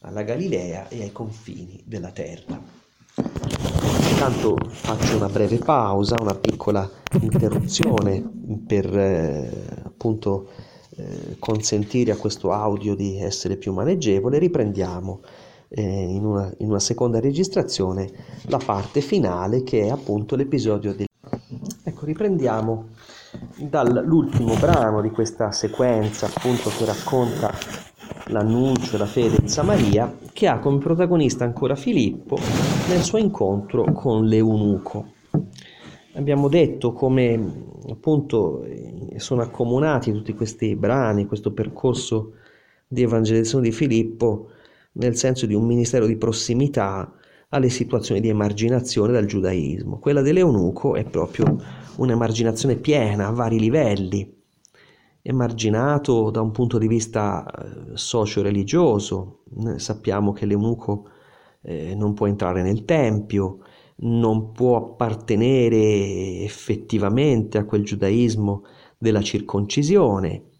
alla 0.00 0.22
Galilea 0.22 0.88
e 0.88 1.02
ai 1.02 1.12
confini 1.12 1.82
della 1.86 2.10
terra. 2.10 2.60
Intanto 4.10 4.56
faccio 4.68 5.16
una 5.16 5.28
breve 5.28 5.58
pausa, 5.58 6.16
una 6.20 6.34
piccola 6.34 6.88
interruzione 7.20 8.22
per 8.66 8.86
eh, 8.96 9.50
appunto 9.84 10.48
eh, 10.96 11.36
consentire 11.38 12.12
a 12.12 12.16
questo 12.16 12.52
audio 12.52 12.94
di 12.94 13.20
essere 13.20 13.56
più 13.56 13.72
maneggevole, 13.72 14.38
riprendiamo 14.38 15.20
eh, 15.68 15.82
in, 15.82 16.24
una, 16.24 16.52
in, 16.58 16.68
una, 16.68 16.78
seconda 16.78 17.20
registrazione 17.20 18.10
la 18.42 18.60
parte 18.64 19.00
finale 19.00 19.62
che 19.62 19.86
è 19.86 19.90
appunto 19.90 20.36
l'episodio 20.36 20.94
del... 20.94 21.06
Ecco, 21.82 22.04
riprendiamo 22.04 22.88
dall'ultimo 23.56 24.54
brano 24.54 25.00
di 25.00 25.10
questa 25.10 25.50
sequenza 25.50 26.26
appunto 26.26 26.70
che 26.70 26.84
racconta 26.84 27.52
l'annuncio 28.26 28.94
e 28.94 28.98
la 28.98 29.06
fede 29.06 29.38
in 29.40 29.48
Samaria 29.48 30.16
che 30.32 30.46
ha 30.46 30.58
come 30.58 30.78
protagonista 30.78 31.44
ancora 31.44 31.74
Filippo 31.74 32.38
nel 32.88 33.02
suo 33.02 33.18
incontro 33.18 33.84
con 33.92 34.26
l'eunuco. 34.26 35.13
Abbiamo 36.16 36.48
detto 36.48 36.92
come 36.92 37.34
appunto 37.88 38.62
eh, 38.62 39.14
sono 39.16 39.42
accomunati 39.42 40.12
tutti 40.12 40.32
questi 40.32 40.76
brani, 40.76 41.26
questo 41.26 41.52
percorso 41.52 42.34
di 42.86 43.02
evangelizzazione 43.02 43.64
di 43.64 43.72
Filippo 43.74 44.50
nel 44.92 45.16
senso 45.16 45.46
di 45.46 45.54
un 45.54 45.64
ministero 45.64 46.06
di 46.06 46.16
prossimità 46.16 47.12
alle 47.48 47.68
situazioni 47.68 48.20
di 48.20 48.28
emarginazione 48.28 49.12
dal 49.12 49.26
giudaismo. 49.26 49.98
Quella 49.98 50.22
dell'eunuco 50.22 50.94
è 50.94 51.04
proprio 51.04 51.60
un'emarginazione 51.96 52.76
piena 52.76 53.26
a 53.26 53.32
vari 53.32 53.58
livelli, 53.58 54.32
emarginato 55.20 56.30
da 56.30 56.40
un 56.40 56.52
punto 56.52 56.78
di 56.78 56.86
vista 56.86 57.44
eh, 57.44 57.96
socio-religioso. 57.96 59.42
Sappiamo 59.76 60.32
che 60.32 60.46
l'eunuco 60.46 61.08
eh, 61.62 61.94
non 61.96 62.14
può 62.14 62.28
entrare 62.28 62.62
nel 62.62 62.84
tempio, 62.84 63.58
non 63.96 64.52
può 64.52 64.76
appartenere 64.76 66.42
effettivamente 66.42 67.58
a 67.58 67.64
quel 67.64 67.84
giudaismo 67.84 68.64
della 68.98 69.22
circoncisione, 69.22 70.50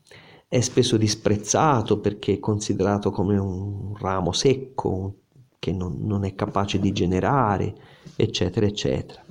è 0.49 0.61
spesso 0.61 0.97
disprezzato 0.97 1.99
perché 1.99 2.35
è 2.35 2.39
considerato 2.39 3.11
come 3.11 3.37
un 3.37 3.97
ramo 3.97 4.32
secco 4.32 5.16
che 5.59 5.72
non, 5.72 5.99
non 6.01 6.24
è 6.24 6.35
capace 6.35 6.78
di 6.78 6.93
generare, 6.93 7.74
eccetera, 8.16 8.66
eccetera. 8.66 9.24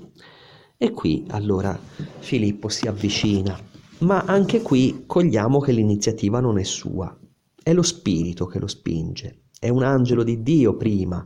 E 0.78 0.92
qui 0.92 1.26
allora 1.30 1.80
Filippo 2.20 2.68
si 2.68 2.88
avvicina, 2.88 3.58
ma 4.00 4.24
anche 4.24 4.62
qui 4.62 5.04
cogliamo 5.06 5.60
che 5.60 5.72
l'iniziativa 5.72 6.42
non 6.42 6.58
è 6.58 6.64
sua, 6.64 7.18
è 7.62 7.72
lo 7.72 7.84
spirito 7.84 8.48
che 8.48 8.60
lo 8.60 8.68
spinge, 8.68 9.44
è 9.58 9.70
un 9.70 9.84
angelo 9.84 10.24
di 10.24 10.44
Dio 10.44 10.76
prima 10.76 11.26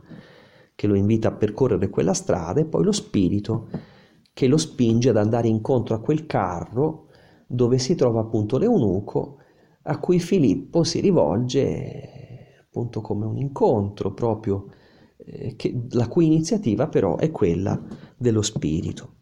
che 0.78 0.86
lo 0.86 0.94
invita 0.94 1.26
a 1.26 1.32
percorrere 1.32 1.90
quella 1.90 2.14
strada 2.14 2.60
e 2.60 2.64
poi 2.64 2.84
lo 2.84 2.92
spirito 2.92 3.68
che 4.32 4.46
lo 4.46 4.56
spinge 4.56 5.08
ad 5.08 5.16
andare 5.16 5.48
incontro 5.48 5.96
a 5.96 5.98
quel 5.98 6.24
carro 6.24 7.08
dove 7.48 7.78
si 7.78 7.96
trova 7.96 8.20
appunto 8.20 8.58
l'eunuco 8.58 9.38
a 9.82 9.98
cui 9.98 10.20
Filippo 10.20 10.84
si 10.84 11.00
rivolge 11.00 12.60
appunto 12.60 13.00
come 13.00 13.26
un 13.26 13.38
incontro 13.38 14.14
proprio 14.14 14.66
eh, 15.16 15.56
che, 15.56 15.76
la 15.90 16.06
cui 16.06 16.26
iniziativa 16.26 16.86
però 16.86 17.16
è 17.16 17.32
quella 17.32 17.76
dello 18.16 18.42
spirito. 18.42 19.14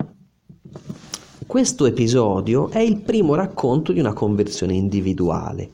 Questo 1.46 1.86
episodio 1.86 2.68
è 2.68 2.80
il 2.80 3.00
primo 3.00 3.34
racconto 3.34 3.94
di 3.94 4.00
una 4.00 4.12
conversione 4.12 4.74
individuale. 4.74 5.70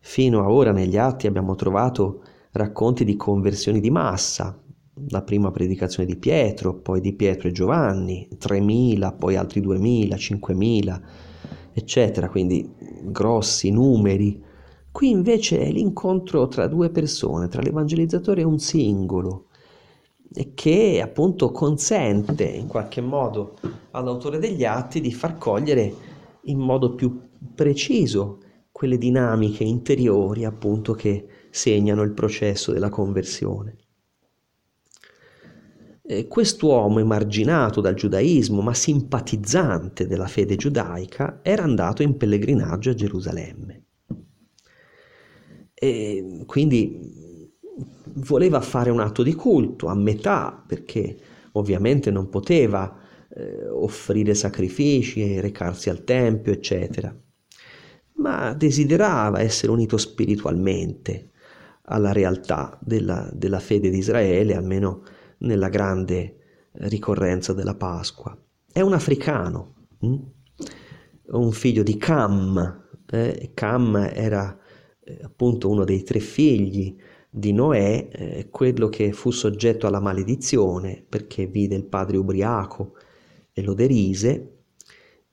Fino 0.00 0.40
a 0.40 0.50
ora 0.50 0.72
negli 0.72 0.96
atti 0.96 1.28
abbiamo 1.28 1.54
trovato 1.54 2.24
racconti 2.50 3.04
di 3.04 3.14
conversioni 3.14 3.78
di 3.78 3.90
massa, 3.92 4.60
la 5.08 5.22
prima 5.22 5.50
predicazione 5.50 6.08
di 6.08 6.16
Pietro, 6.16 6.74
poi 6.74 7.00
di 7.00 7.12
Pietro 7.14 7.48
e 7.48 7.52
Giovanni, 7.52 8.28
3.000, 8.38 9.16
poi 9.16 9.36
altri 9.36 9.60
2.000, 9.60 10.14
5.000, 10.14 11.00
eccetera, 11.72 12.28
quindi 12.28 12.68
grossi 13.02 13.70
numeri. 13.70 14.42
Qui 14.92 15.10
invece 15.10 15.60
è 15.60 15.70
l'incontro 15.70 16.48
tra 16.48 16.66
due 16.66 16.90
persone, 16.90 17.48
tra 17.48 17.62
l'evangelizzatore 17.62 18.40
e 18.40 18.44
un 18.44 18.58
singolo, 18.58 19.46
che 20.54 21.00
appunto 21.02 21.50
consente 21.50 22.44
in 22.44 22.66
qualche 22.66 23.00
modo 23.00 23.54
all'autore 23.92 24.38
degli 24.38 24.64
atti 24.64 25.00
di 25.00 25.12
far 25.12 25.38
cogliere 25.38 25.92
in 26.44 26.58
modo 26.58 26.94
più 26.94 27.20
preciso 27.54 28.38
quelle 28.70 28.98
dinamiche 28.98 29.64
interiori 29.64 30.44
appunto 30.44 30.92
che 30.94 31.26
segnano 31.50 32.02
il 32.02 32.12
processo 32.12 32.72
della 32.72 32.88
conversione. 32.88 33.76
Eh, 36.10 36.26
quest'uomo 36.26 36.98
emarginato 36.98 37.80
dal 37.80 37.94
giudaismo 37.94 38.62
ma 38.62 38.74
simpatizzante 38.74 40.08
della 40.08 40.26
fede 40.26 40.56
giudaica 40.56 41.38
era 41.40 41.62
andato 41.62 42.02
in 42.02 42.16
pellegrinaggio 42.16 42.90
a 42.90 42.94
Gerusalemme. 42.94 43.84
E 45.72 46.42
quindi 46.46 47.54
voleva 48.26 48.60
fare 48.60 48.90
un 48.90 48.98
atto 48.98 49.22
di 49.22 49.34
culto 49.34 49.86
a 49.86 49.94
metà 49.94 50.64
perché 50.66 51.16
ovviamente 51.52 52.10
non 52.10 52.28
poteva 52.28 52.92
eh, 53.32 53.68
offrire 53.68 54.34
sacrifici, 54.34 55.38
recarsi 55.38 55.90
al 55.90 56.02
tempio, 56.02 56.50
eccetera, 56.50 57.16
ma 58.14 58.52
desiderava 58.54 59.38
essere 59.38 59.70
unito 59.70 59.96
spiritualmente 59.96 61.30
alla 61.82 62.10
realtà 62.10 62.76
della, 62.82 63.30
della 63.32 63.60
fede 63.60 63.90
di 63.90 63.98
Israele, 63.98 64.56
almeno 64.56 65.02
nella 65.40 65.68
grande 65.68 66.36
ricorrenza 66.72 67.52
della 67.52 67.74
Pasqua. 67.74 68.36
È 68.72 68.80
un 68.80 68.92
africano, 68.92 69.74
hm? 69.98 70.16
un 71.32 71.52
figlio 71.52 71.82
di 71.82 71.96
Cam. 71.96 72.86
Eh? 73.10 73.50
Cam 73.54 73.96
era 73.96 74.56
eh, 75.02 75.18
appunto 75.22 75.68
uno 75.68 75.84
dei 75.84 76.02
tre 76.02 76.20
figli 76.20 76.96
di 77.28 77.52
Noè, 77.52 78.08
eh, 78.10 78.48
quello 78.50 78.88
che 78.88 79.12
fu 79.12 79.30
soggetto 79.30 79.86
alla 79.86 80.00
maledizione 80.00 81.04
perché 81.08 81.46
vide 81.46 81.76
il 81.76 81.84
padre 81.84 82.16
ubriaco 82.16 82.94
e 83.52 83.62
lo 83.62 83.74
derise, 83.74 84.56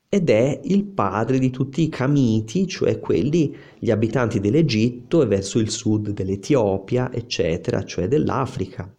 ed 0.08 0.30
è 0.30 0.60
il 0.64 0.84
padre 0.84 1.38
di 1.38 1.50
tutti 1.50 1.82
i 1.82 1.88
Camiti, 1.88 2.66
cioè 2.66 2.98
quelli, 2.98 3.54
gli 3.78 3.90
abitanti 3.90 4.40
dell'Egitto 4.40 5.22
e 5.22 5.26
verso 5.26 5.58
il 5.58 5.70
sud 5.70 6.10
dell'Etiopia, 6.10 7.12
eccetera, 7.12 7.84
cioè 7.84 8.08
dell'Africa. 8.08 8.90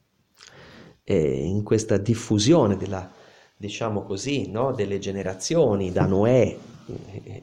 E 1.12 1.44
in 1.44 1.64
questa 1.64 1.98
diffusione 1.98 2.78
della, 2.78 3.10
diciamo 3.58 4.04
così, 4.04 4.52
no, 4.52 4.74
delle 4.74 5.00
generazioni 5.00 5.92
da 5.92 6.06
Noè, 6.06 6.56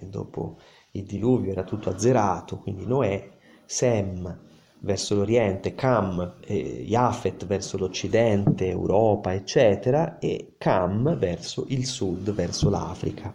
dopo 0.03 0.59
il 0.93 1.03
diluvio 1.03 1.51
era 1.51 1.65
tutto 1.65 1.91
azzerato, 1.91 2.59
quindi 2.59 2.87
Noè, 2.87 3.29
Sem, 3.65 4.39
verso 4.79 5.17
l'Oriente, 5.17 5.75
Cam, 5.75 6.37
eh, 6.45 6.85
Yafet 6.87 7.45
verso 7.47 7.77
l'Occidente, 7.77 8.69
Europa, 8.69 9.35
eccetera, 9.35 10.21
e 10.21 10.53
Cam 10.59 11.19
verso 11.19 11.65
il 11.67 11.87
sud, 11.87 12.33
verso 12.33 12.71
l'Africa. 12.71 13.35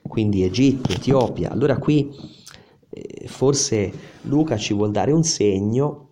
Quindi 0.00 0.44
Egitto, 0.44 0.92
Etiopia. 0.92 1.50
Allora 1.50 1.76
qui 1.76 2.10
eh, 2.88 3.28
forse 3.28 3.92
Luca 4.22 4.56
ci 4.56 4.72
vuol 4.72 4.92
dare 4.92 5.12
un 5.12 5.24
segno 5.24 6.04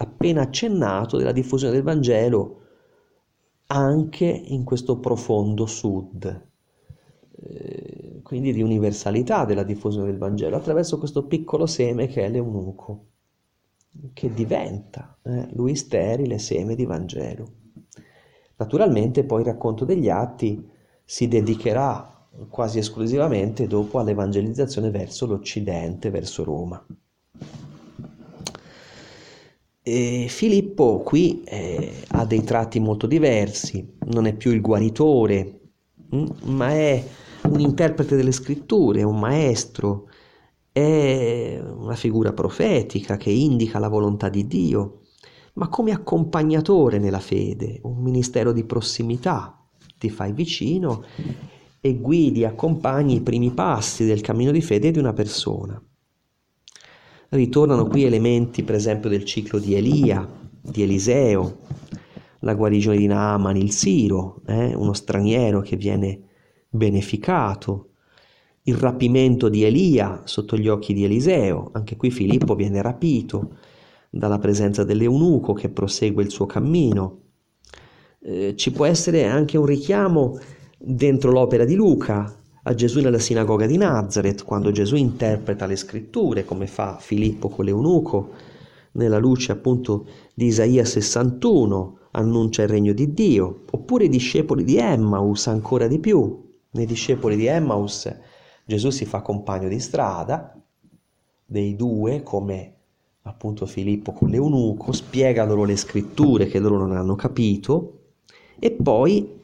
appena 0.00 0.42
accennato 0.42 1.16
della 1.16 1.32
diffusione 1.32 1.72
del 1.72 1.82
Vangelo 1.82 2.57
anche 3.68 4.24
in 4.24 4.64
questo 4.64 4.98
profondo 4.98 5.66
sud, 5.66 6.48
eh, 7.30 8.20
quindi 8.22 8.52
di 8.52 8.62
universalità 8.62 9.44
della 9.44 9.62
diffusione 9.62 10.06
del 10.06 10.18
Vangelo 10.18 10.56
attraverso 10.56 10.98
questo 10.98 11.26
piccolo 11.26 11.66
seme 11.66 12.06
che 12.06 12.24
è 12.24 12.28
l'eunuco 12.28 13.06
che 14.12 14.32
diventa 14.32 15.18
eh, 15.22 15.48
lui 15.52 15.74
sterile 15.74 16.38
seme 16.38 16.74
di 16.74 16.84
Vangelo. 16.84 17.52
Naturalmente 18.56 19.24
poi 19.24 19.40
il 19.40 19.46
racconto 19.46 19.84
degli 19.84 20.08
atti 20.08 20.66
si 21.04 21.28
dedicherà 21.28 22.26
quasi 22.48 22.78
esclusivamente 22.78 23.66
dopo 23.66 23.98
all'evangelizzazione 23.98 24.90
verso 24.90 25.26
l'Occidente, 25.26 26.10
verso 26.10 26.44
Roma. 26.44 26.84
Filippo 30.28 31.00
qui 31.00 31.42
eh, 31.44 32.02
ha 32.08 32.24
dei 32.24 32.42
tratti 32.44 32.80
molto 32.80 33.06
diversi, 33.06 33.96
non 34.06 34.26
è 34.26 34.34
più 34.34 34.52
il 34.52 34.60
guaritore, 34.60 35.60
mm, 36.14 36.26
ma 36.44 36.70
è 36.70 37.04
un 37.44 37.60
interprete 37.60 38.16
delle 38.16 38.32
scritture, 38.32 39.02
un 39.02 39.18
maestro, 39.18 40.08
è 40.72 41.60
una 41.60 41.94
figura 41.94 42.32
profetica 42.32 43.16
che 43.16 43.30
indica 43.30 43.78
la 43.78 43.88
volontà 43.88 44.28
di 44.28 44.46
Dio, 44.46 45.00
ma 45.54 45.68
come 45.68 45.92
accompagnatore 45.92 46.98
nella 46.98 47.20
fede, 47.20 47.80
un 47.82 47.98
ministero 47.98 48.52
di 48.52 48.64
prossimità, 48.64 49.58
ti 49.98 50.08
fai 50.08 50.32
vicino 50.32 51.02
e 51.80 51.96
guidi, 51.96 52.44
accompagni 52.44 53.16
i 53.16 53.20
primi 53.22 53.50
passi 53.50 54.04
del 54.04 54.20
cammino 54.20 54.52
di 54.52 54.62
fede 54.62 54.90
di 54.90 54.98
una 54.98 55.12
persona. 55.12 55.82
Ritornano 57.30 57.86
qui 57.86 58.04
elementi, 58.04 58.62
per 58.62 58.74
esempio, 58.74 59.10
del 59.10 59.24
ciclo 59.24 59.58
di 59.58 59.74
Elia, 59.74 60.26
di 60.62 60.82
Eliseo, 60.82 61.58
la 62.40 62.54
guarigione 62.54 62.96
di 62.96 63.06
Naaman, 63.06 63.56
il 63.56 63.70
Siro, 63.70 64.40
eh, 64.46 64.74
uno 64.74 64.94
straniero 64.94 65.60
che 65.60 65.76
viene 65.76 66.20
beneficato, 66.70 67.90
il 68.62 68.76
rapimento 68.76 69.50
di 69.50 69.64
Elia 69.64 70.22
sotto 70.24 70.56
gli 70.56 70.68
occhi 70.68 70.94
di 70.94 71.04
Eliseo, 71.04 71.68
anche 71.72 71.96
qui 71.96 72.10
Filippo 72.10 72.54
viene 72.54 72.80
rapito 72.80 73.56
dalla 74.08 74.38
presenza 74.38 74.84
dell'eunuco 74.84 75.52
che 75.52 75.68
prosegue 75.68 76.22
il 76.22 76.30
suo 76.30 76.46
cammino. 76.46 77.20
Eh, 78.20 78.54
ci 78.56 78.72
può 78.72 78.86
essere 78.86 79.26
anche 79.26 79.58
un 79.58 79.66
richiamo 79.66 80.38
dentro 80.78 81.30
l'opera 81.30 81.66
di 81.66 81.74
Luca 81.74 82.37
a 82.68 82.74
Gesù 82.74 83.00
nella 83.00 83.18
sinagoga 83.18 83.64
di 83.64 83.78
Nazareth, 83.78 84.44
quando 84.44 84.70
Gesù 84.70 84.94
interpreta 84.94 85.64
le 85.64 85.74
scritture, 85.74 86.44
come 86.44 86.66
fa 86.66 86.98
Filippo 87.00 87.48
con 87.48 87.64
l'eunuco, 87.64 88.32
nella 88.92 89.16
luce 89.16 89.52
appunto 89.52 90.06
di 90.34 90.46
Isaia 90.46 90.84
61, 90.84 91.98
annuncia 92.10 92.62
il 92.62 92.68
regno 92.68 92.92
di 92.92 93.14
Dio, 93.14 93.62
oppure 93.70 94.04
i 94.04 94.10
discepoli 94.10 94.64
di 94.64 94.76
Emmaus 94.76 95.46
ancora 95.46 95.86
di 95.86 95.98
più. 95.98 96.46
Nei 96.72 96.84
discepoli 96.84 97.36
di 97.36 97.46
Emmaus 97.46 98.14
Gesù 98.66 98.90
si 98.90 99.06
fa 99.06 99.22
compagno 99.22 99.68
di 99.68 99.80
strada 99.80 100.54
dei 101.46 101.74
due, 101.74 102.22
come 102.22 102.74
appunto 103.22 103.64
Filippo 103.64 104.12
con 104.12 104.28
l'eunuco, 104.28 104.92
spiega 104.92 105.46
loro 105.46 105.64
le 105.64 105.76
scritture 105.76 106.48
che 106.48 106.58
loro 106.58 106.76
non 106.76 106.94
hanno 106.94 107.14
capito 107.14 107.94
e 108.58 108.72
poi 108.72 109.36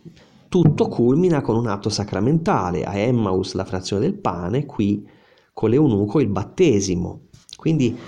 tutto 0.54 0.86
culmina 0.86 1.40
con 1.40 1.56
un 1.56 1.66
atto 1.66 1.88
sacramentale, 1.88 2.84
a 2.84 2.96
Emmaus 2.96 3.54
la 3.54 3.64
frazione 3.64 4.02
del 4.02 4.14
pane, 4.14 4.66
qui 4.66 5.04
con 5.52 5.68
l'eunuco 5.68 6.20
il 6.20 6.28
battesimo. 6.28 7.22
Quindi 7.56 7.98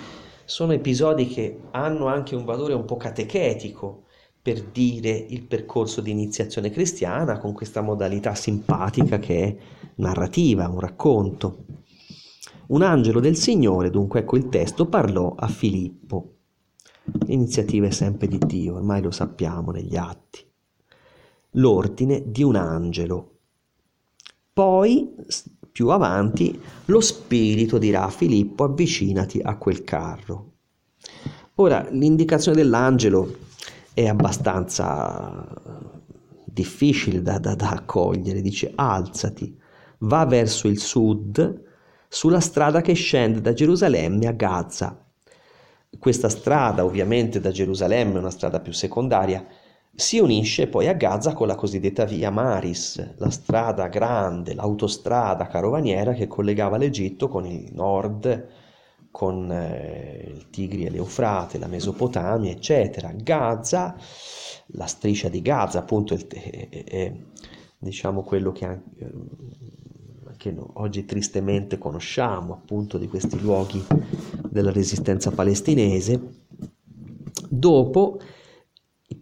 sono 0.44 0.72
episodi 0.72 1.26
che 1.26 1.62
hanno 1.72 2.06
anche 2.06 2.36
un 2.36 2.44
valore 2.44 2.72
un 2.72 2.84
po' 2.84 2.96
catechetico 2.96 4.04
per 4.40 4.62
dire 4.62 5.10
il 5.10 5.42
percorso 5.42 6.00
di 6.00 6.12
iniziazione 6.12 6.70
cristiana 6.70 7.36
con 7.38 7.52
questa 7.52 7.80
modalità 7.80 8.36
simpatica 8.36 9.18
che 9.18 9.42
è 9.42 9.56
narrativa, 9.96 10.68
un 10.68 10.78
racconto. 10.78 11.64
Un 12.68 12.82
angelo 12.82 13.18
del 13.18 13.34
Signore, 13.34 13.90
dunque 13.90 14.20
ecco 14.20 14.36
il 14.36 14.48
testo, 14.48 14.86
parlò 14.86 15.34
a 15.36 15.48
Filippo. 15.48 16.34
L'iniziativa 17.26 17.88
è 17.88 17.90
sempre 17.90 18.28
di 18.28 18.38
Dio, 18.38 18.76
ormai 18.76 19.02
lo 19.02 19.10
sappiamo 19.10 19.72
negli 19.72 19.96
atti. 19.96 20.45
L'ordine 21.56 22.22
di 22.26 22.42
un 22.42 22.56
angelo. 22.56 23.38
Poi, 24.52 25.14
più 25.70 25.88
avanti, 25.88 26.58
lo 26.86 27.00
Spirito 27.00 27.78
dirà 27.78 28.04
a 28.04 28.10
Filippo 28.10 28.64
avvicinati 28.64 29.40
a 29.42 29.56
quel 29.56 29.84
carro. 29.84 30.52
Ora, 31.56 31.86
l'indicazione 31.90 32.56
dell'angelo 32.56 33.36
è 33.94 34.06
abbastanza 34.06 35.46
difficile 36.44 37.22
da, 37.22 37.38
da, 37.38 37.54
da 37.54 37.70
accogliere. 37.70 38.42
Dice 38.42 38.72
alzati, 38.74 39.58
va 39.98 40.26
verso 40.26 40.68
il 40.68 40.78
sud 40.78 41.62
sulla 42.08 42.40
strada 42.40 42.80
che 42.80 42.92
scende 42.92 43.40
da 43.40 43.52
Gerusalemme 43.52 44.26
a 44.26 44.32
Gaza. 44.32 45.02
Questa 45.98 46.28
strada, 46.28 46.84
ovviamente 46.84 47.40
da 47.40 47.50
Gerusalemme, 47.50 48.14
è 48.14 48.18
una 48.18 48.30
strada 48.30 48.60
più 48.60 48.72
secondaria, 48.72 49.46
si 49.96 50.18
unisce 50.18 50.66
poi 50.66 50.88
a 50.88 50.92
Gaza 50.92 51.32
con 51.32 51.46
la 51.46 51.54
cosiddetta 51.54 52.04
via 52.04 52.30
Maris, 52.30 53.14
la 53.16 53.30
strada 53.30 53.88
grande, 53.88 54.54
l'autostrada 54.54 55.46
carovaniera 55.46 56.12
che 56.12 56.26
collegava 56.26 56.76
l'Egitto 56.76 57.28
con 57.28 57.46
il 57.46 57.70
nord, 57.72 58.46
con 59.10 59.50
eh, 59.50 60.30
il 60.34 60.50
Tigri 60.50 60.84
e 60.84 60.90
l'Eufrate, 60.90 61.56
la 61.56 61.66
Mesopotamia, 61.66 62.50
eccetera. 62.50 63.10
Gaza, 63.14 63.96
la 64.66 64.84
striscia 64.84 65.30
di 65.30 65.40
Gaza, 65.40 65.78
appunto, 65.78 66.12
è, 66.12 66.18
è, 66.28 66.84
è 66.84 67.12
diciamo 67.78 68.22
quello 68.22 68.52
che, 68.52 68.66
eh, 68.66 69.12
che 70.36 70.54
oggi 70.74 71.06
tristemente 71.06 71.78
conosciamo, 71.78 72.52
appunto, 72.52 72.98
di 72.98 73.08
questi 73.08 73.40
luoghi 73.40 73.82
della 74.50 74.72
resistenza 74.72 75.30
palestinese. 75.30 76.20
Dopo 77.48 78.18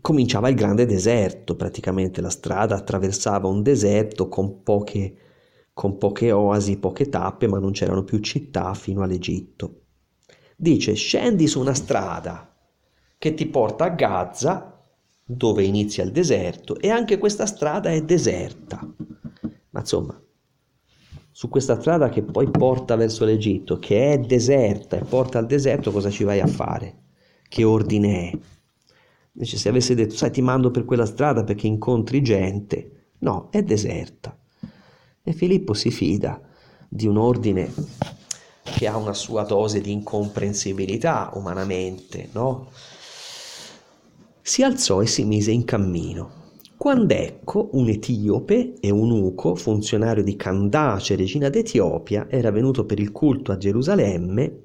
cominciava 0.04 0.50
il 0.50 0.54
grande 0.54 0.84
deserto, 0.84 1.56
praticamente 1.56 2.20
la 2.20 2.28
strada 2.28 2.74
attraversava 2.74 3.48
un 3.48 3.62
deserto 3.62 4.28
con 4.28 4.62
poche, 4.62 5.16
con 5.72 5.96
poche 5.96 6.30
oasi, 6.30 6.76
poche 6.76 7.08
tappe, 7.08 7.48
ma 7.48 7.58
non 7.58 7.72
c'erano 7.72 8.04
più 8.04 8.18
città 8.18 8.74
fino 8.74 9.02
all'Egitto 9.02 9.78
dice 10.56 10.94
scendi 10.94 11.46
su 11.46 11.60
una 11.60 11.74
strada 11.74 12.50
che 13.18 13.34
ti 13.34 13.46
porta 13.46 13.84
a 13.84 13.90
Gaza, 13.90 14.82
dove 15.24 15.64
inizia 15.64 16.04
il 16.04 16.12
deserto, 16.12 16.78
e 16.78 16.90
anche 16.90 17.18
questa 17.18 17.46
strada 17.46 17.90
è 17.90 18.02
deserta. 18.02 18.86
Ma 19.70 19.80
insomma, 19.80 20.20
su 21.30 21.48
questa 21.48 21.80
strada 21.80 22.10
che 22.10 22.22
poi 22.22 22.50
porta 22.50 22.96
verso 22.96 23.24
l'Egitto, 23.24 23.78
che 23.78 24.12
è 24.12 24.18
deserta 24.18 24.96
e 24.96 25.04
porta 25.04 25.38
al 25.38 25.46
deserto, 25.46 25.90
cosa 25.90 26.10
ci 26.10 26.24
vai 26.24 26.40
a 26.40 26.46
fare? 26.46 27.02
Che 27.48 27.64
ordine 27.64 28.30
è? 28.30 28.38
Invece 29.34 29.56
se 29.56 29.68
avesse 29.68 29.94
detto, 29.94 30.14
sai, 30.14 30.30
ti 30.30 30.42
mando 30.42 30.70
per 30.70 30.84
quella 30.84 31.06
strada 31.06 31.44
perché 31.44 31.66
incontri 31.66 32.22
gente, 32.22 32.94
No, 33.24 33.48
è 33.50 33.62
deserta. 33.62 34.38
E 35.22 35.32
Filippo 35.32 35.72
si 35.72 35.90
fida 35.90 36.40
di 36.86 37.06
un 37.06 37.16
ordine 37.16 37.72
che 38.62 38.86
ha 38.86 38.98
una 38.98 39.14
sua 39.14 39.44
dose 39.44 39.80
di 39.80 39.90
incomprensibilità 39.92 41.30
umanamente, 41.34 42.28
no? 42.32 42.70
Si 44.42 44.62
alzò 44.62 45.00
e 45.00 45.06
si 45.06 45.24
mise 45.24 45.52
in 45.52 45.64
cammino. 45.64 46.42
Quando 46.76 47.14
ecco 47.14 47.70
un 47.72 47.88
etiope 47.88 48.74
e 48.78 48.90
un 48.90 49.10
uco, 49.10 49.54
funzionario 49.54 50.22
di 50.22 50.36
Candace, 50.36 51.16
regina 51.16 51.48
d'Etiopia, 51.48 52.26
era 52.28 52.50
venuto 52.50 52.84
per 52.84 53.00
il 53.00 53.10
culto 53.10 53.52
a 53.52 53.56
Gerusalemme, 53.56 54.62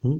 hm? 0.00 0.16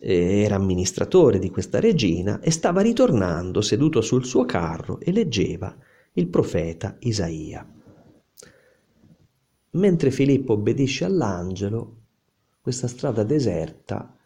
Era 0.00 0.54
amministratore 0.54 1.40
di 1.40 1.50
questa 1.50 1.80
regina 1.80 2.40
e 2.40 2.52
stava 2.52 2.80
ritornando 2.82 3.60
seduto 3.60 4.00
sul 4.00 4.24
suo 4.24 4.44
carro 4.44 5.00
e 5.00 5.10
leggeva 5.10 5.76
il 6.12 6.28
profeta 6.28 6.96
Isaia. 7.00 7.66
Mentre 9.70 10.10
Filippo 10.10 10.54
obbedisce 10.54 11.04
all'angelo, 11.04 11.96
questa 12.60 12.86
strada 12.86 13.24
deserta 13.24 14.16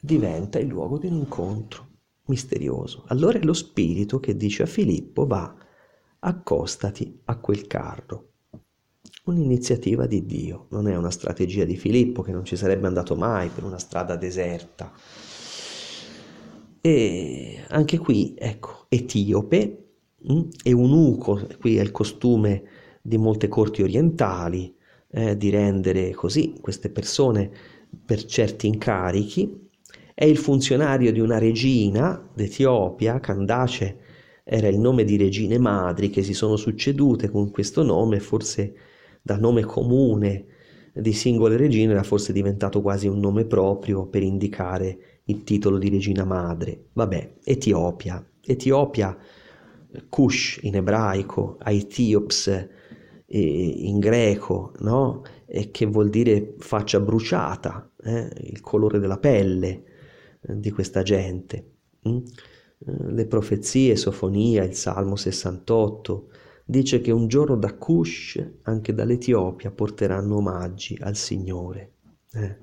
diventa 0.00 0.58
il 0.58 0.68
luogo 0.68 0.98
di 0.98 1.08
un 1.08 1.14
incontro 1.14 1.88
misterioso. 2.26 3.04
Allora 3.08 3.38
è 3.38 3.42
lo 3.42 3.52
spirito 3.52 4.20
che 4.20 4.36
dice 4.36 4.62
a 4.62 4.66
Filippo 4.66 5.26
va, 5.26 5.54
accostati 6.20 7.20
a 7.24 7.36
quel 7.38 7.66
carro. 7.66 8.29
Un'iniziativa 9.30 10.06
di 10.06 10.26
Dio, 10.26 10.66
non 10.70 10.88
è 10.88 10.96
una 10.96 11.10
strategia 11.10 11.64
di 11.64 11.76
Filippo 11.76 12.22
che 12.22 12.32
non 12.32 12.44
ci 12.44 12.56
sarebbe 12.56 12.86
andato 12.86 13.14
mai 13.14 13.48
per 13.48 13.64
una 13.64 13.78
strada 13.78 14.16
deserta. 14.16 14.92
E 16.80 17.64
anche 17.68 17.98
qui, 17.98 18.34
ecco, 18.36 18.86
etiope, 18.88 19.90
Mm? 20.30 20.48
Eunuco, 20.64 21.40
qui 21.58 21.78
è 21.78 21.80
il 21.80 21.90
costume 21.90 22.62
di 23.00 23.16
molte 23.16 23.48
corti 23.48 23.82
orientali, 23.82 24.74
eh, 25.12 25.34
di 25.36 25.48
rendere 25.48 26.12
così 26.12 26.58
queste 26.60 26.90
persone 26.90 27.50
per 28.04 28.24
certi 28.26 28.66
incarichi, 28.66 29.68
è 30.12 30.24
il 30.26 30.36
funzionario 30.36 31.10
di 31.10 31.20
una 31.20 31.38
regina 31.38 32.22
d'Etiopia, 32.34 33.18
Candace 33.18 33.98
era 34.44 34.68
il 34.68 34.78
nome 34.78 35.04
di 35.04 35.16
regine 35.16 35.58
madri 35.58 36.10
che 36.10 36.22
si 36.22 36.34
sono 36.34 36.56
succedute 36.56 37.30
con 37.30 37.50
questo 37.50 37.82
nome, 37.82 38.20
forse 38.20 38.74
dal 39.22 39.40
nome 39.40 39.64
comune 39.64 40.46
di 40.92 41.12
singole 41.12 41.56
regine 41.56 41.92
era 41.92 42.02
forse 42.02 42.32
diventato 42.32 42.80
quasi 42.80 43.06
un 43.06 43.20
nome 43.20 43.44
proprio 43.44 44.06
per 44.06 44.22
indicare 44.22 45.20
il 45.24 45.44
titolo 45.44 45.78
di 45.78 45.88
regina 45.88 46.24
madre. 46.24 46.86
Vabbè, 46.92 47.36
Etiopia. 47.44 48.24
Etiopia 48.42 49.16
Cush 50.08 50.60
in 50.62 50.76
ebraico, 50.76 51.56
Aetiops 51.60 52.68
in 53.32 53.98
greco, 54.00 54.72
no? 54.80 55.22
E 55.46 55.70
che 55.70 55.86
vuol 55.86 56.10
dire 56.10 56.54
faccia 56.58 56.98
bruciata, 57.00 57.92
eh? 58.02 58.28
il 58.40 58.60
colore 58.60 58.98
della 58.98 59.18
pelle 59.18 59.84
eh, 60.40 60.58
di 60.58 60.70
questa 60.70 61.02
gente. 61.02 61.72
Mm? 62.08 62.16
Eh, 62.16 63.12
le 63.12 63.26
profezie, 63.26 63.94
Sofonia, 63.94 64.64
il 64.64 64.74
Salmo 64.74 65.14
68, 65.14 66.29
dice 66.70 67.00
che 67.00 67.10
un 67.10 67.26
giorno 67.26 67.56
da 67.56 67.74
Cush, 67.74 68.60
anche 68.62 68.94
dall'Etiopia, 68.94 69.72
porteranno 69.72 70.36
omaggi 70.36 70.96
al 71.00 71.16
Signore. 71.16 71.94
Eh? 72.32 72.58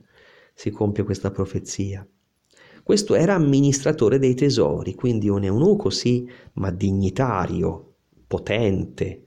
Si 0.53 0.71
compie 0.71 1.03
questa 1.03 1.29
profezia. 1.29 2.07
Questo 2.83 3.15
era 3.15 3.33
amministratore 3.33 4.17
dei 4.17 4.33
tesori, 4.33 4.95
quindi 4.95 5.27
un 5.27 5.43
eunuco 5.43 5.89
sì, 5.89 6.27
ma 6.53 6.71
dignitario, 6.71 7.95
potente. 8.25 9.23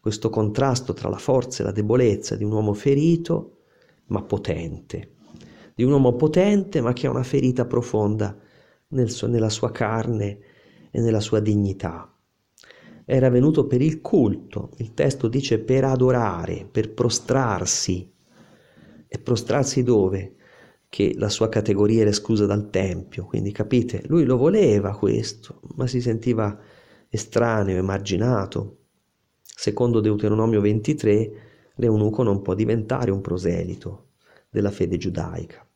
Questo 0.00 0.30
contrasto 0.30 0.94
tra 0.94 1.10
la 1.10 1.18
forza 1.18 1.62
e 1.62 1.66
la 1.66 1.72
debolezza 1.72 2.34
di 2.34 2.42
un 2.42 2.52
uomo 2.52 2.72
ferito, 2.72 3.58
ma 4.06 4.22
potente. 4.22 5.16
Di 5.74 5.84
un 5.84 5.92
uomo 5.92 6.16
potente, 6.16 6.80
ma 6.80 6.94
che 6.94 7.06
ha 7.06 7.10
una 7.10 7.22
ferita 7.22 7.66
profonda 7.66 8.34
nel 8.88 9.10
suo, 9.10 9.26
nella 9.28 9.50
sua 9.50 9.70
carne 9.70 10.38
e 10.90 11.00
nella 11.00 11.20
sua 11.20 11.40
dignità. 11.40 12.11
Era 13.04 13.28
venuto 13.28 13.66
per 13.66 13.82
il 13.82 14.00
culto, 14.00 14.70
il 14.78 14.94
testo 14.94 15.28
dice 15.28 15.58
per 15.58 15.84
adorare, 15.84 16.66
per 16.70 16.92
prostrarsi. 16.92 18.10
E 19.08 19.18
prostrarsi 19.18 19.82
dove? 19.82 20.36
che 20.92 21.14
la 21.16 21.30
sua 21.30 21.48
categoria 21.48 22.02
era 22.02 22.10
esclusa 22.10 22.44
dal 22.44 22.68
Tempio, 22.68 23.24
quindi 23.24 23.50
capite, 23.50 24.02
lui 24.08 24.24
lo 24.24 24.36
voleva 24.36 24.94
questo, 24.94 25.62
ma 25.76 25.86
si 25.86 26.02
sentiva 26.02 26.54
estraneo, 27.08 27.78
emarginato. 27.78 28.80
Secondo 29.40 30.00
Deuteronomio 30.00 30.60
23, 30.60 31.32
l'eunuco 31.76 32.22
non 32.22 32.42
può 32.42 32.52
diventare 32.52 33.10
un 33.10 33.22
proselito 33.22 34.08
della 34.50 34.70
fede 34.70 34.98
giudaica. 34.98 35.66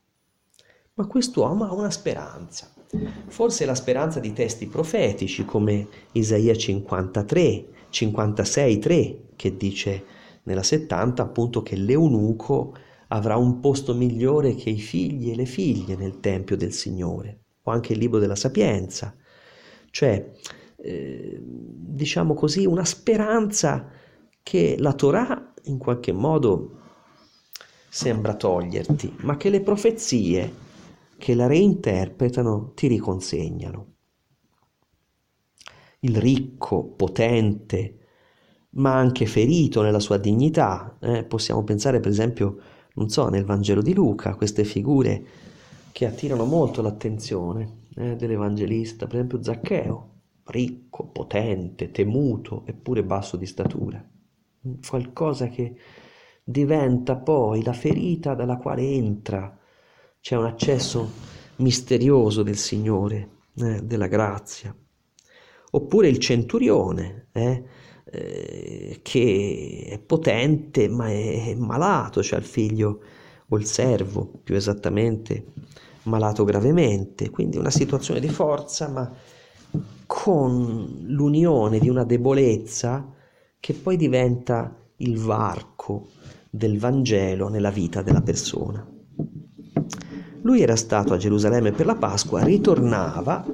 Ma 0.93 1.07
quest'uomo 1.07 1.65
ha 1.65 1.73
una 1.73 1.91
speranza, 1.91 2.75
forse 3.27 3.65
la 3.65 3.75
speranza 3.75 4.21
di 4.21 4.33
testi 4.33 4.67
profetici 4.67 5.45
come 5.45 5.87
Isaia 6.13 6.55
53, 6.55 7.65
56, 7.91 8.79
3, 8.79 9.19
che 9.37 9.57
dice 9.57 10.05
nella 10.45 10.63
70 10.63 11.23
appunto 11.23 11.63
che 11.63 11.77
l'eunuco 11.77 12.75
avrà 13.09 13.37
un 13.37 13.61
posto 13.61 13.95
migliore 13.95 14.55
che 14.55 14.71
i 14.71 14.79
figli 14.79 15.31
e 15.31 15.37
le 15.37 15.47
figlie 15.47 15.97
nel 15.97 16.21
Tempio 16.21 16.57
del 16.57 16.73
Signore, 16.73 17.41
o 17.63 17.71
anche 17.71 17.93
il 17.93 17.99
libro 17.99 18.19
della 18.19 18.37
Sapienza, 18.37 19.15
cioè, 19.91 20.33
eh, 20.77 21.41
diciamo 21.41 22.35
così, 22.35 22.67
una 22.67 22.85
speranza 22.85 23.91
che 24.43 24.77
la 24.79 24.93
Torah 24.93 25.55
in 25.65 25.79
qualche 25.79 26.13
modo 26.13 26.81
sembra 27.89 28.35
toglierti, 28.35 29.17
ma 29.21 29.37
che 29.37 29.49
le 29.49 29.63
profezie 29.63 30.65
che 31.17 31.35
la 31.35 31.47
reinterpretano 31.47 32.73
ti 32.75 32.87
riconsegnano. 32.87 33.95
Il 36.01 36.17
ricco, 36.17 36.85
potente, 36.85 37.99
ma 38.71 38.95
anche 38.95 39.27
ferito 39.27 39.83
nella 39.83 40.01
sua 40.01 40.19
dignità, 40.19 40.97
eh, 41.01 41.25
possiamo 41.25 41.65
pensare 41.65 42.01
per 42.01 42.11
esempio 42.11 42.59
non 42.97 43.09
so, 43.11 43.29
nel 43.29 43.45
Vangelo 43.45 43.83
di 43.83 43.95
Luca, 43.95 44.35
queste 44.37 44.65
figure 44.65 45.25
che 45.93 46.07
attirano 46.07 46.45
molto 46.45 46.83
l'attenzione 46.83 47.85
eh, 47.95 48.17
dell'Evangelista, 48.17 49.07
per 49.07 49.17
esempio 49.17 49.43
Zaccheo, 49.43 50.11
ricco, 50.45 51.07
potente, 51.09 51.91
temuto, 51.91 52.65
eppure 52.67 53.05
basso 53.05 53.37
di 53.37 53.47
statura. 53.47 54.03
Qualcosa 54.87 55.49
che 55.49 55.77
diventa 56.43 57.17
poi 57.17 57.63
la 57.63 57.73
ferita 57.73 58.35
dalla 58.35 58.57
quale 58.57 58.83
entra, 58.83 59.59
c'è 60.27 60.35
un 60.35 60.47
accesso 60.47 61.09
misterioso 61.59 62.43
del 62.43 62.57
Signore, 62.57 63.29
eh, 63.59 63.81
della 63.85 64.09
grazia. 64.09 64.75
Oppure 65.71 66.09
il 66.09 66.19
centurione, 66.19 67.29
eh, 67.31 67.63
eh, 68.07 68.99
che 69.03 69.87
è 69.89 70.01
potente 70.01 70.89
ma 70.89 71.07
è 71.07 71.55
malato, 71.55 72.25
cioè 72.25 72.41
il 72.41 72.45
figlio 72.45 73.03
o 73.47 73.57
il 73.57 73.67
servo 73.67 74.29
più 74.43 74.57
esattamente 74.57 75.53
malato 76.07 76.43
gravemente, 76.43 77.31
quindi 77.31 77.57
una 77.57 77.71
situazione 77.71 78.19
di 78.19 78.29
forza 78.29 78.89
ma 78.89 79.09
con 80.07 81.05
l'unione 81.07 81.79
di 81.79 81.89
una 81.89 82.03
debolezza 82.03 83.15
che 83.61 83.75
poi 83.75 83.97
diventa 83.97 84.77
il 84.97 85.21
varco 85.21 86.09
del 86.51 86.81
Vangelo 86.81 87.49
nella 87.49 87.71
vita 87.71 88.03
della 88.03 88.23
persona. 88.23 88.91
Lui 90.47 90.63
era 90.63 90.77
stato 90.77 91.13
a 91.13 91.17
Gerusalemme 91.17 91.73
per 91.73 91.87
la 91.87 91.97
Pasqua, 91.97 92.45
ritornava 92.45 93.45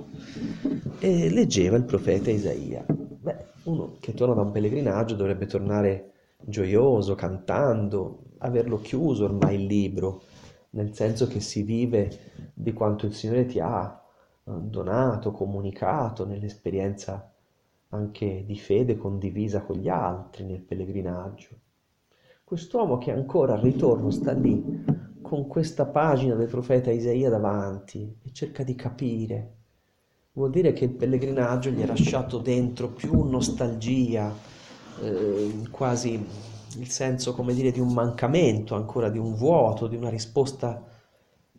e 0.99 1.30
leggeva 1.30 1.78
il 1.78 1.84
profeta 1.84 2.30
Isaia. 2.30 2.84
Beh, 2.86 3.36
uno 3.62 3.97
che 3.99 4.12
torna 4.12 4.34
da 4.34 4.43
un 4.43 4.51
pellegrinaggio 4.51 5.14
dovrebbe 5.14 5.47
tornare 5.47 6.11
gioioso, 6.36 7.14
cantando, 7.14 8.24
averlo 8.40 8.78
chiuso 8.82 9.24
ormai 9.24 9.55
il 9.55 9.64
libro, 9.64 10.24
nel 10.72 10.95
senso 10.95 11.26
che 11.28 11.40
si 11.40 11.62
vive 11.62 12.51
di 12.53 12.74
quanto 12.74 13.07
il 13.07 13.14
Signore 13.14 13.47
ti 13.47 13.59
ha 13.59 14.05
eh, 14.45 14.51
donato, 14.53 15.32
comunicato 15.32 16.26
nell'esperienza 16.26 17.32
anche 17.88 18.45
di 18.45 18.59
fede 18.59 18.99
condivisa 18.99 19.62
con 19.62 19.76
gli 19.76 19.88
altri 19.88 20.45
nel 20.45 20.61
pellegrinaggio. 20.61 21.49
Quest'uomo 22.45 22.99
che 22.99 23.12
ancora 23.12 23.55
al 23.55 23.61
ritorno 23.61 24.11
sta 24.11 24.32
lì 24.32 25.01
con 25.33 25.47
questa 25.47 25.87
pagina 25.87 26.35
del 26.35 26.47
profeta 26.47 26.91
Isaia 26.91 27.30
davanti 27.30 28.18
e 28.22 28.33
cerca 28.35 28.62
di 28.62 28.74
capire 28.74 29.55
vuol 30.33 30.51
dire 30.51 30.74
che 30.74 30.85
il 30.85 30.91
pellegrinaggio 30.91 31.70
gli 31.70 31.80
ha 31.80 31.87
lasciato 31.87 32.37
dentro 32.37 32.89
più 32.89 33.22
nostalgia, 33.22 34.30
eh, 35.01 35.68
quasi 35.70 36.22
il 36.76 36.89
senso, 36.91 37.33
come 37.33 37.55
dire, 37.55 37.70
di 37.70 37.80
un 37.80 37.95
mancamento, 37.95 38.74
ancora 38.74 39.09
di 39.09 39.16
un 39.16 39.35
vuoto, 39.35 39.87
di 39.87 39.97
una 39.97 40.11
risposta 40.11 40.85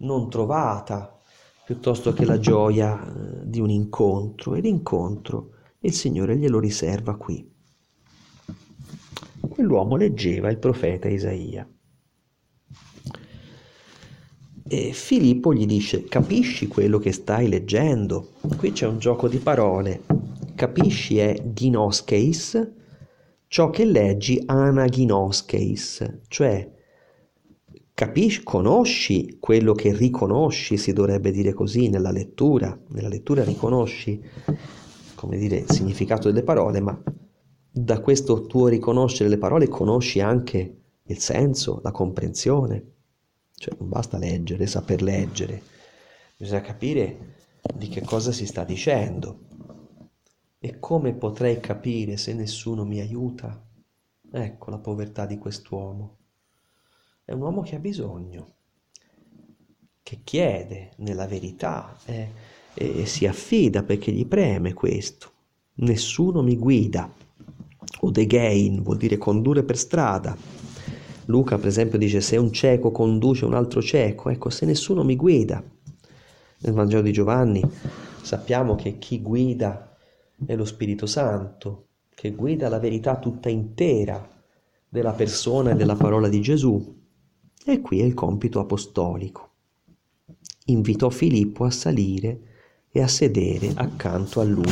non 0.01 0.29
trovata, 0.29 1.19
piuttosto 1.65 2.13
che 2.13 2.25
la 2.25 2.37
gioia 2.37 3.03
eh, 3.03 3.49
di 3.49 3.59
un 3.59 3.71
incontro. 3.71 4.53
E 4.53 4.61
l'incontro 4.61 5.49
il 5.79 5.93
Signore 5.93 6.37
glielo 6.37 6.59
riserva 6.59 7.15
qui. 7.15 7.51
Quell'uomo 9.49 9.95
leggeva 9.95 10.51
il 10.51 10.59
profeta 10.59 11.07
Isaia. 11.07 11.67
E 14.65 14.93
Filippo 14.93 15.53
gli 15.53 15.65
dice, 15.65 16.05
capisci 16.05 16.67
quello 16.67 16.97
che 16.97 17.11
stai 17.11 17.49
leggendo? 17.49 18.29
Qui 18.57 18.71
c'è 18.71 18.87
un 18.87 18.97
gioco 18.97 19.27
di 19.27 19.37
parole. 19.37 20.03
Capisci 20.55 21.17
è 21.17 21.35
ginoskeis, 21.51 22.71
ciò 23.47 23.69
che 23.69 23.83
leggi 23.83 24.41
anaginoskeis, 24.45 26.19
cioè 26.29 26.71
capisci, 27.93 28.43
conosci 28.43 29.37
quello 29.39 29.73
che 29.73 29.93
riconosci, 29.93 30.77
si 30.77 30.93
dovrebbe 30.93 31.31
dire 31.31 31.53
così 31.53 31.89
nella 31.89 32.11
lettura. 32.11 32.77
Nella 32.89 33.09
lettura 33.09 33.43
riconosci, 33.43 34.21
come 35.15 35.37
dire, 35.37 35.57
il 35.57 35.71
significato 35.71 36.29
delle 36.29 36.43
parole, 36.43 36.79
ma 36.79 37.03
da 37.69 37.99
questo 37.99 38.45
tuo 38.45 38.67
riconoscere 38.67 39.29
le 39.29 39.37
parole 39.37 39.67
conosci 39.67 40.21
anche 40.21 40.77
il 41.03 41.19
senso, 41.19 41.81
la 41.83 41.91
comprensione. 41.91 42.92
Cioè 43.55 43.75
non 43.79 43.89
basta 43.89 44.17
leggere, 44.17 44.67
saper 44.67 45.01
leggere, 45.01 45.61
bisogna 46.35 46.61
capire 46.61 47.35
di 47.75 47.87
che 47.87 48.01
cosa 48.01 48.31
si 48.31 48.45
sta 48.45 48.63
dicendo. 48.63 49.39
E 50.59 50.79
come 50.79 51.13
potrei 51.13 51.59
capire 51.59 52.17
se 52.17 52.33
nessuno 52.33 52.85
mi 52.85 52.99
aiuta? 52.99 53.61
Ecco 54.31 54.69
la 54.69 54.79
povertà 54.79 55.25
di 55.25 55.37
quest'uomo. 55.37 56.17
È 57.25 57.31
un 57.31 57.41
uomo 57.41 57.61
che 57.61 57.75
ha 57.75 57.79
bisogno, 57.79 58.55
che 60.01 60.21
chiede 60.23 60.91
nella 60.97 61.27
verità 61.27 61.97
eh, 62.05 62.29
e 62.73 63.05
si 63.05 63.25
affida 63.25 63.83
perché 63.83 64.11
gli 64.11 64.25
preme 64.25 64.73
questo. 64.73 65.31
Nessuno 65.75 66.41
mi 66.41 66.57
guida 66.57 67.11
o 68.01 68.11
the 68.11 68.25
gain 68.25 68.81
vuol 68.81 68.97
dire 68.97 69.17
condurre 69.17 69.63
per 69.63 69.77
strada. 69.77 70.35
Luca, 71.25 71.57
per 71.57 71.67
esempio, 71.67 71.97
dice 71.97 72.21
se 72.21 72.37
un 72.37 72.51
cieco 72.51 72.91
conduce 72.91 73.45
un 73.45 73.53
altro 73.53 73.81
cieco, 73.81 74.29
ecco, 74.29 74.49
se 74.49 74.65
nessuno 74.65 75.03
mi 75.03 75.15
guida. 75.15 75.63
Nel 76.59 76.73
Vangelo 76.73 77.01
di 77.01 77.11
Giovanni 77.11 77.61
sappiamo 78.21 78.75
che 78.75 78.97
chi 78.97 79.21
guida 79.21 79.95
è 80.45 80.55
lo 80.55 80.65
Spirito 80.65 81.05
Santo, 81.05 81.87
che 82.13 82.31
guida 82.31 82.69
la 82.69 82.79
verità 82.79 83.17
tutta 83.17 83.49
intera 83.49 84.27
della 84.87 85.13
persona 85.13 85.71
e 85.71 85.75
della 85.75 85.95
parola 85.95 86.29
di 86.29 86.41
Gesù. 86.41 87.01
E 87.65 87.81
qui 87.81 88.01
è 88.01 88.03
il 88.03 88.13
compito 88.13 88.59
apostolico. 88.59 89.51
Invitò 90.65 91.09
Filippo 91.09 91.63
a 91.65 91.71
salire 91.71 92.39
e 92.91 93.01
a 93.01 93.07
sedere 93.07 93.71
accanto 93.75 94.39
a 94.39 94.43
lui. 94.43 94.71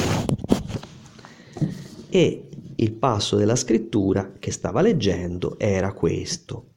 E 2.10 2.50
il 2.82 2.94
passo 2.94 3.36
della 3.36 3.56
scrittura 3.56 4.34
che 4.40 4.52
stava 4.52 4.82
leggendo 4.82 5.60
era 5.60 5.94
questo. 5.94 6.70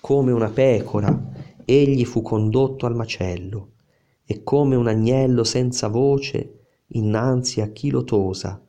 Come 0.00 0.32
una 0.32 0.50
pecora, 0.50 1.30
egli 1.64 2.04
fu 2.04 2.20
condotto 2.20 2.84
al 2.84 2.96
macello, 2.96 3.74
e 4.24 4.42
come 4.42 4.74
un 4.74 4.88
agnello 4.88 5.44
senza 5.44 5.86
voce 5.86 6.58
innanzi 6.88 7.60
a 7.60 7.68
chi 7.68 7.90
lo 7.90 8.02
tosa, 8.02 8.60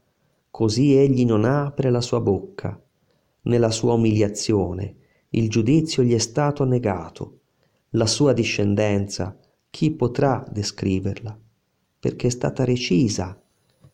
così 0.51 0.93
egli 0.93 1.26
non 1.26 1.45
apre 1.45 1.89
la 1.89 2.01
sua 2.01 2.22
bocca. 2.22 2.80
Nella 3.43 3.72
sua 3.72 3.93
umiliazione 3.93 4.97
il 5.30 5.49
giudizio 5.49 6.03
gli 6.03 6.14
è 6.14 6.20
stato 6.20 6.64
negato, 6.64 7.39
la 7.91 8.05
sua 8.05 8.34
discendenza 8.34 9.36
chi 9.68 9.89
potrà 9.89 10.45
descriverla, 10.47 11.36
perché 11.99 12.28
è 12.28 12.32
stata 12.32 12.64
recisa 12.64 13.41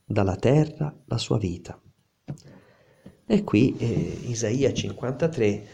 dalla 0.04 0.36
terra 0.36 0.94
la 1.06 1.18
sua 1.18 1.38
vita. 1.38 1.80
E 3.30 3.44
qui 3.44 3.76
eh, 3.78 4.20
Isaia 4.28 4.72
53 4.72 5.46
eh, 5.46 5.66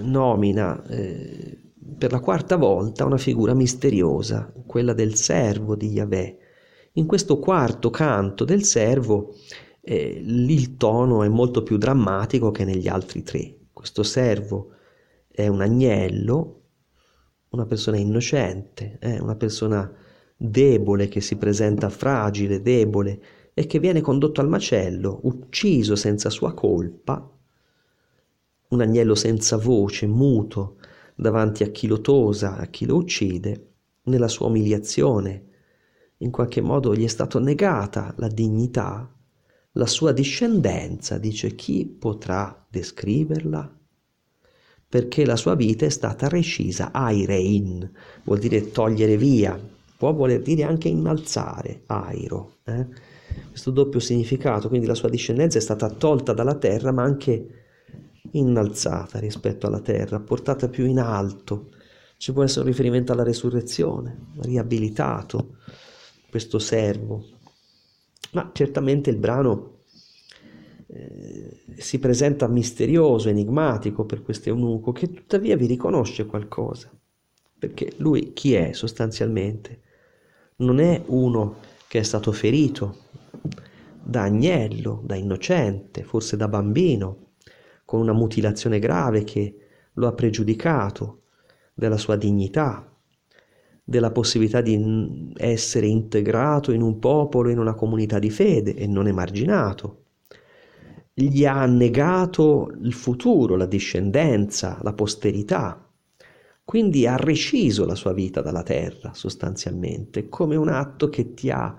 nomina 0.00 0.80
eh, 0.86 1.58
per 1.98 2.12
la 2.12 2.20
quarta 2.20 2.54
volta 2.54 3.04
una 3.04 3.16
figura 3.16 3.52
misteriosa, 3.52 4.52
quella 4.64 4.92
del 4.92 5.16
servo 5.16 5.74
di 5.74 5.88
Yahweh. 5.88 6.38
In 6.92 7.06
questo 7.06 7.40
quarto 7.40 7.90
canto 7.90 8.44
del 8.44 8.62
servo 8.62 9.34
eh, 9.80 10.22
il 10.24 10.76
tono 10.76 11.24
è 11.24 11.28
molto 11.28 11.64
più 11.64 11.78
drammatico 11.78 12.52
che 12.52 12.64
negli 12.64 12.86
altri 12.86 13.24
tre. 13.24 13.56
Questo 13.72 14.04
servo 14.04 14.70
è 15.28 15.48
un 15.48 15.60
agnello, 15.60 16.60
una 17.48 17.66
persona 17.66 17.96
innocente, 17.96 18.98
eh, 19.00 19.18
una 19.18 19.34
persona 19.34 19.92
debole 20.36 21.08
che 21.08 21.20
si 21.20 21.34
presenta 21.34 21.88
fragile, 21.88 22.62
debole, 22.62 23.20
e 23.58 23.66
che 23.66 23.80
viene 23.80 24.00
condotto 24.00 24.40
al 24.40 24.48
macello, 24.48 25.18
ucciso 25.24 25.96
senza 25.96 26.30
sua 26.30 26.54
colpa, 26.54 27.28
un 28.68 28.80
agnello 28.80 29.16
senza 29.16 29.56
voce, 29.56 30.06
muto, 30.06 30.76
davanti 31.16 31.64
a 31.64 31.70
chi 31.70 31.88
lo 31.88 32.00
tosa, 32.00 32.56
a 32.56 32.66
chi 32.66 32.86
lo 32.86 32.94
uccide, 32.94 33.72
nella 34.04 34.28
sua 34.28 34.46
umiliazione. 34.46 35.46
In 36.18 36.30
qualche 36.30 36.60
modo 36.60 36.94
gli 36.94 37.02
è 37.02 37.08
stata 37.08 37.40
negata 37.40 38.14
la 38.18 38.28
dignità, 38.28 39.12
la 39.72 39.86
sua 39.86 40.12
discendenza, 40.12 41.18
dice 41.18 41.56
chi 41.56 41.84
potrà 41.84 42.64
descriverla? 42.70 43.76
Perché 44.88 45.26
la 45.26 45.36
sua 45.36 45.56
vita 45.56 45.84
è 45.84 45.90
stata 45.90 46.28
recisa, 46.28 46.92
airein, 46.92 47.90
vuol 48.22 48.38
dire 48.38 48.70
togliere 48.70 49.16
via, 49.16 49.60
può 49.96 50.12
voler 50.12 50.42
dire 50.42 50.62
anche 50.62 50.86
innalzare, 50.86 51.82
airo. 51.86 52.58
Eh? 52.62 53.07
Questo 53.48 53.70
doppio 53.70 54.00
significato, 54.00 54.68
quindi 54.68 54.86
la 54.86 54.94
sua 54.94 55.08
discendenza 55.08 55.58
è 55.58 55.60
stata 55.60 55.90
tolta 55.90 56.32
dalla 56.32 56.54
terra 56.54 56.92
ma 56.92 57.02
anche 57.02 57.66
innalzata 58.32 59.18
rispetto 59.18 59.66
alla 59.66 59.80
terra, 59.80 60.20
portata 60.20 60.68
più 60.68 60.84
in 60.86 60.98
alto. 60.98 61.70
Ci 62.16 62.32
può 62.32 62.42
essere 62.42 62.62
un 62.62 62.66
riferimento 62.66 63.12
alla 63.12 63.22
resurrezione, 63.22 64.26
riabilitato 64.40 65.56
questo 66.28 66.58
servo. 66.58 67.24
Ma 68.32 68.50
certamente 68.52 69.10
il 69.10 69.16
brano 69.16 69.78
eh, 70.88 71.60
si 71.76 71.98
presenta 71.98 72.48
misterioso, 72.48 73.28
enigmatico 73.28 74.04
per 74.04 74.22
questo 74.22 74.48
eunuco, 74.48 74.92
che 74.92 75.12
tuttavia 75.12 75.56
vi 75.56 75.66
riconosce 75.66 76.26
qualcosa. 76.26 76.90
Perché 77.58 77.92
lui 77.96 78.32
chi 78.32 78.54
è 78.54 78.72
sostanzialmente? 78.72 79.82
Non 80.56 80.80
è 80.80 81.02
uno 81.06 81.56
che 81.88 82.00
è 82.00 82.02
stato 82.02 82.32
ferito, 82.32 83.06
da 84.02 84.22
agnello, 84.22 85.02
da 85.04 85.14
innocente, 85.14 86.02
forse 86.02 86.36
da 86.36 86.48
bambino, 86.48 87.26
con 87.84 88.00
una 88.00 88.12
mutilazione 88.12 88.78
grave 88.78 89.24
che 89.24 89.56
lo 89.94 90.06
ha 90.06 90.12
pregiudicato 90.12 91.22
della 91.74 91.96
sua 91.96 92.16
dignità, 92.16 92.90
della 93.84 94.10
possibilità 94.10 94.60
di 94.60 95.32
essere 95.36 95.86
integrato 95.86 96.72
in 96.72 96.82
un 96.82 96.98
popolo, 96.98 97.48
in 97.48 97.58
una 97.58 97.74
comunità 97.74 98.18
di 98.18 98.30
fede 98.30 98.74
e 98.74 98.86
non 98.86 99.06
emarginato. 99.06 100.04
Gli 101.14 101.44
ha 101.44 101.64
negato 101.66 102.70
il 102.82 102.92
futuro, 102.92 103.56
la 103.56 103.66
discendenza, 103.66 104.78
la 104.82 104.92
posterità. 104.92 105.84
Quindi 106.64 107.06
ha 107.06 107.16
reciso 107.16 107.86
la 107.86 107.94
sua 107.94 108.12
vita 108.12 108.42
dalla 108.42 108.62
terra, 108.62 109.14
sostanzialmente, 109.14 110.28
come 110.28 110.54
un 110.54 110.68
atto 110.68 111.08
che 111.08 111.32
ti 111.32 111.50
ha 111.50 111.76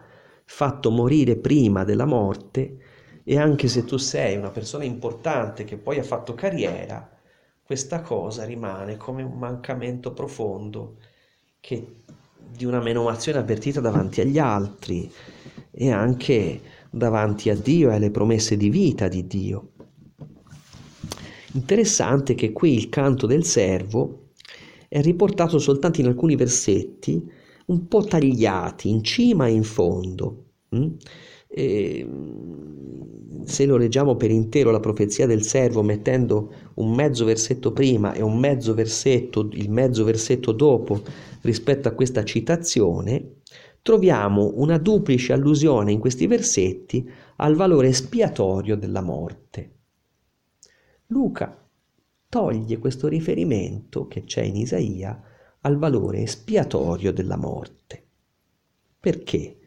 fatto 0.51 0.89
morire 0.89 1.35
prima 1.35 1.83
della 1.83 2.05
morte 2.05 2.77
e 3.23 3.37
anche 3.37 3.67
se 3.67 3.85
tu 3.85 3.97
sei 3.97 4.35
una 4.35 4.49
persona 4.49 4.83
importante 4.83 5.63
che 5.63 5.77
poi 5.77 5.99
ha 5.99 6.03
fatto 6.03 6.33
carriera, 6.33 7.07
questa 7.63 8.01
cosa 8.01 8.45
rimane 8.45 8.97
come 8.97 9.21
un 9.21 9.37
mancamento 9.37 10.11
profondo 10.11 10.95
che, 11.59 12.01
di 12.35 12.65
una 12.65 12.81
menomazione 12.81 13.37
avvertita 13.37 13.79
davanti 13.79 14.21
agli 14.21 14.39
altri 14.39 15.09
e 15.69 15.91
anche 15.91 16.61
davanti 16.89 17.51
a 17.51 17.55
Dio 17.55 17.91
e 17.91 17.93
alle 17.93 18.09
promesse 18.09 18.57
di 18.57 18.71
vita 18.71 19.07
di 19.07 19.27
Dio. 19.27 19.69
Interessante 21.53 22.33
che 22.33 22.51
qui 22.51 22.73
il 22.73 22.89
canto 22.89 23.27
del 23.27 23.45
servo 23.45 24.31
è 24.87 24.99
riportato 24.99 25.59
soltanto 25.59 26.01
in 26.01 26.07
alcuni 26.07 26.35
versetti 26.35 27.37
un 27.69 27.87
po' 27.87 28.03
tagliati 28.03 28.89
in 28.89 29.03
cima 29.03 29.47
e 29.47 29.51
in 29.51 29.63
fondo. 29.63 30.45
Mm? 30.75 30.87
E, 31.47 32.07
se 33.45 33.65
lo 33.65 33.77
leggiamo 33.77 34.15
per 34.15 34.31
intero 34.31 34.69
la 34.69 34.79
profezia 34.79 35.25
del 35.25 35.43
servo 35.43 35.81
mettendo 35.81 36.53
un 36.75 36.93
mezzo 36.93 37.25
versetto 37.25 37.71
prima 37.71 38.13
e 38.13 38.21
un 38.21 38.37
mezzo 38.37 38.73
versetto, 38.73 39.49
il 39.53 39.71
mezzo 39.71 40.03
versetto 40.03 40.51
dopo 40.51 41.01
rispetto 41.41 41.87
a 41.87 41.93
questa 41.93 42.23
citazione, 42.23 43.37
troviamo 43.81 44.51
una 44.55 44.77
duplice 44.77 45.33
allusione 45.33 45.91
in 45.91 45.99
questi 45.99 46.27
versetti 46.27 47.09
al 47.37 47.55
valore 47.55 47.87
espiatorio 47.87 48.75
della 48.75 49.01
morte. 49.01 49.77
Luca 51.07 51.67
toglie 52.27 52.77
questo 52.77 53.07
riferimento 53.07 54.07
che 54.07 54.25
c'è 54.25 54.43
in 54.43 54.57
Isaia 54.57 55.19
al 55.61 55.77
valore 55.77 56.21
espiatorio 56.21 57.11
della 57.11 57.37
morte. 57.37 58.03
Perché? 58.99 59.57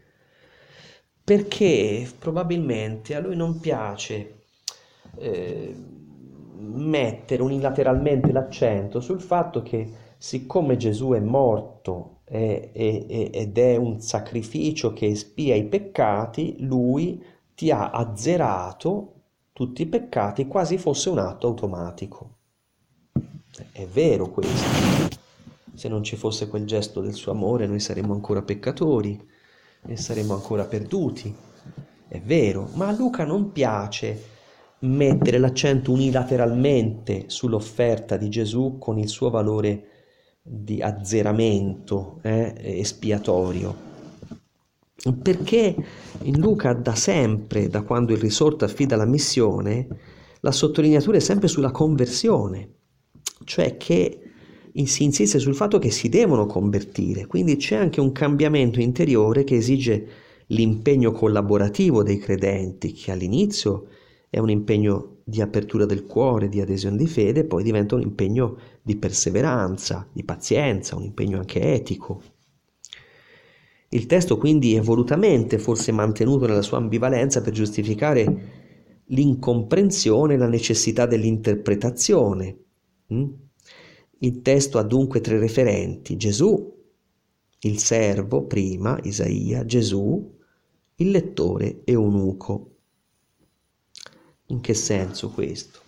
Perché 1.24 2.10
probabilmente 2.18 3.14
a 3.14 3.20
lui 3.20 3.36
non 3.36 3.60
piace 3.60 4.40
eh, 5.16 5.74
mettere 6.58 7.42
unilateralmente 7.42 8.32
l'accento 8.32 9.00
sul 9.00 9.20
fatto 9.20 9.62
che 9.62 9.90
siccome 10.18 10.76
Gesù 10.76 11.12
è 11.12 11.20
morto 11.20 12.20
è, 12.24 12.70
è, 12.72 13.30
ed 13.32 13.58
è 13.58 13.76
un 13.76 14.00
sacrificio 14.00 14.92
che 14.92 15.06
espia 15.06 15.54
i 15.54 15.64
peccati, 15.64 16.56
lui 16.60 17.22
ti 17.54 17.70
ha 17.70 17.90
azzerato 17.90 19.12
tutti 19.52 19.82
i 19.82 19.86
peccati 19.86 20.46
quasi 20.46 20.78
fosse 20.78 21.10
un 21.10 21.18
atto 21.18 21.48
automatico. 21.48 22.30
È 23.70 23.84
vero 23.86 24.30
questo. 24.30 25.20
Se 25.74 25.88
non 25.88 26.02
ci 26.02 26.16
fosse 26.16 26.48
quel 26.48 26.66
gesto 26.66 27.00
del 27.00 27.14
suo 27.14 27.32
amore, 27.32 27.66
noi 27.66 27.80
saremmo 27.80 28.12
ancora 28.12 28.42
peccatori 28.42 29.18
e 29.86 29.96
saremmo 29.96 30.34
ancora 30.34 30.64
perduti. 30.64 31.34
È 32.06 32.20
vero, 32.20 32.68
ma 32.74 32.88
a 32.88 32.92
Luca 32.92 33.24
non 33.24 33.52
piace 33.52 34.30
mettere 34.80 35.38
l'accento 35.38 35.92
unilateralmente 35.92 37.24
sull'offerta 37.28 38.16
di 38.16 38.28
Gesù 38.28 38.76
con 38.78 38.98
il 38.98 39.08
suo 39.08 39.30
valore 39.30 39.86
di 40.42 40.82
azzeramento 40.82 42.18
eh, 42.22 42.52
espiatorio. 42.80 43.90
Perché 45.20 45.74
in 46.22 46.38
Luca 46.38 46.74
da 46.74 46.94
sempre, 46.94 47.68
da 47.68 47.82
quando 47.82 48.12
il 48.12 48.18
risorto 48.18 48.64
affida 48.64 48.96
la 48.96 49.06
missione, 49.06 49.86
la 50.40 50.52
sottolineatura 50.52 51.16
è 51.16 51.20
sempre 51.20 51.48
sulla 51.48 51.70
conversione, 51.70 52.74
cioè 53.44 53.76
che 53.76 54.21
si 54.86 55.04
insiste 55.04 55.38
sul 55.38 55.54
fatto 55.54 55.78
che 55.78 55.90
si 55.90 56.08
devono 56.08 56.46
convertire, 56.46 57.26
quindi 57.26 57.56
c'è 57.56 57.76
anche 57.76 58.00
un 58.00 58.12
cambiamento 58.12 58.80
interiore 58.80 59.44
che 59.44 59.56
esige 59.56 60.06
l'impegno 60.48 61.12
collaborativo 61.12 62.02
dei 62.02 62.18
credenti, 62.18 62.92
che 62.92 63.10
all'inizio 63.10 63.88
è 64.28 64.38
un 64.38 64.50
impegno 64.50 65.18
di 65.24 65.40
apertura 65.40 65.84
del 65.84 66.04
cuore, 66.04 66.48
di 66.48 66.60
adesione 66.60 66.96
di 66.96 67.06
fede, 67.06 67.44
poi 67.44 67.62
diventa 67.62 67.94
un 67.94 68.02
impegno 68.02 68.56
di 68.82 68.96
perseveranza, 68.96 70.08
di 70.12 70.24
pazienza, 70.24 70.96
un 70.96 71.04
impegno 71.04 71.38
anche 71.38 71.60
etico. 71.60 72.22
Il 73.90 74.06
testo 74.06 74.38
quindi 74.38 74.74
è 74.74 74.80
volutamente 74.80 75.58
forse 75.58 75.92
mantenuto 75.92 76.46
nella 76.46 76.62
sua 76.62 76.78
ambivalenza 76.78 77.42
per 77.42 77.52
giustificare 77.52 79.04
l'incomprensione 79.06 80.34
e 80.34 80.38
la 80.38 80.48
necessità 80.48 81.04
dell'interpretazione. 81.04 82.56
Mm? 83.12 83.30
Il 84.22 84.40
testo 84.40 84.78
ha 84.78 84.82
dunque 84.82 85.20
tre 85.20 85.36
referenti, 85.40 86.16
Gesù, 86.16 86.72
il 87.58 87.78
servo 87.78 88.44
prima, 88.44 88.96
Isaia, 89.02 89.64
Gesù, 89.64 90.38
il 90.94 91.10
lettore 91.10 91.82
eunuco. 91.84 92.70
In 94.46 94.60
che 94.60 94.74
senso 94.74 95.30
questo? 95.30 95.80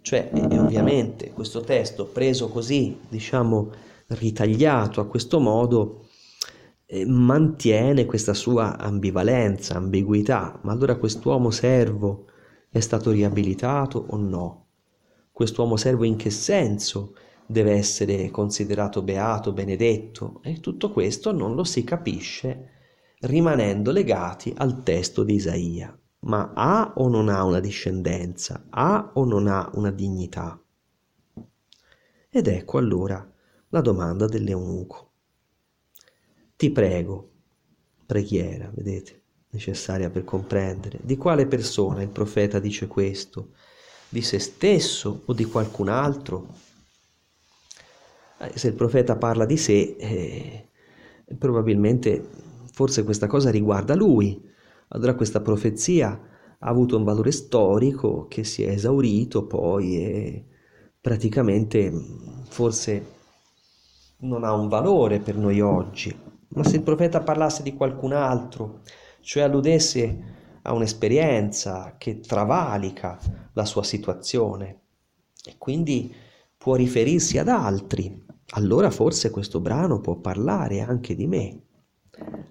Cioè, 0.00 0.28
ovviamente 0.32 1.30
questo 1.30 1.60
testo 1.60 2.06
preso 2.06 2.48
così, 2.48 2.98
diciamo, 3.08 3.70
ritagliato 4.08 5.00
a 5.00 5.06
questo 5.06 5.38
modo, 5.38 6.08
eh, 6.84 7.06
mantiene 7.06 8.06
questa 8.06 8.34
sua 8.34 8.76
ambivalenza, 8.76 9.76
ambiguità. 9.76 10.58
Ma 10.62 10.72
allora 10.72 10.96
quest'uomo 10.96 11.52
servo 11.52 12.24
è 12.68 12.80
stato 12.80 13.12
riabilitato 13.12 14.04
o 14.08 14.16
no? 14.16 14.69
Quest'uomo 15.40 15.78
servo 15.78 16.04
in 16.04 16.16
che 16.16 16.28
senso 16.28 17.14
deve 17.46 17.72
essere 17.72 18.30
considerato 18.30 19.00
beato, 19.00 19.54
benedetto? 19.54 20.42
E 20.42 20.60
tutto 20.60 20.90
questo 20.90 21.32
non 21.32 21.54
lo 21.54 21.64
si 21.64 21.82
capisce 21.82 22.68
rimanendo 23.20 23.90
legati 23.90 24.52
al 24.54 24.82
testo 24.82 25.22
di 25.24 25.36
Isaia 25.36 25.98
ma 26.24 26.52
ha 26.54 26.92
o 26.96 27.08
non 27.08 27.30
ha 27.30 27.42
una 27.44 27.58
discendenza, 27.58 28.66
ha 28.68 29.12
o 29.14 29.24
non 29.24 29.46
ha 29.46 29.70
una 29.76 29.90
dignità? 29.90 30.62
Ed 32.28 32.46
ecco 32.46 32.76
allora 32.76 33.26
la 33.70 33.80
domanda 33.80 34.26
dell'eunuco. 34.26 35.12
Ti 36.54 36.70
prego, 36.70 37.30
preghiera, 38.04 38.70
vedete, 38.74 39.22
necessaria 39.52 40.10
per 40.10 40.22
comprendere, 40.24 40.98
di 41.02 41.16
quale 41.16 41.46
persona 41.46 42.02
il 42.02 42.10
profeta 42.10 42.58
dice 42.58 42.86
questo? 42.86 43.52
Di 44.12 44.22
se 44.22 44.40
stesso 44.40 45.22
o 45.24 45.32
di 45.32 45.44
qualcun 45.44 45.88
altro? 45.88 46.48
Eh, 48.40 48.58
se 48.58 48.66
il 48.68 48.74
profeta 48.74 49.16
parla 49.16 49.44
di 49.44 49.56
sé, 49.56 49.96
eh, 49.98 50.68
probabilmente 51.38 52.28
forse 52.72 53.04
questa 53.04 53.28
cosa 53.28 53.50
riguarda 53.50 53.94
lui, 53.94 54.42
allora 54.88 55.14
questa 55.14 55.40
profezia 55.40 56.08
ha 56.58 56.68
avuto 56.68 56.96
un 56.96 57.04
valore 57.04 57.30
storico 57.30 58.26
che 58.26 58.42
si 58.42 58.64
è 58.64 58.70
esaurito 58.70 59.46
poi 59.46 60.04
e 60.04 60.44
praticamente 61.00 61.92
forse 62.48 63.18
non 64.18 64.42
ha 64.42 64.52
un 64.52 64.68
valore 64.68 65.20
per 65.20 65.36
noi 65.36 65.60
oggi. 65.60 66.14
Ma 66.48 66.64
se 66.64 66.76
il 66.76 66.82
profeta 66.82 67.20
parlasse 67.20 67.62
di 67.62 67.74
qualcun 67.74 68.12
altro, 68.12 68.80
cioè 69.20 69.44
alludesse 69.44 70.38
a 70.62 70.72
un'esperienza 70.72 71.94
che 71.98 72.20
travalica 72.20 73.18
la 73.52 73.64
sua 73.64 73.82
situazione 73.82 74.80
e 75.44 75.54
quindi 75.58 76.12
può 76.56 76.74
riferirsi 76.74 77.38
ad 77.38 77.48
altri, 77.48 78.24
allora 78.50 78.90
forse 78.90 79.30
questo 79.30 79.60
brano 79.60 80.00
può 80.00 80.16
parlare 80.16 80.80
anche 80.80 81.14
di 81.14 81.26
me, 81.26 81.60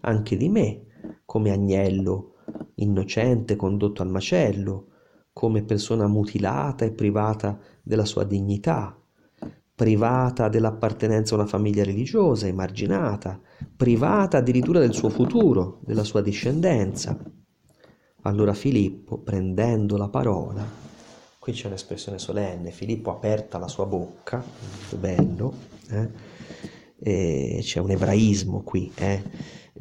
anche 0.01 0.37
di 0.37 0.49
me 0.49 0.85
come 1.25 1.51
agnello 1.51 2.33
innocente 2.75 3.55
condotto 3.55 4.01
al 4.01 4.09
macello, 4.09 4.87
come 5.31 5.63
persona 5.63 6.07
mutilata 6.07 6.85
e 6.85 6.91
privata 6.91 7.59
della 7.83 8.05
sua 8.05 8.23
dignità, 8.23 8.99
privata 9.75 10.49
dell'appartenenza 10.49 11.35
a 11.35 11.37
una 11.39 11.47
famiglia 11.47 11.83
religiosa, 11.83 12.47
emarginata, 12.47 13.39
privata 13.75 14.37
addirittura 14.37 14.79
del 14.79 14.93
suo 14.93 15.09
futuro, 15.09 15.79
della 15.85 16.03
sua 16.03 16.21
discendenza. 16.21 17.17
Allora 18.23 18.53
Filippo, 18.53 19.17
prendendo 19.17 19.95
la 19.95 20.09
parola, 20.09 20.65
qui 21.39 21.53
c'è 21.53 21.67
un'espressione 21.67 22.19
solenne, 22.19 22.71
Filippo 22.71 23.11
aperta 23.11 23.57
la 23.57 23.69
sua 23.69 23.85
bocca, 23.85 24.43
molto 24.43 24.97
bello, 24.97 25.53
eh? 25.89 27.59
c'è 27.61 27.79
un 27.79 27.91
ebraismo 27.91 28.61
qui, 28.61 28.91
eh? 28.95 29.23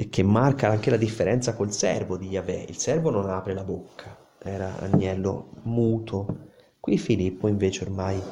che 0.08 0.22
marca 0.22 0.70
anche 0.70 0.88
la 0.88 0.96
differenza 0.96 1.54
col 1.54 1.72
servo 1.72 2.16
di 2.16 2.28
Yahweh. 2.28 2.66
Il 2.68 2.76
servo 2.76 3.10
non 3.10 3.28
apre 3.28 3.54
la 3.54 3.64
bocca, 3.64 4.16
era 4.40 4.78
agnello 4.78 5.50
muto. 5.62 6.50
Qui 6.78 6.96
Filippo 6.96 7.48
invece 7.48 7.82
ormai 7.82 8.22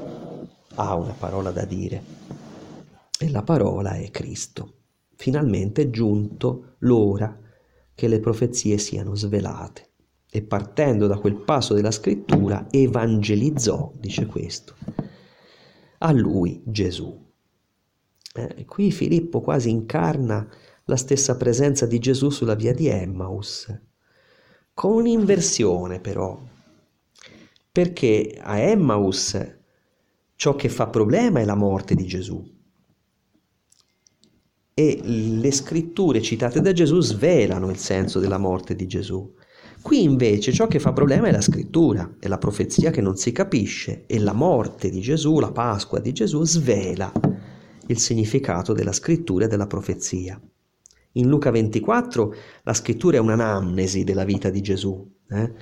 ha 0.76 0.94
una 0.94 1.14
parola 1.18 1.50
da 1.50 1.64
dire 1.64 2.02
e 3.18 3.28
la 3.28 3.42
parola 3.42 3.94
è 3.94 4.08
Cristo. 4.12 4.74
Finalmente 5.16 5.82
è 5.82 5.90
giunto 5.90 6.76
l'ora 6.78 7.36
che 7.92 8.06
le 8.06 8.20
profezie 8.20 8.78
siano 8.78 9.16
svelate 9.16 9.94
e 10.30 10.42
partendo 10.42 11.06
da 11.06 11.18
quel 11.18 11.36
passo 11.36 11.74
della 11.74 11.90
scrittura 11.90 12.66
evangelizzò, 12.70 13.92
dice 13.98 14.26
questo, 14.26 14.74
a 15.98 16.12
lui 16.12 16.62
Gesù. 16.64 17.24
Eh, 18.34 18.64
qui 18.66 18.92
Filippo 18.92 19.40
quasi 19.40 19.70
incarna 19.70 20.46
la 20.84 20.96
stessa 20.96 21.36
presenza 21.36 21.86
di 21.86 21.98
Gesù 21.98 22.30
sulla 22.30 22.54
via 22.54 22.74
di 22.74 22.86
Emmaus, 22.86 23.74
con 24.74 24.92
un'inversione 24.92 26.00
però, 26.00 26.38
perché 27.72 28.38
a 28.40 28.58
Emmaus 28.58 29.54
ciò 30.34 30.54
che 30.54 30.68
fa 30.68 30.88
problema 30.88 31.40
è 31.40 31.44
la 31.44 31.54
morte 31.54 31.94
di 31.94 32.06
Gesù 32.06 32.54
e 34.78 35.00
le 35.02 35.50
scritture 35.52 36.20
citate 36.20 36.60
da 36.60 36.70
Gesù 36.72 37.00
svelano 37.00 37.70
il 37.70 37.78
senso 37.78 38.20
della 38.20 38.36
morte 38.36 38.76
di 38.76 38.86
Gesù. 38.86 39.34
Qui 39.86 40.02
invece 40.02 40.50
ciò 40.50 40.66
che 40.66 40.80
fa 40.80 40.92
problema 40.92 41.28
è 41.28 41.30
la 41.30 41.40
scrittura, 41.40 42.16
è 42.18 42.26
la 42.26 42.38
profezia 42.38 42.90
che 42.90 43.00
non 43.00 43.14
si 43.14 43.30
capisce 43.30 44.02
e 44.08 44.18
la 44.18 44.32
morte 44.32 44.90
di 44.90 45.00
Gesù, 45.00 45.38
la 45.38 45.52
Pasqua 45.52 46.00
di 46.00 46.12
Gesù 46.12 46.42
svela 46.42 47.12
il 47.86 47.96
significato 47.96 48.72
della 48.72 48.90
scrittura 48.90 49.44
e 49.44 49.48
della 49.48 49.68
profezia. 49.68 50.40
In 51.12 51.28
Luca 51.28 51.52
24 51.52 52.34
la 52.64 52.74
scrittura 52.74 53.18
è 53.18 53.20
un'anamnesi 53.20 54.02
della 54.02 54.24
vita 54.24 54.50
di 54.50 54.60
Gesù, 54.60 55.08
eh? 55.28 55.52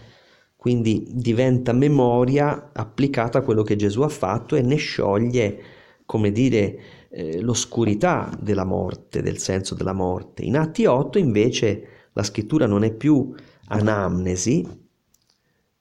quindi 0.56 1.06
diventa 1.12 1.74
memoria 1.74 2.70
applicata 2.72 3.40
a 3.40 3.42
quello 3.42 3.62
che 3.62 3.76
Gesù 3.76 4.00
ha 4.00 4.08
fatto 4.08 4.56
e 4.56 4.62
ne 4.62 4.76
scioglie, 4.76 5.58
come 6.06 6.32
dire, 6.32 6.78
eh, 7.10 7.42
l'oscurità 7.42 8.34
della 8.40 8.64
morte, 8.64 9.20
del 9.20 9.36
senso 9.36 9.74
della 9.74 9.92
morte. 9.92 10.44
In 10.44 10.56
Atti 10.56 10.86
8 10.86 11.18
invece 11.18 11.88
la 12.14 12.22
scrittura 12.22 12.64
non 12.66 12.84
è 12.84 12.90
più 12.90 13.34
anamnesi, 13.68 14.66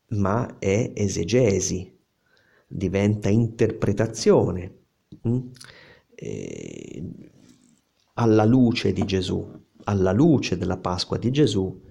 ma 0.09 0.57
è 0.59 0.91
esegesi, 0.95 1.97
diventa 2.67 3.29
interpretazione. 3.29 4.79
Eh, 6.15 7.03
alla 8.15 8.45
luce 8.45 8.93
di 8.93 9.05
Gesù 9.05 9.61
alla 9.85 10.11
luce 10.11 10.57
della 10.57 10.77
Pasqua 10.77 11.17
di 11.17 11.31
Gesù, 11.31 11.81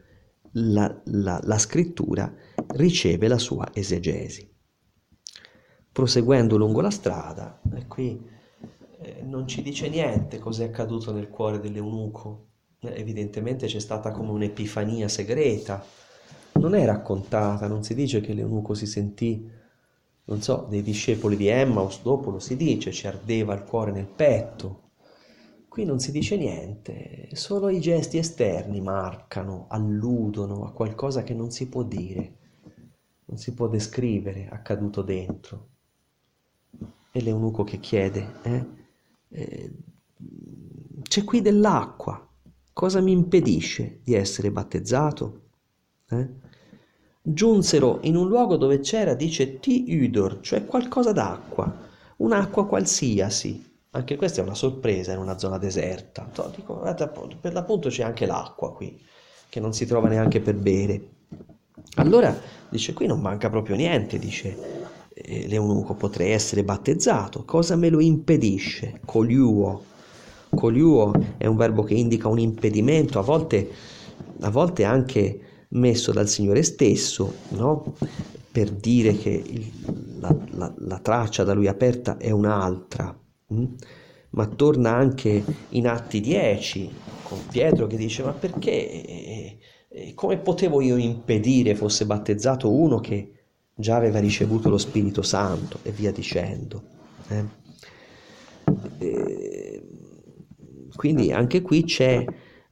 la, 0.52 1.02
la, 1.04 1.40
la 1.42 1.58
scrittura 1.58 2.32
riceve 2.68 3.28
la 3.28 3.38
sua 3.38 3.68
esegesi. 3.74 4.50
proseguendo 5.92 6.56
lungo 6.56 6.80
la 6.80 6.90
strada, 6.90 7.60
qui 7.86 8.20
eh, 9.00 9.22
non 9.22 9.46
ci 9.46 9.62
dice 9.62 9.88
niente 9.88 10.38
cos'è 10.38 10.64
accaduto 10.64 11.12
nel 11.12 11.28
cuore 11.28 11.60
dell'eunuco. 11.60 12.51
Eh, 12.84 13.00
evidentemente 13.00 13.66
c'è 13.66 13.78
stata 13.78 14.10
come 14.10 14.30
un'epifania 14.30 15.08
segreta, 15.08 15.84
non 16.54 16.74
è 16.74 16.84
raccontata, 16.84 17.68
non 17.68 17.84
si 17.84 17.94
dice 17.94 18.20
che 18.20 18.34
l'eunuco 18.34 18.74
si 18.74 18.86
sentì, 18.86 19.48
non 20.24 20.42
so, 20.42 20.66
dei 20.68 20.82
discepoli 20.82 21.36
di 21.36 21.46
Emmaus, 21.46 22.02
dopo 22.02 22.30
lo 22.30 22.38
si 22.38 22.56
dice, 22.56 22.92
ci 22.92 23.06
ardeva 23.06 23.54
il 23.54 23.62
cuore 23.62 23.92
nel 23.92 24.06
petto. 24.06 24.80
Qui 25.68 25.84
non 25.84 26.00
si 26.00 26.12
dice 26.12 26.36
niente, 26.36 27.28
solo 27.32 27.68
i 27.68 27.80
gesti 27.80 28.18
esterni 28.18 28.80
marcano, 28.80 29.66
alludono 29.68 30.64
a 30.64 30.72
qualcosa 30.72 31.22
che 31.22 31.34
non 31.34 31.50
si 31.50 31.68
può 31.68 31.82
dire, 31.82 32.36
non 33.26 33.38
si 33.38 33.54
può 33.54 33.68
descrivere 33.68 34.48
accaduto 34.50 35.02
dentro. 35.02 35.68
E 37.10 37.22
l'eunuco 37.22 37.64
che 37.64 37.78
chiede, 37.80 38.32
eh? 38.42 38.66
Eh, 39.28 39.72
c'è 41.02 41.24
qui 41.24 41.40
dell'acqua, 41.40 42.31
cosa 42.72 43.00
mi 43.00 43.12
impedisce 43.12 44.00
di 44.02 44.14
essere 44.14 44.50
battezzato? 44.50 45.40
Eh? 46.08 46.28
Giunsero 47.22 48.00
in 48.02 48.16
un 48.16 48.26
luogo 48.26 48.56
dove 48.56 48.80
c'era, 48.80 49.14
dice, 49.14 49.60
ti 49.60 49.84
udor, 50.02 50.40
cioè 50.40 50.64
qualcosa 50.64 51.12
d'acqua, 51.12 51.72
un'acqua 52.16 52.66
qualsiasi. 52.66 53.70
Anche 53.90 54.16
questa 54.16 54.40
è 54.40 54.44
una 54.44 54.54
sorpresa 54.54 55.12
in 55.12 55.18
una 55.18 55.38
zona 55.38 55.58
deserta. 55.58 56.28
Dico, 56.54 56.80
per 57.40 57.52
l'appunto 57.52 57.88
c'è 57.90 58.02
anche 58.02 58.26
l'acqua 58.26 58.72
qui, 58.72 58.98
che 59.48 59.60
non 59.60 59.72
si 59.72 59.86
trova 59.86 60.08
neanche 60.08 60.40
per 60.40 60.54
bere. 60.54 61.08
Allora 61.96 62.34
dice, 62.70 62.94
qui 62.94 63.06
non 63.06 63.20
manca 63.20 63.50
proprio 63.50 63.76
niente, 63.76 64.18
dice, 64.18 64.56
eh, 65.14 65.46
l'eunuco, 65.46 65.94
potrei 65.94 66.30
essere 66.30 66.64
battezzato, 66.64 67.44
cosa 67.44 67.76
me 67.76 67.90
lo 67.90 68.00
impedisce? 68.00 69.00
Coliuo. 69.04 69.90
Coliuo 70.54 71.12
è 71.38 71.46
un 71.46 71.56
verbo 71.56 71.82
che 71.82 71.94
indica 71.94 72.28
un 72.28 72.38
impedimento, 72.38 73.18
a 73.18 73.22
volte, 73.22 73.70
a 74.40 74.50
volte 74.50 74.84
anche 74.84 75.40
messo 75.70 76.12
dal 76.12 76.28
Signore 76.28 76.62
stesso, 76.62 77.32
no? 77.50 77.94
per 78.50 78.70
dire 78.70 79.16
che 79.16 79.30
il, 79.30 79.70
la, 80.20 80.36
la, 80.50 80.74
la, 80.76 80.98
traccia 80.98 81.42
da 81.42 81.54
lui 81.54 81.68
aperta 81.68 82.18
è 82.18 82.30
un'altra, 82.30 83.18
hm? 83.46 83.64
ma 84.30 84.46
torna 84.46 84.94
anche 84.94 85.42
in 85.70 85.88
Atti 85.88 86.20
10 86.20 86.90
con 87.22 87.38
Pietro 87.50 87.86
che 87.86 87.96
dice 87.96 88.22
ma 88.22 88.32
perché, 88.32 89.58
come 90.14 90.38
potevo 90.38 90.80
io 90.80 90.96
impedire 90.96 91.74
fosse 91.74 92.04
battezzato 92.04 92.70
uno 92.70 93.00
che 93.00 93.32
già 93.74 93.96
aveva 93.96 94.18
ricevuto 94.18 94.68
lo 94.68 94.78
Spirito 94.78 95.22
Santo 95.22 95.78
e 95.82 95.90
via 95.90 96.12
dicendo. 96.12 96.82
Eh? 97.28 97.44
E, 98.98 99.51
quindi 100.96 101.32
anche 101.32 101.62
qui 101.62 101.84
c'è 101.84 102.24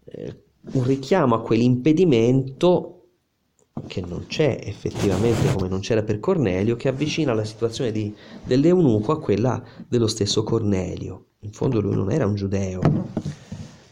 eh, 0.05 0.43
un 0.73 0.85
richiamo 0.85 1.35
a 1.35 1.43
quell'impedimento 1.43 3.01
che 3.87 4.01
non 4.01 4.27
c'è 4.27 4.59
effettivamente 4.63 5.53
come 5.55 5.69
non 5.69 5.81
c'era 5.81 6.03
per 6.03 6.21
Cornelio, 6.21 6.77
che 6.77 6.89
avvicina 6.89 7.33
la 7.33 7.45
situazione 7.45 7.93
di, 7.93 8.15
dell'eunuco 8.45 9.13
a 9.13 9.21
quella 9.21 9.63
dello 9.89 10.07
stesso 10.07 10.43
Cornelio. 10.43 11.27
In 11.41 11.53
fondo 11.53 11.81
lui 11.81 11.95
non 11.95 12.11
era 12.11 12.27
un 12.27 12.35
giudeo, 12.35 12.81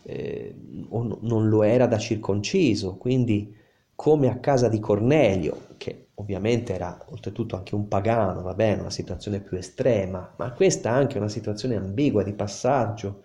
eh, 0.02 0.54
o 0.88 1.18
non 1.20 1.48
lo 1.48 1.62
era 1.62 1.86
da 1.86 1.98
circonciso, 1.98 2.96
quindi 2.96 3.54
come 3.94 4.28
a 4.28 4.38
casa 4.38 4.68
di 4.68 4.78
Cornelio, 4.78 5.68
che 5.76 6.08
ovviamente 6.14 6.74
era 6.74 7.04
oltretutto 7.08 7.56
anche 7.56 7.74
un 7.74 7.88
pagano, 7.88 8.42
va 8.42 8.54
bene, 8.54 8.80
una 8.80 8.90
situazione 8.90 9.40
più 9.40 9.56
estrema, 9.56 10.34
ma 10.36 10.52
questa 10.52 10.90
è 10.90 10.92
anche 10.92 11.18
una 11.18 11.28
situazione 11.28 11.76
ambigua 11.76 12.22
di 12.22 12.32
passaggio, 12.32 13.22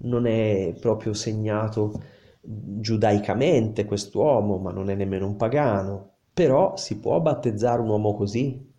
non 0.00 0.26
è 0.26 0.74
proprio 0.80 1.12
segnato 1.12 2.02
giudaicamente 2.40 3.84
quest'uomo, 3.84 4.58
ma 4.58 4.72
non 4.72 4.90
è 4.90 4.94
nemmeno 4.94 5.26
un 5.26 5.36
pagano, 5.36 6.14
però 6.32 6.76
si 6.76 6.98
può 6.98 7.20
battezzare 7.20 7.80
un 7.80 7.88
uomo 7.88 8.14
così, 8.14 8.70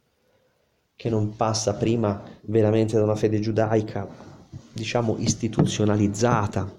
che 0.96 1.10
non 1.10 1.36
passa 1.36 1.76
prima 1.76 2.24
veramente 2.44 2.98
da 2.98 3.04
una 3.04 3.16
fede 3.16 3.40
giudaica, 3.40 4.08
diciamo, 4.72 5.18
istituzionalizzata. 5.18 6.76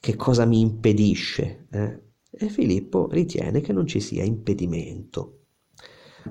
Che 0.00 0.16
cosa 0.16 0.44
mi 0.44 0.60
impedisce? 0.60 1.66
Eh? 1.70 2.00
E 2.30 2.48
Filippo 2.48 3.08
ritiene 3.10 3.60
che 3.60 3.72
non 3.72 3.86
ci 3.86 4.00
sia 4.00 4.24
impedimento. 4.24 5.41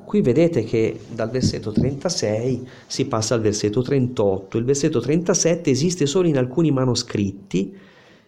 Qui 0.06 0.22
vedete 0.22 0.64
che 0.64 1.00
dal 1.14 1.30
versetto 1.30 1.72
36 1.72 2.68
si 2.88 3.06
passa 3.06 3.36
al 3.36 3.42
versetto 3.42 3.82
38. 3.82 4.58
Il 4.58 4.64
versetto 4.64 5.00
37 5.00 5.70
esiste 5.70 6.06
solo 6.06 6.28
in 6.28 6.38
alcuni 6.38 6.72
manoscritti 6.72 7.76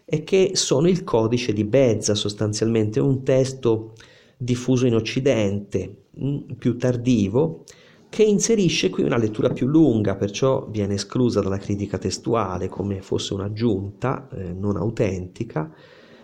e 0.06 0.24
che 0.24 0.52
sono 0.54 0.90
il 0.90 1.04
codice 1.04 1.54
di 1.54 1.64
Bezza, 1.64 2.16
sostanzialmente 2.16 3.00
un 3.00 3.24
testo 3.24 3.94
diffuso 4.36 4.86
in 4.86 4.96
Occidente, 4.96 6.04
mm, 6.22 6.38
più 6.58 6.78
tardivo, 6.78 7.64
che 8.10 8.24
inserisce 8.24 8.90
qui 8.90 9.04
una 9.04 9.18
lettura 9.18 9.50
più 9.50 9.66
lunga, 9.66 10.16
perciò 10.16 10.68
viene 10.70 10.96
esclusa 10.96 11.42
dalla 11.42 11.58
critica 11.58 11.98
testuale 11.98 12.68
come 12.68 13.02
fosse 13.02 13.34
un'aggiunta 13.34 14.28
eh, 14.30 14.54
non 14.54 14.76
autentica, 14.76 15.74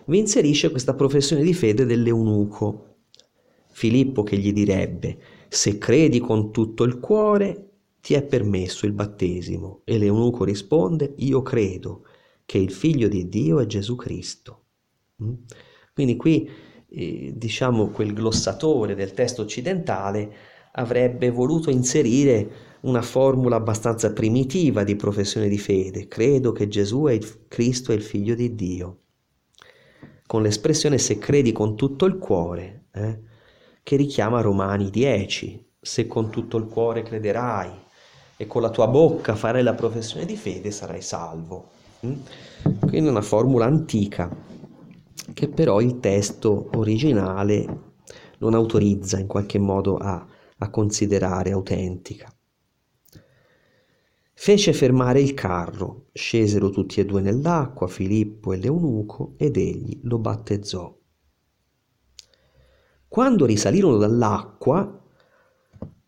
vi 0.04 0.18
inserisce 0.18 0.70
questa 0.70 0.94
professione 0.94 1.42
di 1.42 1.54
fede 1.54 1.86
dell'eunuco. 1.86 2.89
Filippo 3.80 4.24
che 4.24 4.36
gli 4.36 4.52
direbbe, 4.52 5.18
se 5.48 5.78
credi 5.78 6.20
con 6.20 6.52
tutto 6.52 6.84
il 6.84 7.00
cuore, 7.00 7.68
ti 8.02 8.12
è 8.12 8.22
permesso 8.22 8.84
il 8.84 8.92
battesimo. 8.92 9.80
E 9.84 9.96
l'eunuco 9.96 10.44
risponde, 10.44 11.14
io 11.16 11.40
credo 11.40 12.04
che 12.44 12.58
il 12.58 12.72
figlio 12.72 13.08
di 13.08 13.30
Dio 13.30 13.58
è 13.58 13.64
Gesù 13.64 13.96
Cristo. 13.96 14.64
Mm? 15.24 15.32
Quindi 15.94 16.16
qui, 16.16 16.46
eh, 16.90 17.32
diciamo, 17.34 17.88
quel 17.88 18.12
glossatore 18.12 18.94
del 18.94 19.14
testo 19.14 19.40
occidentale 19.40 20.30
avrebbe 20.72 21.30
voluto 21.30 21.70
inserire 21.70 22.50
una 22.82 23.00
formula 23.00 23.56
abbastanza 23.56 24.12
primitiva 24.12 24.84
di 24.84 24.94
professione 24.94 25.48
di 25.48 25.58
fede. 25.58 26.06
Credo 26.06 26.52
che 26.52 26.68
Gesù 26.68 27.04
è 27.04 27.12
il 27.12 27.46
Cristo 27.48 27.92
è 27.92 27.94
il 27.94 28.02
figlio 28.02 28.34
di 28.34 28.54
Dio 28.54 28.98
con 30.26 30.42
l'espressione 30.42 30.98
se 30.98 31.18
credi 31.18 31.50
con 31.50 31.74
tutto 31.74 32.04
il 32.04 32.18
cuore, 32.18 32.84
eh, 32.92 33.20
che 33.82 33.96
richiama 33.96 34.40
Romani 34.40 34.90
10, 34.90 35.66
se 35.80 36.06
con 36.06 36.30
tutto 36.30 36.56
il 36.56 36.66
cuore 36.66 37.02
crederai 37.02 37.70
e 38.36 38.46
con 38.46 38.62
la 38.62 38.70
tua 38.70 38.86
bocca 38.88 39.34
farai 39.34 39.62
la 39.62 39.74
professione 39.74 40.24
di 40.24 40.36
fede 40.36 40.70
sarai 40.70 41.02
salvo. 41.02 41.68
Mm? 42.06 42.14
Quindi 42.80 43.08
una 43.08 43.22
formula 43.22 43.66
antica 43.66 44.30
che 45.32 45.48
però 45.48 45.80
il 45.80 46.00
testo 46.00 46.70
originale 46.74 47.88
non 48.38 48.54
autorizza 48.54 49.18
in 49.18 49.26
qualche 49.26 49.58
modo 49.58 49.96
a, 49.96 50.26
a 50.58 50.70
considerare 50.70 51.50
autentica. 51.50 52.32
Fece 54.32 54.72
fermare 54.72 55.20
il 55.20 55.34
carro, 55.34 56.06
scesero 56.12 56.70
tutti 56.70 57.00
e 57.00 57.04
due 57.04 57.20
nell'acqua, 57.20 57.86
Filippo 57.88 58.54
e 58.54 58.56
l'eunuco, 58.56 59.34
ed 59.36 59.58
egli 59.58 60.00
lo 60.04 60.18
battezzò. 60.18 60.96
Quando 63.10 63.44
risalirono 63.44 63.96
dall'acqua, 63.96 65.00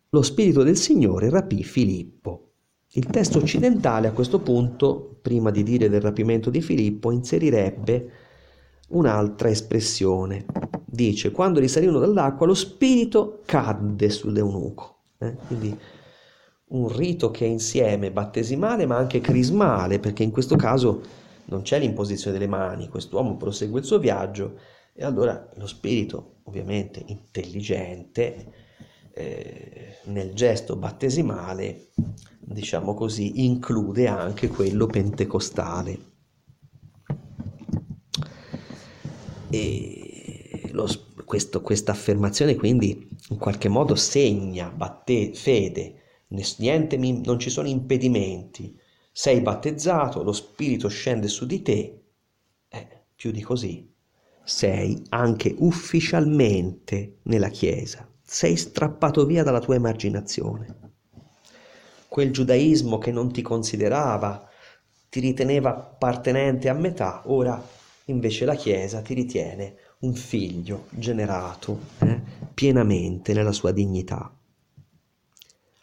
lo 0.08 0.22
Spirito 0.22 0.62
del 0.62 0.76
Signore 0.76 1.30
rapì 1.30 1.64
Filippo. 1.64 2.52
Il 2.92 3.06
testo 3.06 3.38
occidentale 3.38 4.06
a 4.06 4.12
questo 4.12 4.38
punto, 4.38 5.18
prima 5.20 5.50
di 5.50 5.64
dire 5.64 5.88
del 5.88 6.00
rapimento 6.00 6.48
di 6.48 6.62
Filippo, 6.62 7.10
inserirebbe 7.10 8.10
un'altra 8.90 9.48
espressione. 9.48 10.46
Dice, 10.84 11.32
quando 11.32 11.58
risalirono 11.58 11.98
dall'acqua, 11.98 12.46
lo 12.46 12.54
Spirito 12.54 13.40
cadde 13.46 14.08
sull'eunuco. 14.08 14.98
Eh? 15.18 15.34
Quindi 15.48 15.76
un 16.66 16.88
rito 16.96 17.32
che 17.32 17.44
è 17.44 17.48
insieme 17.48 18.12
battesimale 18.12 18.86
ma 18.86 18.96
anche 18.96 19.20
crismale, 19.20 19.98
perché 19.98 20.22
in 20.22 20.30
questo 20.30 20.54
caso 20.54 21.00
non 21.46 21.62
c'è 21.62 21.80
l'imposizione 21.80 22.38
delle 22.38 22.48
mani, 22.48 22.88
quest'uomo 22.88 23.36
prosegue 23.36 23.80
il 23.80 23.86
suo 23.86 23.98
viaggio 23.98 24.54
e 24.94 25.04
allora 25.04 25.48
lo 25.56 25.66
spirito, 25.66 26.40
ovviamente 26.44 27.02
intelligente, 27.06 28.52
eh, 29.14 29.96
nel 30.04 30.34
gesto 30.34 30.76
battesimale, 30.76 31.90
diciamo 32.40 32.94
così, 32.94 33.44
include 33.44 34.06
anche 34.06 34.48
quello 34.48 34.86
pentecostale. 34.86 36.10
E 39.50 40.70
lo, 40.72 40.88
questo, 41.24 41.60
questa 41.60 41.92
affermazione 41.92 42.56
quindi 42.56 43.08
in 43.30 43.38
qualche 43.38 43.68
modo 43.68 43.94
segna 43.94 44.70
batte, 44.70 45.32
fede, 45.34 46.00
niente, 46.58 46.96
non 46.96 47.38
ci 47.38 47.50
sono 47.50 47.68
impedimenti, 47.68 48.78
sei 49.10 49.40
battezzato, 49.40 50.22
lo 50.22 50.32
Spirito 50.32 50.88
scende 50.88 51.28
su 51.28 51.44
di 51.44 51.60
te, 51.62 52.04
eh, 52.68 53.04
più 53.14 53.30
di 53.30 53.42
così, 53.42 53.91
sei 54.44 55.02
anche 55.10 55.54
ufficialmente 55.58 57.18
nella 57.24 57.48
Chiesa, 57.48 58.08
sei 58.22 58.56
strappato 58.56 59.24
via 59.24 59.42
dalla 59.42 59.60
tua 59.60 59.74
emarginazione. 59.76 60.76
quel 62.08 62.30
giudaismo 62.30 62.98
che 62.98 63.10
non 63.10 63.32
ti 63.32 63.40
considerava, 63.40 64.46
ti 65.08 65.20
riteneva 65.20 65.70
appartenente 65.70 66.68
a 66.68 66.74
metà, 66.74 67.22
ora 67.26 67.62
invece 68.06 68.44
la 68.44 68.54
Chiesa 68.54 69.00
ti 69.00 69.14
ritiene 69.14 69.76
un 70.00 70.14
figlio 70.14 70.86
generato 70.90 71.78
eh, 72.00 72.20
pienamente 72.52 73.32
nella 73.32 73.52
sua 73.52 73.72
dignità. 73.72 74.30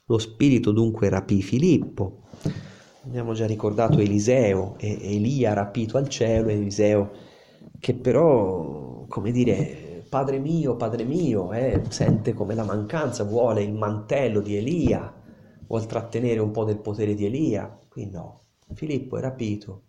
Lo 0.05 0.17
spirito 0.19 0.71
dunque 0.71 1.09
rapì 1.09 1.41
Filippo, 1.41 2.23
abbiamo 3.05 3.33
già 3.33 3.47
ricordato 3.47 3.99
Eliseo 3.99 4.75
e 4.77 4.99
Elia 5.01 5.53
rapito 5.53 5.97
al 5.97 6.09
cielo, 6.09 6.49
Eliseo 6.49 7.11
che 7.79 7.93
però, 7.95 9.05
come 9.07 9.31
dire, 9.31 10.03
padre 10.09 10.39
mio, 10.39 10.75
padre 10.75 11.03
mio, 11.03 11.53
eh, 11.53 11.83
sente 11.89 12.33
come 12.33 12.55
la 12.55 12.63
mancanza, 12.63 13.23
vuole 13.23 13.63
il 13.63 13.73
mantello 13.73 14.41
di 14.41 14.57
Elia, 14.57 15.13
vuole 15.67 15.85
trattenere 15.85 16.39
un 16.39 16.51
po' 16.51 16.65
del 16.65 16.79
potere 16.79 17.13
di 17.13 17.25
Elia, 17.25 17.79
qui 17.87 18.09
no, 18.09 18.41
Filippo 18.73 19.17
è 19.17 19.21
rapito. 19.21 19.83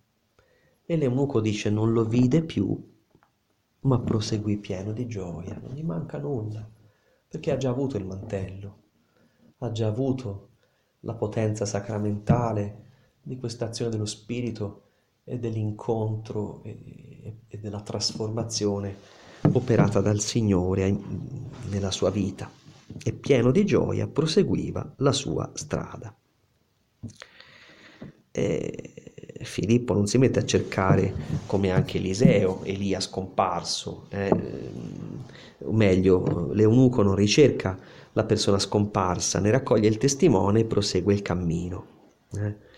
E 0.85 0.97
l'eunuco 0.97 1.41
dice 1.41 1.71
non 1.71 1.93
lo 1.93 2.05
vide 2.05 2.43
più, 2.43 2.89
ma 3.81 4.01
proseguì 4.01 4.59
pieno 4.59 4.93
di 4.93 5.07
gioia, 5.07 5.59
non 5.61 5.75
gli 5.75 5.83
manca 5.83 6.19
nulla, 6.19 6.69
perché 7.29 7.51
ha 7.51 7.57
già 7.57 7.71
avuto 7.71 7.97
il 7.97 8.05
mantello, 8.05 8.79
ha 9.59 9.71
già 9.73 9.87
avuto 9.87 10.49
la 11.01 11.15
potenza 11.15 11.65
sacramentale 11.65 12.89
di 13.23 13.37
questa 13.37 13.67
azione 13.67 13.91
dello 13.91 14.07
Spirito 14.07 14.83
e 15.25 15.39
dell'incontro 15.39 16.63
e, 16.65 17.10
e 17.49 17.59
della 17.59 17.81
trasformazione 17.81 18.97
operata 19.53 20.01
dal 20.01 20.21
Signore 20.21 20.97
nella 21.69 21.91
sua 21.91 22.11
vita 22.11 22.51
e 23.03 23.13
pieno 23.13 23.51
di 23.51 23.65
gioia 23.65 24.07
proseguiva 24.07 24.95
la 24.99 25.13
sua 25.13 25.51
strada. 25.55 26.15
E 28.33 29.11
Filippo 29.43 29.95
non 29.95 30.07
si 30.07 30.19
mette 30.19 30.39
a 30.41 30.45
cercare 30.45 31.15
come 31.47 31.71
anche 31.71 31.99
Eliseo, 31.99 32.63
Elia 32.65 33.01
scomparso, 33.01 34.07
eh, 34.11 34.31
o 35.59 35.73
meglio, 35.73 36.53
l'eunuco 36.53 37.03
non 37.03 37.15
ricerca 37.15 37.79
la 38.13 38.25
persona 38.25 38.59
scomparsa, 38.59 39.41
ne 39.41 39.51
raccoglie 39.51 39.89
il 39.89 39.99
testimone 39.99 40.61
e 40.61 40.65
prosegue 40.65 41.15
il 41.15 41.23
cammino. 41.23 41.87
Eh. 42.35 42.69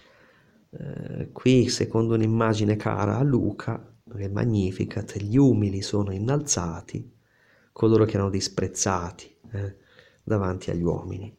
Eh, 0.74 1.32
qui, 1.32 1.68
secondo 1.68 2.14
un'immagine 2.14 2.76
cara 2.76 3.18
a 3.18 3.22
Luca, 3.22 3.91
è 4.16 4.28
Magnificat, 4.28 5.18
gli 5.18 5.36
umili 5.36 5.82
sono 5.82 6.12
innalzati, 6.12 7.10
coloro 7.72 8.04
che 8.04 8.14
erano 8.14 8.30
disprezzati 8.30 9.34
eh, 9.52 9.76
davanti 10.22 10.70
agli 10.70 10.82
uomini. 10.82 11.34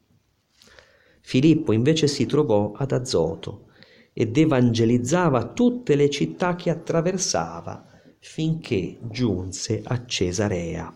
Filippo 1.22 1.72
invece 1.72 2.08
si 2.08 2.26
trovò 2.26 2.74
ad 2.76 2.91
Azoto, 2.91 3.68
ed 4.14 4.38
evangelizzava 4.38 5.54
tutte 5.54 5.95
le 5.95 6.10
città 6.10 6.56
che 6.56 6.70
attraversava 6.70 7.86
finché 8.20 9.00
giunse 9.02 9.82
a 9.84 10.06
Cesarea. 10.06 10.95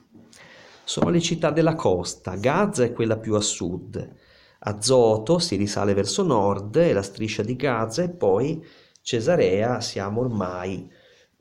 Sono 0.83 1.09
le 1.09 1.19
città 1.19 1.49
della 1.49 1.75
costa, 1.75 2.35
Gaza 2.35 2.83
è 2.83 2.93
quella 2.93 3.17
più 3.17 3.33
a 3.33 3.41
sud, 3.41 4.15
Azoto 4.59 5.39
si 5.39 5.55
risale 5.55 5.93
verso 5.93 6.23
nord, 6.23 6.77
è 6.77 6.93
la 6.93 7.01
striscia 7.01 7.43
di 7.43 7.55
Gaza 7.55 8.03
e 8.03 8.09
poi 8.09 8.63
Cesarea 9.01 9.81
siamo 9.81 10.21
ormai 10.21 10.89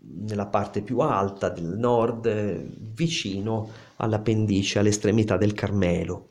nella 0.09 0.47
parte 0.47 0.83
più 0.83 0.99
alta 1.01 1.49
del 1.49 1.77
nord, 1.77 2.28
vicino 2.93 3.70
alla 3.97 4.19
pendice, 4.20 4.78
all'estremità 4.78 5.37
del 5.37 5.55
Carmelo. 5.55 6.28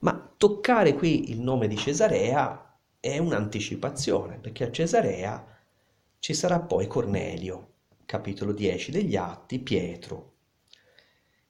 Ma 0.00 0.32
toccare 0.36 0.94
qui 0.94 1.30
il 1.30 1.40
nome 1.40 1.68
di 1.68 1.76
Cesarea 1.76 2.78
è 2.98 3.18
un'anticipazione, 3.18 4.38
perché 4.38 4.64
a 4.64 4.70
Cesarea 4.70 5.44
ci 6.18 6.34
sarà 6.34 6.60
poi 6.60 6.86
Cornelio, 6.86 7.68
capitolo 8.04 8.52
10 8.52 8.90
degli 8.90 9.16
Atti, 9.16 9.58
Pietro. 9.58 10.32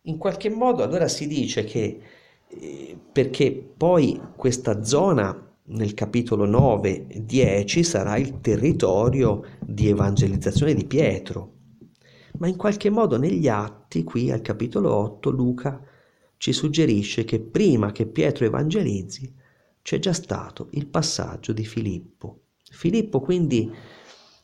In 0.03 0.17
qualche 0.17 0.49
modo 0.49 0.83
allora 0.83 1.09
si 1.09 1.27
dice 1.27 1.65
che 1.65 2.01
eh, 2.49 2.99
perché 3.13 3.53
poi 3.53 4.21
questa 4.35 4.83
zona 4.83 5.50
nel 5.71 5.95
capitolo 5.95 6.47
9 6.47 7.07
10 7.23 7.83
sarà 7.83 8.17
il 8.17 8.41
territorio 8.41 9.45
di 9.61 9.89
evangelizzazione 9.89 10.75
di 10.75 10.85
Pietro. 10.85 11.55
Ma 12.39 12.49
in 12.49 12.57
qualche 12.57 12.91
modo 12.91 13.19
negli 13.19 13.49
atti, 13.49 14.03
qui 14.03 14.31
al 14.31 14.41
capitolo 14.41 14.93
8, 14.95 15.31
Luca 15.31 15.81
ci 16.37 16.53
suggerisce 16.53 17.25
che 17.25 17.41
prima 17.41 17.93
che 17.93 18.07
Pietro 18.07 18.47
evangelizzi 18.47 19.33
c'è 19.83 19.99
già 19.99 20.13
stato 20.13 20.69
il 20.73 20.87
passaggio 20.87 21.53
di 21.53 21.65
Filippo. 21.65 22.41
Filippo 22.71 23.21
quindi 23.21 23.71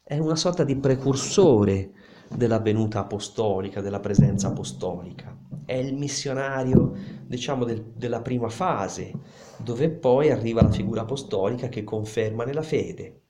è 0.02 0.18
una 0.18 0.36
sorta 0.36 0.62
di 0.64 0.76
precursore 0.76 1.92
della 2.28 2.58
venuta 2.58 3.00
apostolica, 3.00 3.80
della 3.80 4.00
presenza 4.00 4.48
apostolica. 4.48 5.36
È 5.64 5.74
il 5.74 5.94
missionario, 5.94 6.94
diciamo, 7.26 7.64
del, 7.64 7.82
della 7.94 8.20
prima 8.20 8.48
fase, 8.48 9.12
dove 9.58 9.88
poi 9.90 10.30
arriva 10.30 10.62
la 10.62 10.70
figura 10.70 11.02
apostolica 11.02 11.68
che 11.68 11.84
conferma 11.84 12.44
nella 12.44 12.62
fede. 12.62 13.20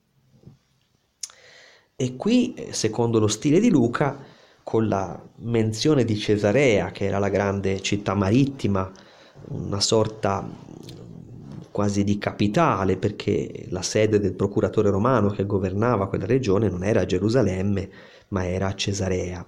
E 1.96 2.16
qui, 2.16 2.54
secondo 2.70 3.18
lo 3.18 3.28
stile 3.28 3.58
di 3.58 3.70
Luca, 3.70 4.18
con 4.62 4.88
la 4.88 5.18
menzione 5.36 6.04
di 6.04 6.16
Cesarea, 6.16 6.90
che 6.90 7.06
era 7.06 7.18
la 7.18 7.28
grande 7.28 7.80
città 7.80 8.14
marittima, 8.14 8.90
una 9.48 9.80
sorta 9.80 10.46
quasi 11.70 12.04
di 12.04 12.18
capitale, 12.18 12.96
perché 12.96 13.66
la 13.68 13.82
sede 13.82 14.18
del 14.18 14.34
procuratore 14.34 14.90
romano 14.90 15.28
che 15.28 15.46
governava 15.46 16.08
quella 16.08 16.26
regione 16.26 16.68
non 16.68 16.82
era 16.82 17.06
Gerusalemme, 17.06 17.88
ma 18.28 18.46
era 18.46 18.74
Cesarea. 18.74 19.46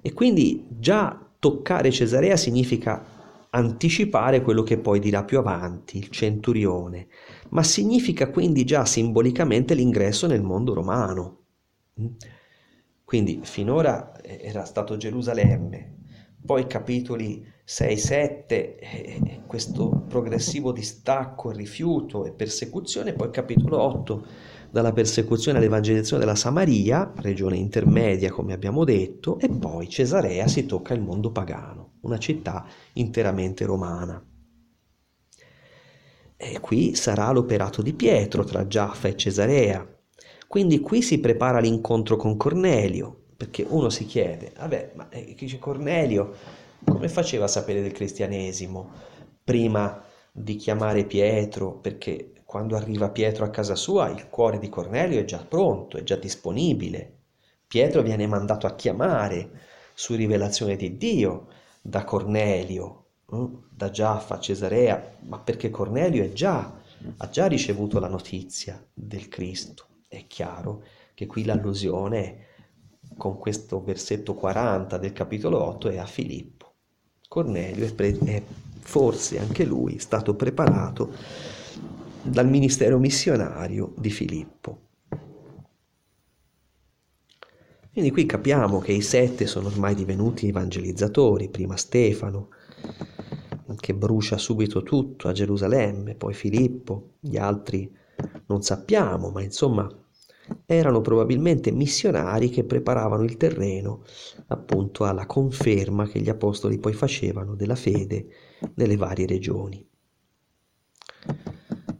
E 0.00 0.12
quindi 0.12 0.66
già 0.70 1.18
toccare 1.38 1.90
Cesarea 1.90 2.36
significa 2.36 3.14
anticipare 3.50 4.42
quello 4.42 4.62
che 4.62 4.78
poi 4.78 5.00
dirà 5.00 5.24
più 5.24 5.38
avanti, 5.38 5.98
il 5.98 6.10
centurione, 6.10 7.08
ma 7.50 7.62
significa 7.62 8.30
quindi 8.30 8.64
già 8.64 8.84
simbolicamente 8.84 9.74
l'ingresso 9.74 10.26
nel 10.26 10.42
mondo 10.42 10.74
romano. 10.74 11.38
Quindi 13.04 13.40
finora 13.42 14.22
era 14.22 14.64
stato 14.64 14.96
Gerusalemme, 14.96 15.94
poi 16.44 16.66
capitoli 16.66 17.44
6-7, 17.66 18.48
eh, 18.48 19.40
questo 19.46 20.04
progressivo 20.08 20.70
distacco, 20.70 21.50
rifiuto 21.50 22.24
e 22.24 22.32
persecuzione, 22.32 23.14
poi 23.14 23.30
capitolo 23.30 23.80
8, 23.80 24.26
dalla 24.76 24.92
persecuzione 24.92 25.56
all'evangelizzazione 25.56 26.22
della 26.22 26.36
Samaria, 26.36 27.10
regione 27.16 27.56
intermedia 27.56 28.30
come 28.30 28.52
abbiamo 28.52 28.84
detto, 28.84 29.38
e 29.38 29.48
poi 29.48 29.88
Cesarea 29.88 30.46
si 30.48 30.66
tocca 30.66 30.92
il 30.92 31.00
mondo 31.00 31.32
pagano, 31.32 31.94
una 32.02 32.18
città 32.18 32.66
interamente 32.92 33.64
romana. 33.64 34.22
E 36.36 36.60
qui 36.60 36.94
sarà 36.94 37.30
l'operato 37.30 37.80
di 37.80 37.94
Pietro 37.94 38.44
tra 38.44 38.66
Giaffa 38.66 39.08
e 39.08 39.16
Cesarea. 39.16 39.98
Quindi 40.46 40.80
qui 40.80 41.00
si 41.00 41.20
prepara 41.20 41.58
l'incontro 41.58 42.16
con 42.16 42.36
Cornelio, 42.36 43.28
perché 43.34 43.64
uno 43.66 43.88
si 43.88 44.04
chiede, 44.04 44.52
vabbè, 44.58 44.92
ma 44.94 45.08
eh, 45.08 45.58
Cornelio 45.58 46.34
come 46.84 47.08
faceva 47.08 47.46
a 47.46 47.48
sapere 47.48 47.80
del 47.80 47.92
cristianesimo 47.92 48.90
prima 49.42 50.04
di 50.30 50.56
chiamare 50.56 51.06
Pietro? 51.06 51.78
Perché 51.78 52.32
quando 52.46 52.76
arriva 52.76 53.10
Pietro 53.10 53.44
a 53.44 53.50
casa 53.50 53.74
sua 53.74 54.08
il 54.08 54.28
cuore 54.28 54.60
di 54.60 54.68
Cornelio 54.68 55.18
è 55.18 55.24
già 55.24 55.44
pronto, 55.44 55.98
è 55.98 56.04
già 56.04 56.14
disponibile. 56.14 57.14
Pietro 57.66 58.02
viene 58.02 58.28
mandato 58.28 58.68
a 58.68 58.76
chiamare 58.76 59.50
su 59.92 60.14
rivelazione 60.14 60.76
di 60.76 60.96
Dio 60.96 61.48
da 61.82 62.04
Cornelio, 62.04 63.06
hm, 63.26 63.64
da 63.68 63.90
Giaffa 63.90 64.38
Cesarea, 64.38 65.16
ma 65.22 65.40
perché 65.40 65.70
Cornelio 65.70 66.32
già, 66.32 66.72
ha 67.16 67.28
già 67.28 67.46
ricevuto 67.48 67.98
la 67.98 68.08
notizia 68.08 68.80
del 68.94 69.26
Cristo. 69.26 69.86
È 70.06 70.24
chiaro 70.28 70.84
che 71.14 71.26
qui 71.26 71.44
l'allusione 71.44 72.44
con 73.16 73.38
questo 73.38 73.82
versetto 73.82 74.34
40 74.34 74.98
del 74.98 75.12
capitolo 75.12 75.64
8 75.64 75.88
è 75.88 75.98
a 75.98 76.06
Filippo. 76.06 76.74
Cornelio 77.26 77.84
è, 77.84 77.92
pre- 77.92 78.18
è 78.24 78.40
forse 78.78 79.40
anche 79.40 79.64
lui 79.64 79.98
stato 79.98 80.36
preparato 80.36 81.12
dal 82.28 82.48
ministero 82.48 82.98
missionario 82.98 83.94
di 83.96 84.10
Filippo. 84.10 84.80
Quindi 87.92 88.10
qui 88.10 88.26
capiamo 88.26 88.78
che 88.78 88.92
i 88.92 89.00
sette 89.00 89.46
sono 89.46 89.68
ormai 89.68 89.94
divenuti 89.94 90.48
evangelizzatori, 90.48 91.48
prima 91.48 91.76
Stefano, 91.76 92.50
che 93.76 93.94
brucia 93.94 94.36
subito 94.36 94.82
tutto 94.82 95.28
a 95.28 95.32
Gerusalemme, 95.32 96.14
poi 96.14 96.34
Filippo, 96.34 97.14
gli 97.20 97.36
altri 97.36 97.90
non 98.46 98.62
sappiamo, 98.62 99.30
ma 99.30 99.42
insomma 99.42 99.88
erano 100.64 101.00
probabilmente 101.00 101.72
missionari 101.72 102.50
che 102.50 102.64
preparavano 102.64 103.22
il 103.24 103.36
terreno 103.36 104.04
appunto 104.48 105.04
alla 105.04 105.26
conferma 105.26 106.06
che 106.06 106.20
gli 106.20 106.28
apostoli 106.28 106.78
poi 106.78 106.92
facevano 106.92 107.54
della 107.54 107.74
fede 107.74 108.26
nelle 108.74 108.96
varie 108.96 109.26
regioni. 109.26 109.84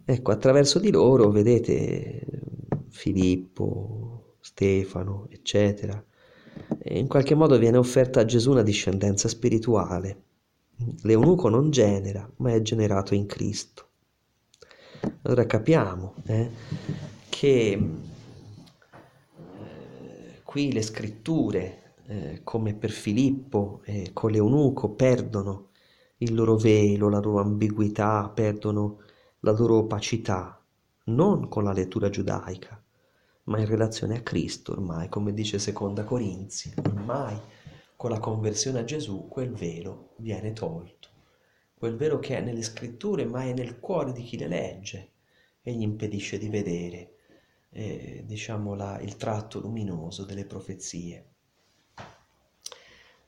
Ecco, 0.09 0.31
attraverso 0.31 0.79
di 0.79 0.93
loro, 0.93 1.31
vedete, 1.31 2.25
Filippo, 2.91 4.37
Stefano, 4.39 5.27
eccetera, 5.31 6.01
in 6.85 7.09
qualche 7.09 7.35
modo 7.35 7.59
viene 7.59 7.77
offerta 7.77 8.21
a 8.21 8.25
Gesù 8.25 8.53
una 8.53 8.63
discendenza 8.63 9.27
spirituale. 9.27 10.23
L'eunuco 11.03 11.49
non 11.49 11.71
genera, 11.71 12.31
ma 12.37 12.53
è 12.53 12.63
generato 12.63 13.15
in 13.15 13.27
Cristo. 13.27 13.89
Allora 15.23 15.45
capiamo 15.45 16.15
eh, 16.27 16.51
che 17.29 17.73
eh, 17.73 17.91
qui 20.45 20.71
le 20.71 20.83
scritture, 20.83 21.95
eh, 22.07 22.41
come 22.45 22.75
per 22.75 22.91
Filippo 22.91 23.81
e 23.83 24.11
con 24.13 24.31
l'eunuco, 24.31 24.91
perdono 24.91 25.71
il 26.19 26.33
loro 26.33 26.55
velo, 26.55 27.09
la 27.09 27.19
loro 27.19 27.41
ambiguità, 27.41 28.31
perdono 28.33 29.01
la 29.47 29.53
loro 29.53 29.77
opacità, 29.77 30.61
non 31.05 31.49
con 31.49 31.63
la 31.63 31.73
lettura 31.73 32.11
giudaica, 32.11 32.83
ma 33.45 33.61
in 33.61 33.67
relazione 33.67 34.17
a 34.17 34.23
Cristo 34.23 34.73
ormai, 34.73 35.09
come 35.09 35.33
dice 35.33 35.61
Seconda 35.61 36.03
Corinzi, 36.03 36.75
ormai 36.85 37.39
con 37.95 38.11
la 38.11 38.19
conversione 38.19 38.81
a 38.81 38.85
Gesù 38.85 39.29
quel 39.29 39.53
velo 39.53 40.15
viene 40.17 40.53
tolto, 40.53 41.09
quel 41.79 41.95
velo 41.95 42.19
che 42.19 42.39
è 42.39 42.41
nelle 42.41 42.63
scritture 42.63 43.25
ma 43.25 43.45
è 43.45 43.53
nel 43.53 43.79
cuore 43.79 44.13
di 44.13 44.25
chi 44.25 44.37
le 44.37 44.49
legge 44.49 45.13
e 45.63 45.73
gli 45.73 45.83
impedisce 45.83 46.39
di 46.39 46.49
vedere 46.49 47.15
eh, 47.71 48.25
diciamo 48.27 48.75
la, 48.75 48.99
il 48.99 49.17
tratto 49.17 49.61
luminoso 49.61 50.25
delle 50.25 50.45
profezie. 50.45 51.35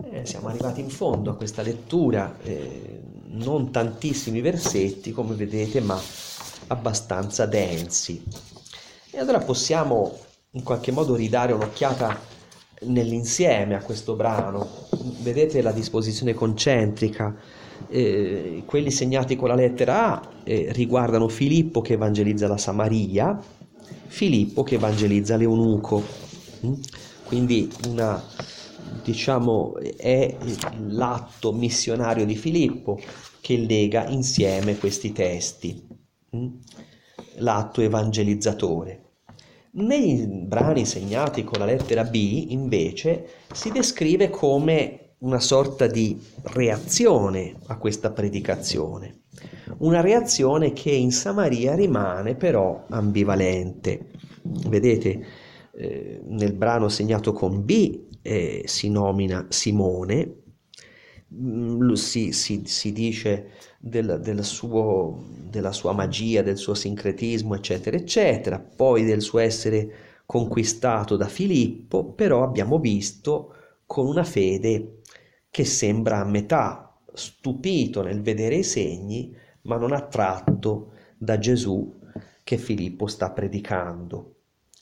Eh, 0.01 0.25
siamo 0.25 0.47
arrivati 0.47 0.81
in 0.81 0.91
fondo 0.91 1.33
a 1.33 1.35
questa 1.35 1.61
lettura, 1.61 2.39
eh, 2.45 3.01
non 3.31 3.73
tantissimi 3.73 4.41
versetti 4.41 5.11
come 5.11 5.35
vedete 5.35 5.81
ma 5.81 6.01
abbastanza 6.69 7.47
densi. 7.47 8.23
E 9.11 9.19
allora 9.19 9.41
possiamo 9.41 10.17
in 10.53 10.63
qualche 10.63 10.93
modo 10.93 11.17
ridare 11.17 11.53
un'occhiata 11.53 12.17
nell'insieme 12.83 13.75
a 13.75 13.83
questo 13.83 14.15
brano. 14.15 14.69
Vedete 15.23 15.63
la 15.63 15.73
disposizione 15.73 16.33
concentrica. 16.33 17.35
Eh, 17.89 18.63
quelli 18.67 18.93
segnati 18.93 19.35
con 19.35 19.49
la 19.49 19.57
lettera 19.57 20.13
A 20.13 20.29
eh, 20.45 20.69
riguardano 20.71 21.27
Filippo 21.27 21.81
che 21.81 21.95
evangelizza 21.95 22.47
la 22.47 22.57
Samaria, 22.57 23.37
Filippo 24.07 24.63
che 24.63 24.77
evangelizza 24.77 25.35
l'Eunuco. 25.35 26.01
Mm? 26.65 26.75
Quindi 27.25 27.69
una, 27.89 28.23
diciamo, 29.03 29.77
è 29.97 30.37
l'atto 30.87 31.53
missionario 31.53 32.25
di 32.25 32.37
Filippo 32.37 32.99
che 33.41 33.57
lega 33.57 34.07
insieme 34.09 34.79
questi 34.79 35.13
testi. 35.13 35.87
Mm? 36.37 36.47
L'atto 37.37 37.81
evangelizzatore. 37.81 39.03
Nei 39.71 40.27
brani 40.27 40.85
segnati 40.85 41.45
con 41.45 41.59
la 41.59 41.65
lettera 41.65 42.05
B, 42.05 42.47
invece, 42.49 43.29
si 43.53 43.71
descrive 43.71 44.29
come 44.31 45.15
una 45.19 45.41
sorta 45.41 45.87
di 45.87 46.19
reazione 46.43 47.55
a 47.67 47.77
questa 47.77 48.11
predicazione, 48.11 49.23
una 49.79 50.01
reazione 50.01 50.73
che 50.73 50.91
in 50.91 51.13
Samaria 51.13 51.75
rimane 51.75 52.35
però 52.35 52.85
ambivalente. 52.89 54.11
Vedete, 54.43 55.27
eh, 55.75 56.21
nel 56.25 56.53
brano 56.55 56.89
segnato 56.89 57.33
con 57.33 57.65
B 57.65 58.07
eh, 58.23 58.63
si 58.67 58.91
nomina 58.91 59.47
Simone, 59.49 60.43
mm, 61.35 61.93
si, 61.93 62.33
si, 62.33 62.63
si 62.65 62.93
dice 62.93 63.51
del, 63.79 64.21
del 64.23 64.45
suo, 64.45 65.25
della 65.49 65.73
sua 65.73 65.93
magia, 65.93 66.43
del 66.43 66.57
suo 66.57 66.75
sincretismo, 66.75 67.55
eccetera, 67.55 67.97
eccetera, 67.97 68.59
poi 68.59 69.05
del 69.05 69.23
suo 69.23 69.39
essere 69.39 70.07
conquistato 70.27 71.17
da 71.17 71.27
Filippo, 71.29 72.05
però 72.13 72.43
abbiamo 72.43 72.79
visto 72.79 73.55
con 73.87 74.07
una 74.07 74.25
fede 74.25 75.01
che 75.51 75.65
sembra 75.65 76.21
a 76.21 76.25
metà, 76.25 76.85
stupito 77.15 78.03
nel 78.03 78.21
vedere 78.23 78.57
i 78.57 78.63
segni, 78.63 79.35
ma 79.63 79.77
non 79.77 79.93
attratto 79.93 80.93
da 81.17 81.39
Gesù 81.39 81.99
che 82.45 82.59
Filippo 82.59 83.07
sta 83.07 83.31
predicando. 83.31 84.35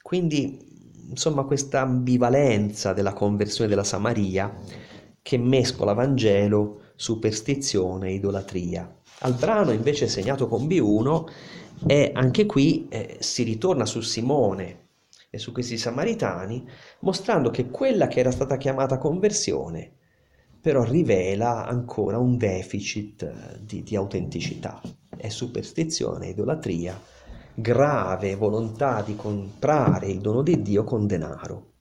Quindi, 0.02 0.75
insomma, 1.08 1.44
questa 1.44 1.80
ambivalenza 1.80 2.92
della 2.92 3.12
conversione 3.12 3.68
della 3.68 3.84
Samaria 3.84 4.54
che 5.22 5.38
mescola 5.38 5.92
Vangelo 5.92 6.80
superstizione 6.94 8.08
e 8.08 8.14
idolatria. 8.14 8.92
Al 9.20 9.34
brano 9.34 9.72
invece 9.72 10.08
segnato 10.08 10.46
con 10.46 10.66
B1 10.66 11.24
e 11.86 12.10
anche 12.14 12.46
qui 12.46 12.86
eh, 12.88 13.16
si 13.20 13.42
ritorna 13.42 13.84
su 13.86 14.00
Simone 14.00 14.84
e 15.30 15.38
su 15.38 15.52
questi 15.52 15.76
samaritani 15.76 16.66
mostrando 17.00 17.50
che 17.50 17.68
quella 17.70 18.06
che 18.08 18.20
era 18.20 18.30
stata 18.30 18.56
chiamata 18.56 18.98
conversione 18.98 19.92
però 20.66 20.82
rivela 20.82 21.64
ancora 21.64 22.18
un 22.18 22.36
deficit 22.36 23.22
eh, 23.22 23.58
di, 23.60 23.84
di 23.84 23.94
autenticità. 23.94 24.80
È 25.16 25.28
superstizione, 25.28 26.30
idolatria, 26.30 27.00
grave 27.58 28.36
volontà 28.36 29.00
di 29.00 29.16
comprare 29.16 30.08
il 30.08 30.20
dono 30.20 30.42
di 30.42 30.60
Dio 30.60 30.84
con 30.84 31.06
denaro. 31.06 31.72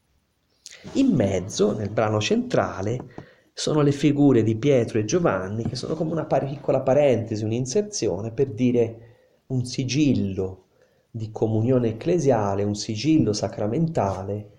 In 0.93 1.13
mezzo, 1.13 1.75
nel 1.75 1.89
brano 1.89 2.21
centrale, 2.21 2.97
sono 3.51 3.81
le 3.81 3.91
figure 3.91 4.41
di 4.41 4.55
Pietro 4.55 4.99
e 4.99 5.05
Giovanni 5.05 5.63
che 5.63 5.75
sono 5.75 5.95
come 5.95 6.13
una 6.13 6.25
piccola 6.25 6.79
parentesi, 6.79 7.43
un'inserzione 7.43 8.31
per 8.31 8.53
dire 8.53 8.99
un 9.47 9.65
sigillo 9.65 10.67
di 11.11 11.29
comunione 11.31 11.89
ecclesiale, 11.89 12.63
un 12.63 12.75
sigillo 12.75 13.33
sacramentale 13.33 14.51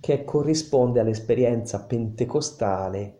che 0.00 0.24
corrisponde 0.24 1.00
all'esperienza 1.00 1.84
pentecostale 1.84 3.18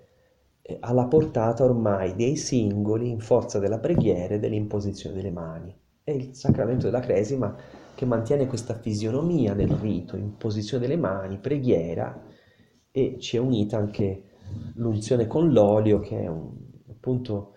eh, 0.62 0.78
alla 0.80 1.04
portata 1.04 1.64
ormai 1.64 2.14
dei 2.14 2.36
singoli 2.36 3.10
in 3.10 3.20
forza 3.20 3.58
della 3.58 3.78
preghiera 3.78 4.34
e 4.34 4.38
dell'imposizione 4.38 5.16
delle 5.16 5.30
mani. 5.30 5.80
È 6.04 6.10
il 6.10 6.34
sacramento 6.34 6.86
della 6.86 6.98
cresima 6.98 7.54
che 7.94 8.04
mantiene 8.04 8.48
questa 8.48 8.76
fisionomia 8.76 9.54
del 9.54 9.70
rito, 9.70 10.16
imposizione 10.16 10.84
delle 10.84 10.98
mani, 10.98 11.38
preghiera 11.38 12.24
e 12.90 13.18
ci 13.20 13.36
è 13.36 13.38
unita 13.38 13.76
anche 13.76 14.24
l'unzione 14.74 15.28
con 15.28 15.52
l'olio 15.52 16.00
che 16.00 16.22
è 16.22 16.26
un, 16.26 16.50
appunto 16.90 17.54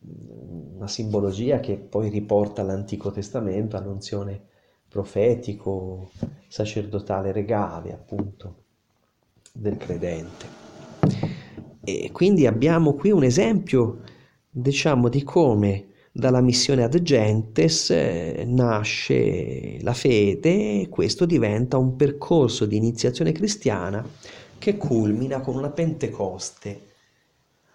una 0.00 0.88
simbologia 0.88 1.60
che 1.60 1.76
poi 1.76 2.08
riporta 2.08 2.62
all'Antico 2.62 3.10
Testamento, 3.10 3.76
all'unzione 3.76 4.40
profetico, 4.88 6.10
sacerdotale 6.48 7.30
regale 7.30 7.92
appunto 7.92 8.62
del 9.52 9.76
credente. 9.76 10.46
E 11.84 12.10
quindi 12.10 12.46
abbiamo 12.46 12.94
qui 12.94 13.10
un 13.10 13.22
esempio, 13.22 14.00
diciamo, 14.48 15.08
di 15.08 15.22
come 15.22 15.88
dalla 16.14 16.42
missione 16.42 16.82
ad 16.82 17.00
gentes 17.00 17.88
eh, 17.88 18.44
nasce 18.46 19.80
la 19.80 19.94
fede 19.94 20.82
e 20.82 20.88
questo 20.90 21.24
diventa 21.24 21.78
un 21.78 21.96
percorso 21.96 22.66
di 22.66 22.76
iniziazione 22.76 23.32
cristiana 23.32 24.06
che 24.58 24.76
culmina 24.76 25.40
con 25.40 25.56
una 25.56 25.70
Pentecoste 25.70 26.90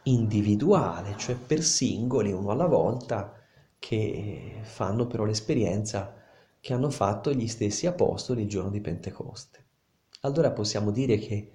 individuale, 0.03 1.15
cioè 1.17 1.35
per 1.35 1.63
singoli, 1.63 2.31
uno 2.31 2.51
alla 2.51 2.67
volta, 2.67 3.33
che 3.79 4.59
fanno 4.61 5.07
però 5.07 5.25
l'esperienza 5.25 6.13
che 6.59 6.73
hanno 6.73 6.89
fatto 6.89 7.33
gli 7.33 7.47
stessi 7.47 7.87
apostoli 7.87 8.43
il 8.43 8.49
giorno 8.49 8.69
di 8.69 8.79
Pentecoste. 8.79 9.65
Allora 10.21 10.51
possiamo 10.51 10.91
dire 10.91 11.17
che, 11.17 11.51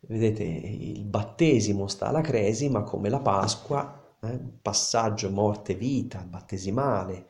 vedete, 0.00 0.44
il 0.44 1.04
battesimo 1.04 1.88
sta 1.88 2.06
alla 2.06 2.20
cresima 2.20 2.82
come 2.82 3.08
la 3.08 3.20
Pasqua, 3.20 4.05
eh, 4.20 4.40
passaggio 4.62 5.30
morte-vita, 5.30 6.18
battesimale, 6.20 7.26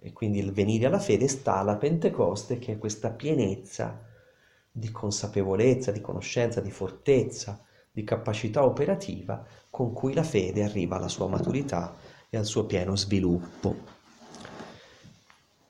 e 0.00 0.12
quindi 0.12 0.38
il 0.38 0.52
venire 0.52 0.86
alla 0.86 1.00
fede 1.00 1.26
sta 1.28 1.56
alla 1.56 1.76
Pentecoste 1.76 2.58
che 2.58 2.72
è 2.72 2.78
questa 2.78 3.10
pienezza 3.10 4.04
di 4.70 4.90
consapevolezza, 4.90 5.90
di 5.90 6.00
conoscenza, 6.00 6.60
di 6.60 6.70
fortezza, 6.70 7.60
di 7.90 8.04
capacità 8.04 8.64
operativa 8.64 9.44
con 9.70 9.92
cui 9.92 10.14
la 10.14 10.22
fede 10.22 10.62
arriva 10.62 10.96
alla 10.96 11.08
sua 11.08 11.26
maturità 11.26 11.96
e 12.30 12.36
al 12.36 12.44
suo 12.44 12.64
pieno 12.64 12.94
sviluppo. 12.94 13.96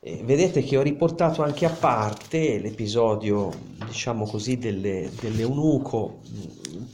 E 0.01 0.23
vedete 0.25 0.62
che 0.62 0.77
ho 0.77 0.83
riportato 0.83 1.43
anche 1.43 1.65
a 1.66 1.70
parte 1.70 2.59
l'episodio, 2.59 3.51
diciamo 3.85 4.27
così, 4.27 4.59
delle, 4.59 5.11
dell'eunuco 5.20 6.20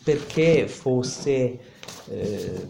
perché 0.02 0.68
fosse 0.68 1.58
eh, 2.08 2.68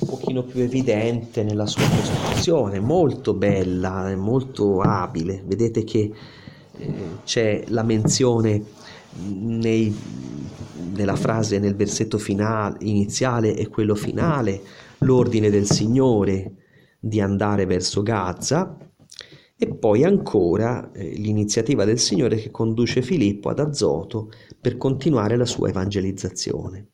un 0.00 0.06
pochino 0.06 0.42
più 0.42 0.60
evidente 0.60 1.42
nella 1.42 1.66
sua 1.66 1.82
costruzione, 1.88 2.80
molto 2.80 3.34
bella, 3.34 4.14
molto 4.16 4.80
abile. 4.80 5.42
Vedete 5.44 5.84
che 5.84 6.12
c'è 7.24 7.64
la 7.68 7.82
menzione 7.82 8.62
nei, 9.16 9.94
nella 10.94 11.16
frase 11.16 11.58
nel 11.58 11.74
versetto 11.74 12.18
finale, 12.18 12.76
iniziale 12.80 13.56
e 13.56 13.68
quello 13.68 13.94
finale, 13.94 14.62
l'ordine 14.98 15.50
del 15.50 15.66
Signore 15.66 16.52
di 17.00 17.20
andare 17.20 17.64
verso 17.66 18.02
Gaza 18.02 18.76
E 19.60 19.74
poi 19.74 20.04
ancora 20.04 20.92
eh, 20.92 21.10
l'iniziativa 21.10 21.84
del 21.84 21.98
Signore 21.98 22.36
che 22.36 22.50
conduce 22.52 23.02
Filippo 23.02 23.48
ad 23.48 23.58
Azoto 23.58 24.30
per 24.60 24.76
continuare 24.76 25.36
la 25.36 25.46
sua 25.46 25.68
evangelizzazione. 25.68 26.86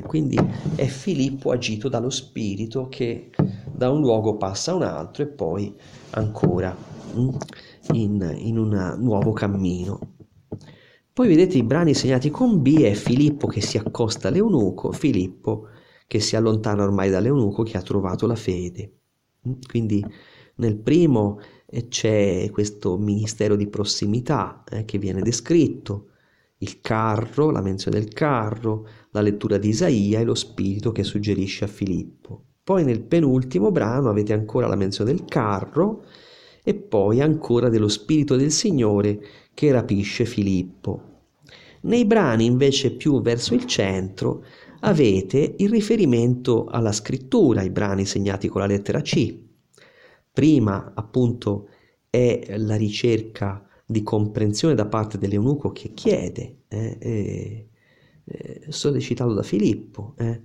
Quindi 0.00 0.38
è 0.74 0.86
Filippo 0.86 1.50
agito 1.50 1.88
dallo 1.88 2.08
Spirito 2.08 2.88
che 2.88 3.30
da 3.70 3.90
un 3.90 4.00
luogo 4.00 4.36
passa 4.36 4.72
a 4.72 4.74
un 4.76 4.82
altro 4.82 5.22
e 5.24 5.26
poi 5.26 5.74
ancora 6.10 6.74
mm, 7.14 7.28
in, 7.92 8.34
in 8.38 8.58
un 8.58 8.96
nuovo 8.98 9.32
cammino. 9.32 9.98
Poi 11.12 11.28
vedete 11.28 11.58
i 11.58 11.62
brani 11.62 11.92
segnati 11.92 12.30
con 12.30 12.62
B 12.62 12.80
è 12.80 12.94
Filippo 12.94 13.46
che 13.46 13.60
si 13.60 13.76
accosta 13.76 14.28
all'eunuco, 14.28 14.92
Filippo 14.92 15.66
che 16.06 16.20
si 16.20 16.36
allontana 16.36 16.84
ormai 16.84 17.10
dall'eunuco 17.10 17.62
che 17.62 17.76
ha 17.76 17.82
trovato 17.82 18.26
la 18.26 18.34
fede. 18.34 19.00
Mm, 19.46 19.52
quindi 19.68 20.04
nel 20.56 20.76
primo 20.78 21.40
eh, 21.66 21.88
c'è 21.88 22.48
questo 22.50 22.96
ministero 22.98 23.56
di 23.56 23.68
prossimità 23.68 24.64
eh, 24.70 24.84
che 24.84 24.98
viene 24.98 25.22
descritto, 25.22 26.11
il 26.62 26.80
carro, 26.80 27.50
la 27.50 27.60
menzione 27.60 27.98
del 27.98 28.12
carro, 28.12 28.86
la 29.10 29.20
lettura 29.20 29.58
di 29.58 29.68
Isaia 29.68 30.20
e 30.20 30.24
lo 30.24 30.34
spirito 30.34 30.92
che 30.92 31.02
suggerisce 31.02 31.64
a 31.64 31.68
Filippo. 31.68 32.44
Poi 32.62 32.84
nel 32.84 33.02
penultimo 33.02 33.72
brano 33.72 34.08
avete 34.08 34.32
ancora 34.32 34.68
la 34.68 34.76
menzione 34.76 35.12
del 35.12 35.24
carro 35.24 36.04
e 36.62 36.74
poi 36.74 37.20
ancora 37.20 37.68
dello 37.68 37.88
spirito 37.88 38.36
del 38.36 38.52
Signore 38.52 39.20
che 39.52 39.72
rapisce 39.72 40.24
Filippo. 40.24 41.10
Nei 41.82 42.04
brani 42.04 42.44
invece 42.44 42.92
più 42.92 43.20
verso 43.20 43.54
il 43.54 43.66
centro 43.66 44.44
avete 44.80 45.56
il 45.58 45.68
riferimento 45.68 46.66
alla 46.66 46.92
scrittura, 46.92 47.62
i 47.62 47.70
brani 47.70 48.06
segnati 48.06 48.46
con 48.46 48.60
la 48.60 48.68
lettera 48.68 49.00
C. 49.00 49.36
Prima 50.32 50.92
appunto 50.94 51.68
è 52.08 52.54
la 52.56 52.76
ricerca 52.76 53.66
di 53.92 54.02
comprensione 54.02 54.74
da 54.74 54.86
parte 54.86 55.18
dell'eunuco 55.18 55.70
che 55.70 55.92
chiede, 55.94 56.62
eh, 56.66 56.96
eh, 57.00 57.68
eh, 58.24 58.60
sollecitato 58.68 59.34
da 59.34 59.42
Filippo, 59.44 60.14
eh, 60.18 60.40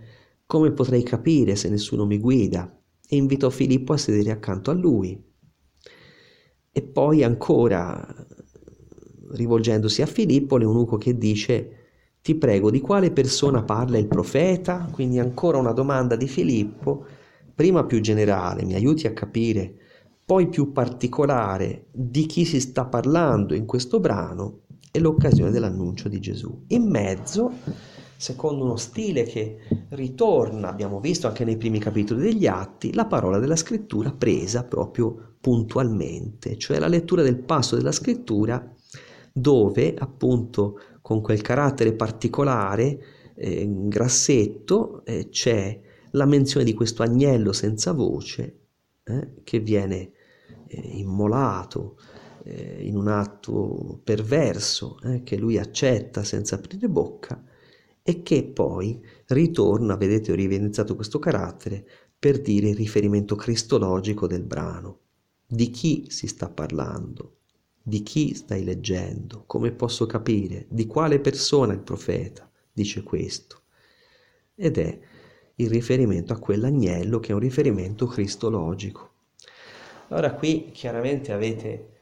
come 0.46 0.72
potrei 0.72 1.02
capire 1.04 1.56
se 1.56 1.70
nessuno 1.70 2.06
mi 2.06 2.20
guida? 2.20 2.72
E 3.10 3.16
invitò 3.16 3.50
Filippo 3.50 3.94
a 3.94 3.98
sedere 3.98 4.32
accanto 4.32 4.70
a 4.70 4.74
lui. 4.74 5.20
E 6.72 6.82
poi 6.84 7.24
ancora, 7.24 8.06
rivolgendosi 9.32 10.02
a 10.02 10.06
Filippo, 10.06 10.58
l'eunuco 10.58 10.98
che 10.98 11.18
dice, 11.18 11.72
ti 12.22 12.36
prego, 12.36 12.70
di 12.70 12.82
quale 12.82 13.12
persona 13.12 13.64
parla 13.64 13.98
il 13.98 14.08
profeta? 14.08 14.88
Quindi 14.92 15.18
ancora 15.18 15.58
una 15.58 15.72
domanda 15.72 16.16
di 16.16 16.28
Filippo, 16.28 17.06
prima 17.56 17.86
più 17.86 18.00
generale, 18.02 18.64
mi 18.64 18.76
aiuti 18.76 19.08
a 19.08 19.14
capire, 19.14 19.76
poi 20.28 20.50
più 20.50 20.74
particolare 20.74 21.86
di 21.90 22.26
chi 22.26 22.44
si 22.44 22.60
sta 22.60 22.84
parlando 22.84 23.54
in 23.54 23.66
questo 23.66 24.02
brano 24.02 24.64
e 24.92 25.00
l'occasione 25.00 25.52
dell'annuncio 25.52 26.10
di 26.10 26.20
Gesù. 26.20 26.66
In 26.68 26.90
mezzo, 26.90 27.50
secondo 28.18 28.66
uno 28.66 28.76
stile 28.76 29.24
che 29.24 29.60
ritorna, 29.92 30.68
abbiamo 30.68 31.00
visto 31.00 31.28
anche 31.28 31.46
nei 31.46 31.56
primi 31.56 31.80
capitoli 31.80 32.24
degli 32.24 32.46
Atti, 32.46 32.94
la 32.94 33.06
parola 33.06 33.40
della 33.40 33.56
scrittura 33.56 34.12
presa 34.12 34.66
proprio 34.66 35.36
puntualmente, 35.40 36.58
cioè 36.58 36.78
la 36.78 36.90
lettura 36.90 37.22
del 37.22 37.40
passo 37.40 37.78
della 37.78 37.94
scrittura 37.94 38.70
dove 39.32 39.96
appunto 39.98 40.78
con 41.02 41.22
quel 41.22 41.42
carattere 41.42 41.94
particolare, 41.94 43.00
eh, 43.34 43.66
grassetto, 43.66 45.06
eh, 45.06 45.30
c'è 45.30 45.80
la 46.12 46.26
menzione 46.26 46.66
di 46.66 46.74
questo 46.74 47.02
agnello 47.02 47.54
senza 47.54 47.94
voce 47.94 48.60
eh, 49.06 49.30
che 49.46 49.60
viene 49.60 50.12
immolato 50.70 51.98
eh, 52.44 52.86
in 52.86 52.96
un 52.96 53.08
atto 53.08 54.00
perverso 54.04 55.00
eh, 55.04 55.24
che 55.24 55.38
lui 55.38 55.58
accetta 55.58 56.24
senza 56.24 56.56
aprire 56.56 56.90
bocca 56.90 57.44
e 58.02 58.24
che 58.24 58.46
poi 58.46 59.04
ritorna, 59.28 59.98
vedete 59.98 60.32
ho 60.32 60.36
rievidenziato 60.36 60.96
questo 60.96 61.20
carattere, 61.20 61.86
per 62.18 62.42
dire 62.42 62.70
il 62.70 62.76
riferimento 62.76 63.36
cristologico 63.36 64.28
del 64.28 64.44
brano. 64.44 65.00
Di 65.46 65.70
chi 65.70 66.06
si 66.10 66.28
sta 66.28 66.50
parlando? 66.50 67.40
Di 67.84 68.04
chi 68.04 68.34
stai 68.34 68.64
leggendo? 68.64 69.44
Come 69.46 69.72
posso 69.72 70.06
capire? 70.06 70.66
Di 70.70 70.88
quale 70.88 71.20
persona 71.20 71.74
il 71.74 71.82
profeta 71.82 72.50
dice 72.72 73.04
questo? 73.04 73.64
Ed 74.56 74.78
è 74.78 75.00
il 75.56 75.70
riferimento 75.70 76.34
a 76.34 76.40
quell'agnello 76.40 77.20
che 77.20 77.32
è 77.32 77.34
un 77.34 77.40
riferimento 77.40 78.06
cristologico. 78.08 79.16
Allora 80.10 80.34
qui 80.34 80.72
chiaramente 80.72 81.34
avete 81.34 81.96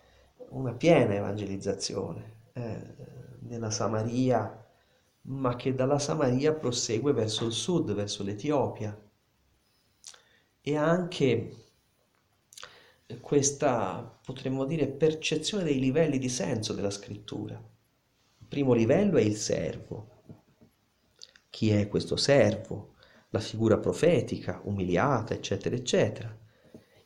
una 0.50 0.74
piena 0.74 1.16
evangelizzazione 1.16 2.34
eh, 2.54 2.96
nella 3.40 3.72
Samaria, 3.72 4.64
ma 5.22 5.56
che 5.56 5.74
dalla 5.74 5.98
Samaria 5.98 6.54
prosegue 6.54 7.14
verso 7.14 7.46
il 7.46 7.52
sud, 7.52 7.94
verso 7.94 8.24
l'Etiopia. 8.24 8.96
E 10.62 10.76
anche 10.76 11.66
questa, 13.22 14.20
potremmo 14.24 14.66
dire, 14.66 14.88
percezione 14.88 15.64
dei 15.64 15.80
livelli 15.80 16.20
di 16.20 16.30
senso 16.30 16.74
della 16.74 16.92
scrittura. 16.92 17.56
Il 17.56 18.48
primo 18.48 18.74
livello 18.74 19.18
è 19.18 19.22
il 19.22 19.36
servo. 19.36 20.10
Chi 21.50 21.72
è 21.72 21.88
questo 21.88 22.18
servo? 22.18 22.94
La 23.30 23.40
figura 23.40 23.78
profetica, 23.78 24.62
umiliata, 24.64 25.34
eccetera, 25.34 25.76
eccetera. 25.76 26.45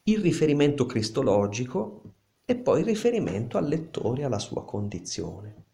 Il 0.10 0.22
riferimento 0.22 0.88
cristologico 0.88 2.02
e 2.44 2.56
poi 2.56 2.80
il 2.80 2.86
riferimento 2.88 3.60
al 3.60 3.68
lettore 3.68 4.24
alla 4.24 4.40
sua 4.40 4.66
condizione. 4.66 5.66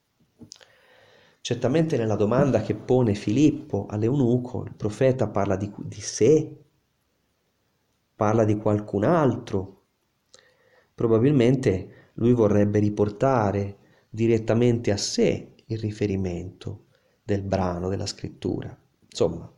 Certamente 1.39 1.95
nella 1.95 2.17
domanda 2.17 2.59
che 2.61 2.75
pone 2.75 3.13
Filippo 3.13 3.85
all'eunuco, 3.87 4.65
il 4.65 4.73
profeta 4.75 5.29
parla 5.29 5.55
di, 5.55 5.71
di 5.77 6.01
sé, 6.01 6.53
parla 8.13 8.43
di 8.43 8.57
qualcun 8.57 9.05
altro. 9.05 9.83
Probabilmente 10.93 12.11
lui 12.15 12.33
vorrebbe 12.33 12.79
riportare 12.79 13.77
direttamente 14.09 14.91
a 14.91 14.97
sé 14.97 15.53
il 15.63 15.79
riferimento 15.79 16.87
del 17.23 17.41
brano 17.41 17.87
della 17.87 18.05
scrittura. 18.05 18.77
Insomma, 18.99 19.49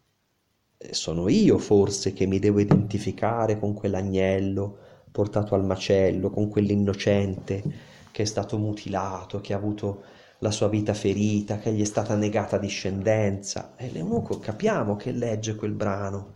sono 0.91 1.27
io 1.27 1.57
forse 1.57 2.13
che 2.13 2.25
mi 2.25 2.39
devo 2.39 2.59
identificare 2.59 3.59
con 3.59 3.73
quell'agnello 3.73 4.77
portato 5.11 5.55
al 5.55 5.65
macello, 5.65 6.29
con 6.29 6.49
quell'innocente 6.49 7.63
che 8.11 8.23
è 8.23 8.25
stato 8.25 8.57
mutilato, 8.57 9.41
che 9.41 9.53
ha 9.53 9.57
avuto 9.57 10.03
la 10.39 10.51
sua 10.51 10.67
vita 10.67 10.93
ferita, 10.93 11.57
che 11.57 11.71
gli 11.71 11.81
è 11.81 11.85
stata 11.85 12.15
negata 12.15 12.57
discendenza. 12.57 13.75
E 13.75 13.91
l'eunuco 13.91 14.39
capiamo 14.39 14.95
che 14.95 15.11
legge 15.11 15.55
quel 15.55 15.73
brano 15.73 16.35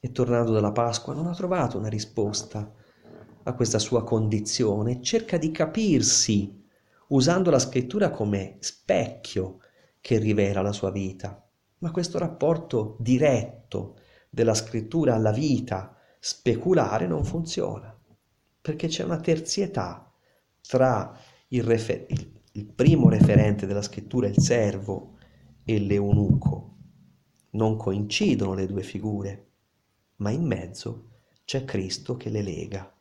e 0.00 0.12
tornando 0.12 0.52
dalla 0.52 0.72
Pasqua 0.72 1.14
non 1.14 1.26
ha 1.26 1.34
trovato 1.34 1.78
una 1.78 1.88
risposta 1.88 2.70
a 3.42 3.52
questa 3.54 3.78
sua 3.78 4.04
condizione 4.04 5.02
cerca 5.02 5.36
di 5.36 5.50
capirsi 5.50 6.62
usando 7.08 7.50
la 7.50 7.58
scrittura 7.58 8.10
come 8.10 8.56
specchio 8.60 9.58
che 10.00 10.18
rivela 10.18 10.62
la 10.62 10.72
sua 10.72 10.90
vita. 10.90 11.43
Ma 11.78 11.90
questo 11.90 12.18
rapporto 12.18 12.96
diretto 13.00 13.96
della 14.30 14.54
scrittura 14.54 15.14
alla 15.14 15.32
vita, 15.32 15.96
speculare 16.18 17.06
non 17.06 17.24
funziona, 17.24 17.96
perché 18.60 18.88
c'è 18.88 19.04
una 19.04 19.20
terzietà 19.20 20.10
tra 20.60 21.16
il, 21.48 21.62
refer- 21.62 22.10
il, 22.10 22.40
il 22.52 22.66
primo 22.66 23.08
referente 23.08 23.66
della 23.66 23.82
scrittura, 23.82 24.26
il 24.26 24.40
servo, 24.40 25.16
e 25.64 25.78
l'eunuco. 25.78 26.76
Non 27.50 27.76
coincidono 27.76 28.54
le 28.54 28.66
due 28.66 28.82
figure, 28.82 29.46
ma 30.16 30.30
in 30.30 30.44
mezzo 30.44 31.10
c'è 31.44 31.64
Cristo 31.64 32.16
che 32.16 32.30
le 32.30 32.42
lega. 32.42 32.92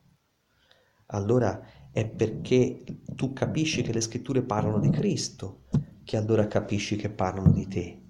Allora 1.07 1.61
è 1.91 2.07
perché 2.07 2.83
tu 3.15 3.33
capisci 3.33 3.81
che 3.81 3.93
le 3.93 4.01
scritture 4.01 4.41
parlano 4.41 4.79
di 4.79 4.89
Cristo 4.89 5.65
che 6.03 6.17
allora 6.17 6.47
capisci 6.47 6.95
che 6.95 7.09
parlano 7.09 7.51
di 7.51 7.67
te. 7.67 8.02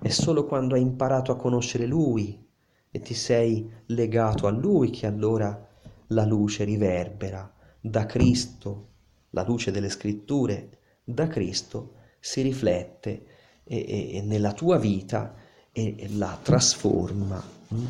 È 0.00 0.08
solo 0.08 0.46
quando 0.46 0.74
hai 0.74 0.80
imparato 0.80 1.32
a 1.32 1.36
conoscere 1.36 1.84
Lui 1.84 2.46
e 2.90 3.00
ti 3.00 3.14
sei 3.14 3.68
legato 3.86 4.46
a 4.46 4.50
Lui 4.50 4.90
che 4.90 5.06
allora 5.06 5.66
la 6.08 6.24
luce 6.24 6.64
riverbera 6.64 7.52
da 7.80 8.06
Cristo, 8.06 8.86
la 9.30 9.44
luce 9.44 9.70
delle 9.70 9.88
scritture 9.88 10.78
da 11.02 11.26
Cristo 11.26 11.94
si 12.20 12.42
riflette 12.42 13.26
e, 13.64 14.14
e, 14.14 14.22
nella 14.22 14.52
tua 14.52 14.78
vita 14.78 15.34
e, 15.72 15.94
e 15.98 16.08
la 16.16 16.38
trasforma 16.40 17.42
mh? 17.68 17.76
Mm, 17.76 17.86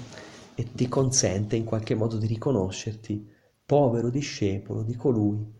e 0.55 0.72
ti 0.72 0.89
consente 0.89 1.55
in 1.56 1.64
qualche 1.64 1.94
modo 1.94 2.16
di 2.16 2.26
riconoscerti 2.26 3.30
povero 3.64 4.10
discepolo 4.10 4.82
di 4.82 4.97
colui 4.97 5.55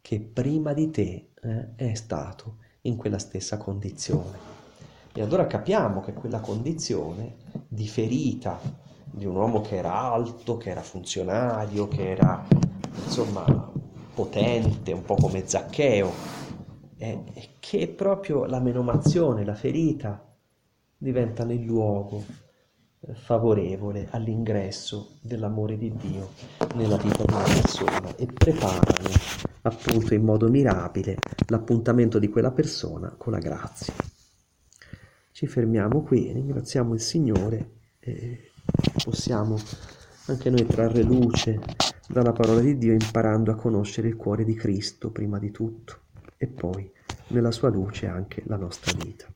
che 0.00 0.18
prima 0.18 0.72
di 0.72 0.90
te 0.90 1.28
eh, 1.40 1.74
è 1.76 1.94
stato 1.94 2.56
in 2.82 2.96
quella 2.96 3.18
stessa 3.18 3.58
condizione. 3.58 4.49
E 5.12 5.22
allora 5.22 5.46
capiamo 5.46 6.00
che 6.00 6.12
quella 6.12 6.38
condizione 6.38 7.36
di 7.66 7.88
ferita 7.88 8.60
di 9.10 9.26
un 9.26 9.34
uomo 9.34 9.60
che 9.60 9.76
era 9.76 10.00
alto, 10.00 10.56
che 10.56 10.70
era 10.70 10.82
funzionario, 10.82 11.88
che 11.88 12.10
era 12.10 12.46
insomma 13.04 13.70
potente, 14.14 14.92
un 14.92 15.02
po' 15.02 15.16
come 15.16 15.46
Zaccheo, 15.46 16.12
è, 16.96 17.18
che 17.58 17.88
proprio 17.88 18.44
la 18.44 18.60
menomazione, 18.60 19.44
la 19.44 19.54
ferita 19.54 20.24
diventano 20.96 21.52
il 21.52 21.62
luogo 21.62 22.22
eh, 23.00 23.14
favorevole 23.14 24.08
all'ingresso 24.10 25.16
dell'amore 25.22 25.76
di 25.76 25.92
Dio 25.96 26.28
nella 26.74 26.98
vita 26.98 27.24
di 27.24 27.32
una 27.32 27.42
persona 27.42 28.14
e 28.16 28.26
preparano 28.26 29.08
appunto 29.62 30.14
in 30.14 30.22
modo 30.22 30.48
mirabile 30.48 31.16
l'appuntamento 31.48 32.18
di 32.18 32.28
quella 32.28 32.50
persona 32.50 33.12
con 33.16 33.32
la 33.32 33.38
grazia. 33.38 33.94
Ci 35.40 35.46
fermiamo 35.46 36.02
qui, 36.02 36.30
ringraziamo 36.30 36.92
il 36.92 37.00
Signore 37.00 37.70
e 37.98 38.50
possiamo 39.02 39.56
anche 40.26 40.50
noi 40.50 40.66
trarre 40.66 41.02
luce 41.02 41.58
dalla 42.06 42.32
parola 42.32 42.60
di 42.60 42.76
Dio 42.76 42.92
imparando 42.92 43.50
a 43.50 43.54
conoscere 43.54 44.08
il 44.08 44.16
cuore 44.16 44.44
di 44.44 44.52
Cristo 44.52 45.10
prima 45.10 45.38
di 45.38 45.50
tutto 45.50 46.00
e 46.36 46.46
poi 46.46 46.92
nella 47.28 47.52
sua 47.52 47.70
luce 47.70 48.06
anche 48.06 48.42
la 48.48 48.56
nostra 48.56 48.92
vita. 49.02 49.32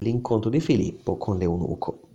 L'incontro 0.00 0.50
di 0.50 0.60
Filippo 0.60 1.16
con 1.16 1.38
l'eunuco. 1.38 2.11